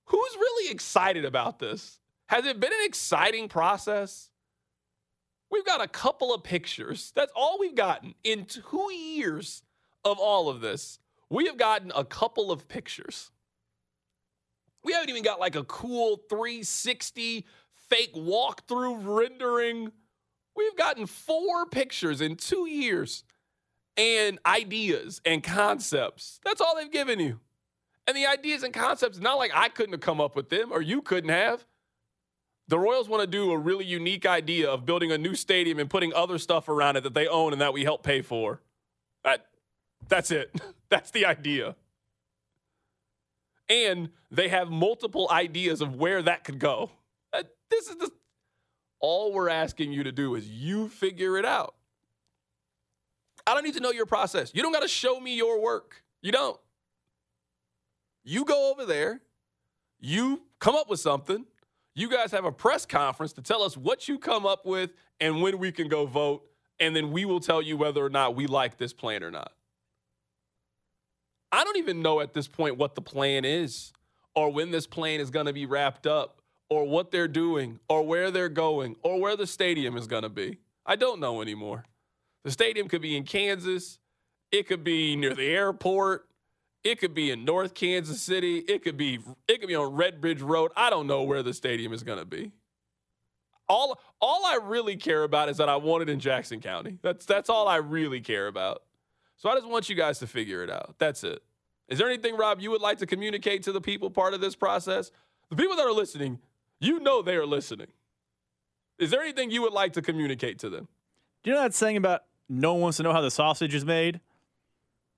who's 0.05 0.35
really 0.35 0.71
excited 0.71 1.25
about 1.25 1.59
this? 1.59 1.99
Has 2.27 2.45
it 2.45 2.59
been 2.59 2.71
an 2.71 2.85
exciting 2.85 3.49
process? 3.49 4.29
We've 5.49 5.65
got 5.65 5.81
a 5.81 5.87
couple 5.87 6.33
of 6.33 6.43
pictures. 6.43 7.11
That's 7.15 7.31
all 7.35 7.57
we've 7.59 7.75
gotten 7.75 8.13
in 8.23 8.45
two 8.45 8.91
years 8.93 9.63
of 10.03 10.19
all 10.19 10.49
of 10.49 10.61
this. 10.61 10.99
We 11.29 11.45
have 11.47 11.57
gotten 11.57 11.91
a 11.95 12.05
couple 12.05 12.51
of 12.51 12.67
pictures. 12.67 13.31
We 14.83 14.93
haven't 14.93 15.09
even 15.09 15.23
got 15.23 15.39
like 15.39 15.55
a 15.55 15.63
cool 15.63 16.21
360 16.29 17.45
fake 17.89 18.13
walkthrough 18.15 18.99
rendering. 19.03 19.91
We've 20.55 20.75
gotten 20.77 21.05
four 21.05 21.65
pictures 21.65 22.21
in 22.21 22.35
two 22.35 22.67
years 22.67 23.23
and 23.97 24.39
ideas 24.45 25.21
and 25.25 25.43
concepts. 25.43 26.39
That's 26.45 26.61
all 26.61 26.75
they've 26.75 26.91
given 26.91 27.19
you. 27.19 27.39
And 28.07 28.15
the 28.15 28.25
ideas 28.25 28.63
and 28.63 28.73
concepts, 28.73 29.19
not 29.19 29.37
like 29.37 29.51
I 29.53 29.67
couldn't 29.67 29.93
have 29.93 30.01
come 30.01 30.21
up 30.21 30.35
with 30.35 30.49
them 30.49 30.71
or 30.71 30.81
you 30.81 31.01
couldn't 31.01 31.29
have. 31.29 31.65
The 32.69 32.79
Royals 32.79 33.09
want 33.09 33.21
to 33.21 33.27
do 33.27 33.51
a 33.51 33.57
really 33.57 33.85
unique 33.85 34.25
idea 34.25 34.69
of 34.69 34.85
building 34.85 35.11
a 35.11 35.17
new 35.17 35.35
stadium 35.35 35.79
and 35.79 35.89
putting 35.89 36.13
other 36.13 36.37
stuff 36.37 36.69
around 36.69 36.97
it 36.97 37.03
that 37.03 37.13
they 37.13 37.27
own 37.27 37.53
and 37.53 37.61
that 37.61 37.73
we 37.73 37.83
help 37.83 38.03
pay 38.03 38.21
for. 38.21 38.61
That, 40.01 40.09
that's 40.09 40.31
it. 40.31 40.51
That's 40.89 41.11
the 41.11 41.25
idea. 41.25 41.75
And 43.67 44.09
they 44.31 44.47
have 44.47 44.69
multiple 44.69 45.27
ideas 45.29 45.81
of 45.81 45.95
where 45.95 46.21
that 46.21 46.45
could 46.45 46.59
go. 46.59 46.91
Uh, 47.33 47.43
This 47.69 47.89
is 47.89 47.97
the, 47.97 48.09
all 49.01 49.33
we're 49.33 49.49
asking 49.49 49.91
you 49.91 50.03
to 50.03 50.13
do 50.13 50.35
is 50.35 50.49
you 50.49 50.87
figure 50.87 51.37
it 51.37 51.43
out. 51.43 51.75
I 53.45 53.53
don't 53.53 53.65
need 53.65 53.73
to 53.73 53.81
know 53.81 53.91
your 53.91 54.05
process. 54.05 54.51
You 54.53 54.61
don't 54.63 54.71
got 54.71 54.81
to 54.83 54.87
show 54.87 55.19
me 55.19 55.35
your 55.35 55.61
work. 55.61 56.03
You 56.21 56.31
don't. 56.31 56.57
You 58.23 58.45
go 58.45 58.71
over 58.71 58.85
there, 58.85 59.21
you 59.99 60.41
come 60.59 60.75
up 60.75 60.89
with 60.89 60.99
something. 60.99 61.45
You 61.95 62.09
guys 62.09 62.31
have 62.31 62.45
a 62.45 62.51
press 62.51 62.85
conference 62.85 63.33
to 63.33 63.41
tell 63.41 63.63
us 63.63 63.75
what 63.75 64.07
you 64.07 64.19
come 64.19 64.45
up 64.45 64.65
with 64.65 64.91
and 65.19 65.41
when 65.41 65.57
we 65.57 65.71
can 65.71 65.87
go 65.87 66.05
vote, 66.05 66.43
and 66.79 66.95
then 66.95 67.11
we 67.11 67.25
will 67.25 67.39
tell 67.39 67.61
you 67.61 67.75
whether 67.75 68.05
or 68.05 68.09
not 68.09 68.35
we 68.35 68.45
like 68.47 68.77
this 68.77 68.93
plan 68.93 69.23
or 69.23 69.31
not. 69.31 69.51
I 71.57 71.63
don't 71.63 71.77
even 71.77 72.03
know 72.03 72.19
at 72.19 72.35
this 72.35 72.47
point 72.47 72.77
what 72.77 72.93
the 72.93 73.01
plan 73.01 73.43
is, 73.43 73.91
or 74.35 74.51
when 74.51 74.69
this 74.69 74.85
plan 74.85 75.19
is 75.19 75.31
going 75.31 75.47
to 75.47 75.53
be 75.53 75.65
wrapped 75.65 76.05
up, 76.05 76.39
or 76.69 76.87
what 76.87 77.09
they're 77.09 77.27
doing, 77.27 77.79
or 77.89 78.05
where 78.05 78.29
they're 78.29 78.47
going, 78.47 78.95
or 79.01 79.19
where 79.19 79.35
the 79.35 79.47
stadium 79.47 79.97
is 79.97 80.05
going 80.05 80.21
to 80.21 80.29
be. 80.29 80.59
I 80.85 80.95
don't 80.95 81.19
know 81.19 81.41
anymore. 81.41 81.85
The 82.43 82.51
stadium 82.51 82.87
could 82.87 83.01
be 83.01 83.17
in 83.17 83.23
Kansas, 83.23 83.97
it 84.51 84.67
could 84.67 84.83
be 84.83 85.15
near 85.15 85.33
the 85.33 85.47
airport, 85.47 86.27
it 86.83 86.99
could 86.99 87.15
be 87.15 87.31
in 87.31 87.43
North 87.43 87.73
Kansas 87.73 88.21
City, 88.21 88.59
it 88.59 88.83
could 88.83 88.95
be 88.95 89.17
it 89.47 89.59
could 89.59 89.67
be 89.67 89.75
on 89.75 89.95
Red 89.95 90.21
Bridge 90.21 90.43
Road. 90.43 90.71
I 90.75 90.91
don't 90.91 91.07
know 91.07 91.23
where 91.23 91.41
the 91.41 91.55
stadium 91.55 91.91
is 91.91 92.03
going 92.03 92.19
to 92.19 92.25
be. 92.25 92.51
All 93.67 93.99
all 94.21 94.45
I 94.45 94.59
really 94.61 94.95
care 94.95 95.23
about 95.23 95.49
is 95.49 95.57
that 95.57 95.69
I 95.69 95.77
want 95.77 96.03
it 96.03 96.09
in 96.09 96.19
Jackson 96.19 96.59
County. 96.59 96.99
That's 97.01 97.25
that's 97.25 97.49
all 97.49 97.67
I 97.67 97.77
really 97.77 98.21
care 98.21 98.45
about. 98.45 98.83
So 99.37 99.49
I 99.49 99.55
just 99.55 99.67
want 99.67 99.89
you 99.89 99.95
guys 99.95 100.19
to 100.19 100.27
figure 100.27 100.63
it 100.63 100.69
out. 100.69 100.95
That's 100.99 101.23
it. 101.23 101.41
Is 101.87 101.97
there 101.97 102.07
anything, 102.07 102.35
Rob, 102.35 102.59
you 102.59 102.71
would 102.71 102.81
like 102.81 102.97
to 102.99 103.05
communicate 103.05 103.63
to 103.63 103.71
the 103.71 103.81
people 103.81 104.09
part 104.09 104.33
of 104.33 104.41
this 104.41 104.55
process? 104.55 105.11
The 105.49 105.55
people 105.55 105.75
that 105.77 105.85
are 105.85 105.93
listening, 105.93 106.39
you 106.79 106.99
know 106.99 107.21
they 107.21 107.35
are 107.35 107.45
listening. 107.45 107.87
Is 108.99 109.11
there 109.11 109.21
anything 109.21 109.51
you 109.51 109.61
would 109.61 109.73
like 109.73 109.93
to 109.93 110.01
communicate 110.01 110.59
to 110.59 110.69
them? 110.69 110.87
Do 111.43 111.51
you 111.51 111.55
know 111.55 111.61
that 111.61 111.73
saying 111.73 111.97
about 111.97 112.23
no 112.49 112.73
one 112.73 112.81
wants 112.81 112.97
to 112.97 113.03
know 113.03 113.13
how 113.13 113.21
the 113.21 113.31
sausage 113.31 113.73
is 113.73 113.85
made? 113.85 114.19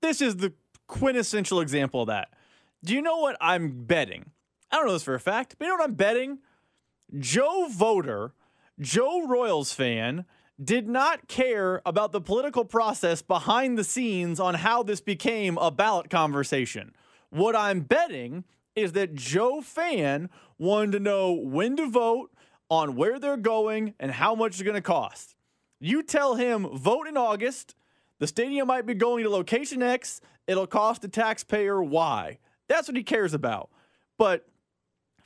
This 0.00 0.20
is 0.20 0.36
the 0.36 0.52
quintessential 0.86 1.60
example 1.60 2.02
of 2.02 2.08
that. 2.08 2.28
Do 2.84 2.94
you 2.94 3.02
know 3.02 3.18
what 3.18 3.36
I'm 3.40 3.84
betting? 3.84 4.30
I 4.70 4.76
don't 4.76 4.86
know 4.86 4.92
this 4.92 5.02
for 5.02 5.14
a 5.14 5.20
fact, 5.20 5.56
but 5.58 5.64
you 5.64 5.70
know 5.70 5.76
what 5.76 5.84
I'm 5.84 5.94
betting? 5.94 6.38
Joe 7.18 7.68
Voter, 7.70 8.32
Joe 8.78 9.26
Royals 9.26 9.72
fan, 9.72 10.24
did 10.62 10.88
not 10.88 11.26
care 11.26 11.80
about 11.86 12.12
the 12.12 12.20
political 12.20 12.64
process 12.64 13.22
behind 13.22 13.78
the 13.78 13.84
scenes 13.84 14.38
on 14.38 14.54
how 14.54 14.82
this 14.82 15.00
became 15.00 15.56
a 15.58 15.70
ballot 15.70 16.10
conversation. 16.10 16.94
What 17.30 17.56
I'm 17.56 17.80
betting 17.80 18.44
is 18.74 18.92
that 18.92 19.14
Joe 19.14 19.60
fan 19.60 20.28
wanted 20.58 20.92
to 20.92 21.00
know 21.00 21.32
when 21.32 21.76
to 21.76 21.88
vote, 21.88 22.30
on 22.68 22.94
where 22.94 23.18
they're 23.18 23.36
going, 23.36 23.94
and 23.98 24.12
how 24.12 24.34
much 24.34 24.52
it's 24.52 24.62
going 24.62 24.74
to 24.74 24.80
cost. 24.80 25.34
You 25.80 26.02
tell 26.02 26.36
him 26.36 26.68
vote 26.78 27.08
in 27.08 27.16
August, 27.16 27.74
the 28.18 28.26
stadium 28.26 28.68
might 28.68 28.86
be 28.86 28.94
going 28.94 29.24
to 29.24 29.30
location 29.30 29.82
X, 29.82 30.20
it'll 30.46 30.66
cost 30.66 31.02
the 31.02 31.08
taxpayer 31.08 31.82
Y. 31.82 32.38
That's 32.68 32.86
what 32.86 32.96
he 32.96 33.02
cares 33.02 33.34
about. 33.34 33.70
But 34.18 34.46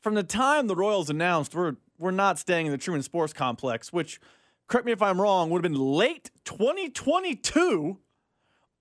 from 0.01 0.15
the 0.15 0.23
time 0.23 0.69
the 0.69 0.77
Royals 0.77 1.11
announced 1.11 1.55
we're 1.55 1.77
we're 1.99 2.11
not 2.11 2.39
staying 2.39 2.67
in 2.67 2.73
the 2.73 2.79
Truman 2.79 3.03
Sports 3.03 3.33
Complex, 3.33 3.93
which 3.93 4.21
correct 4.69 4.87
me 4.87 4.93
if 4.93 5.03
I'm 5.03 5.21
wrong, 5.21 5.51
would 5.51 5.65
have 5.65 5.73
been 5.73 5.81
late 5.81 6.31
2022. 6.45 7.99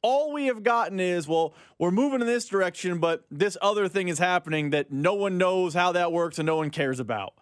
All 0.02 0.34
we 0.34 0.48
have 0.48 0.64
gotten 0.64 1.00
is, 1.00 1.28
well, 1.28 1.54
we're 1.80 1.92
moving 1.92 2.22
in 2.22 2.28
this 2.28 2.48
direction, 2.48 3.00
but 3.00 3.26
this 3.32 3.58
other 3.62 3.88
thing 3.88 4.10
is 4.10 4.20
happening 4.20 4.72
that 4.72 4.92
no 4.92 5.14
one 5.14 5.38
knows 5.38 5.74
how 5.74 5.94
that 5.94 6.12
works 6.12 6.40
and 6.40 6.46
no 6.46 6.58
one 6.58 6.70
cares 6.72 7.00
about. 7.00 7.34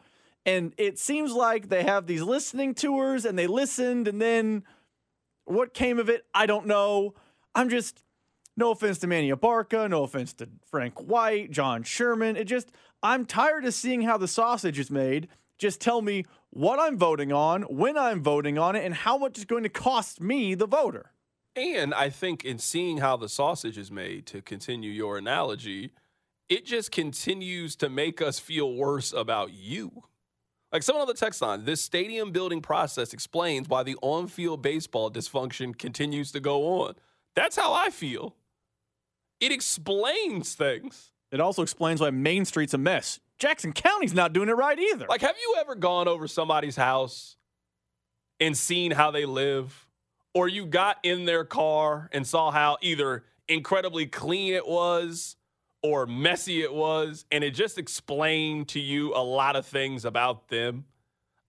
And 0.45 0.73
it 0.77 0.99
seems 0.99 1.33
like 1.33 1.69
they 1.69 1.83
have 1.83 2.07
these 2.07 2.21
listening 2.21 2.73
tours 2.75 3.25
and 3.25 3.37
they 3.37 3.47
listened 3.47 4.07
and 4.07 4.21
then 4.21 4.63
What 5.45 5.73
came 5.73 5.99
of 5.99 6.09
it? 6.09 6.25
I 6.33 6.45
don't 6.45 6.67
know. 6.67 7.13
I'm 7.55 7.69
just 7.69 8.03
no 8.55 8.71
offense 8.71 8.99
to 8.99 9.07
Manny 9.07 9.31
Abarca, 9.31 9.89
no 9.89 10.03
offense 10.03 10.33
to 10.33 10.49
Frank 10.69 10.99
White, 11.01 11.51
John 11.51 11.83
Sherman. 11.83 12.35
It 12.37 12.45
just 12.45 12.71
I'm 13.03 13.25
tired 13.25 13.65
of 13.65 13.73
seeing 13.73 14.03
how 14.03 14.17
the 14.17 14.27
sausage 14.27 14.79
is 14.79 14.91
made. 14.91 15.27
Just 15.57 15.81
tell 15.81 16.01
me 16.01 16.25
what 16.51 16.79
I'm 16.79 16.97
voting 16.97 17.33
on, 17.33 17.63
when 17.63 17.97
I'm 17.97 18.21
voting 18.21 18.57
on 18.57 18.75
it, 18.75 18.85
and 18.85 18.93
how 18.93 19.17
much 19.17 19.37
it's 19.37 19.45
going 19.45 19.63
to 19.63 19.69
cost 19.69 20.21
me, 20.21 20.53
the 20.53 20.67
voter. 20.67 21.11
And 21.55 21.93
I 21.93 22.09
think 22.09 22.45
in 22.45 22.59
seeing 22.59 22.99
how 22.99 23.17
the 23.17 23.27
sausage 23.27 23.77
is 23.77 23.91
made, 23.91 24.25
to 24.27 24.41
continue 24.41 24.91
your 24.91 25.17
analogy, 25.17 25.91
it 26.47 26.65
just 26.65 26.91
continues 26.91 27.75
to 27.77 27.89
make 27.89 28.21
us 28.21 28.39
feel 28.39 28.73
worse 28.73 29.11
about 29.11 29.53
you. 29.53 30.03
Like 30.71 30.83
someone 30.83 31.01
on 31.01 31.07
the 31.07 31.13
text 31.13 31.41
line, 31.41 31.65
this 31.65 31.81
stadium 31.81 32.31
building 32.31 32.61
process 32.61 33.13
explains 33.13 33.67
why 33.67 33.83
the 33.83 33.97
on 34.01 34.27
field 34.27 34.61
baseball 34.61 35.11
dysfunction 35.11 35.77
continues 35.77 36.31
to 36.31 36.39
go 36.39 36.81
on. 36.81 36.95
That's 37.35 37.57
how 37.57 37.73
I 37.73 37.89
feel. 37.89 38.35
It 39.39 39.51
explains 39.51 40.53
things. 40.53 41.11
It 41.31 41.39
also 41.39 41.61
explains 41.61 41.99
why 41.99 42.11
Main 42.11 42.45
Street's 42.45 42.73
a 42.73 42.77
mess. 42.77 43.19
Jackson 43.41 43.73
County's 43.73 44.13
not 44.13 44.33
doing 44.33 44.49
it 44.49 44.55
right 44.55 44.77
either. 44.77 45.07
Like, 45.09 45.21
have 45.21 45.35
you 45.35 45.55
ever 45.59 45.73
gone 45.73 46.07
over 46.07 46.27
somebody's 46.27 46.75
house 46.75 47.37
and 48.39 48.55
seen 48.55 48.91
how 48.91 49.09
they 49.09 49.25
live? 49.25 49.87
Or 50.35 50.47
you 50.47 50.67
got 50.67 50.97
in 51.01 51.25
their 51.25 51.43
car 51.43 52.07
and 52.11 52.25
saw 52.25 52.51
how 52.51 52.77
either 52.81 53.23
incredibly 53.47 54.05
clean 54.05 54.53
it 54.53 54.67
was 54.67 55.37
or 55.81 56.05
messy 56.05 56.61
it 56.61 56.71
was, 56.71 57.25
and 57.31 57.43
it 57.43 57.55
just 57.55 57.79
explained 57.79 58.67
to 58.69 58.79
you 58.79 59.15
a 59.15 59.23
lot 59.23 59.55
of 59.55 59.65
things 59.65 60.05
about 60.05 60.49
them. 60.49 60.85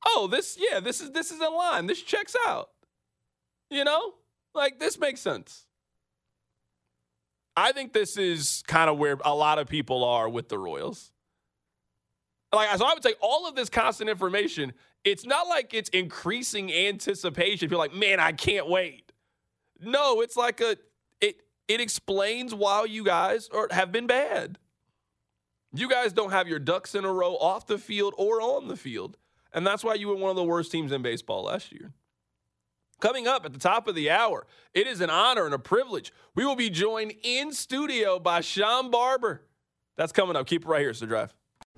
Oh, 0.06 0.26
this, 0.26 0.56
yeah, 0.58 0.80
this 0.80 1.02
is 1.02 1.10
this 1.10 1.30
is 1.30 1.42
in 1.42 1.54
line. 1.54 1.86
This 1.86 2.00
checks 2.00 2.34
out. 2.46 2.70
You 3.70 3.84
know? 3.84 4.14
Like 4.54 4.80
this 4.80 4.98
makes 4.98 5.20
sense. 5.20 5.66
I 7.54 7.72
think 7.72 7.92
this 7.92 8.16
is 8.16 8.64
kind 8.66 8.88
of 8.88 8.96
where 8.96 9.18
a 9.26 9.34
lot 9.34 9.58
of 9.58 9.68
people 9.68 10.04
are 10.04 10.26
with 10.26 10.48
the 10.48 10.58
Royals. 10.58 11.12
Like, 12.52 12.76
so 12.76 12.84
I 12.84 12.92
would 12.92 13.02
say 13.02 13.14
all 13.20 13.48
of 13.48 13.54
this 13.54 13.70
constant 13.70 14.10
information, 14.10 14.72
it's 15.04 15.24
not 15.24 15.48
like 15.48 15.72
it's 15.72 15.88
increasing 15.90 16.72
anticipation. 16.72 17.70
You're 17.70 17.78
like, 17.78 17.94
man, 17.94 18.20
I 18.20 18.32
can't 18.32 18.68
wait. 18.68 19.12
No, 19.80 20.20
it's 20.20 20.36
like 20.36 20.60
a 20.60 20.76
it 21.20 21.42
it 21.66 21.80
explains 21.80 22.54
why 22.54 22.84
you 22.84 23.04
guys 23.04 23.48
are, 23.52 23.68
have 23.70 23.90
been 23.90 24.06
bad. 24.06 24.58
You 25.74 25.88
guys 25.88 26.12
don't 26.12 26.30
have 26.30 26.46
your 26.46 26.58
ducks 26.58 26.94
in 26.94 27.04
a 27.04 27.12
row 27.12 27.34
off 27.36 27.66
the 27.66 27.78
field 27.78 28.14
or 28.18 28.42
on 28.42 28.68
the 28.68 28.76
field. 28.76 29.16
And 29.54 29.66
that's 29.66 29.82
why 29.82 29.94
you 29.94 30.08
were 30.08 30.16
one 30.16 30.30
of 30.30 30.36
the 30.36 30.44
worst 30.44 30.70
teams 30.70 30.92
in 30.92 31.02
baseball 31.02 31.44
last 31.44 31.72
year. 31.72 31.92
Coming 33.00 33.26
up 33.26 33.44
at 33.44 33.52
the 33.52 33.58
top 33.58 33.88
of 33.88 33.94
the 33.94 34.10
hour, 34.10 34.46
it 34.74 34.86
is 34.86 35.00
an 35.00 35.10
honor 35.10 35.44
and 35.44 35.54
a 35.54 35.58
privilege. 35.58 36.12
We 36.34 36.44
will 36.44 36.54
be 36.54 36.70
joined 36.70 37.14
in 37.22 37.52
studio 37.52 38.18
by 38.18 38.42
Sean 38.42 38.90
Barber. 38.90 39.42
That's 39.96 40.12
coming 40.12 40.36
up. 40.36 40.46
Keep 40.46 40.64
it 40.64 40.68
right 40.68 40.80
here, 40.80 40.94
Sir 40.94 41.06
Drive. 41.06 41.34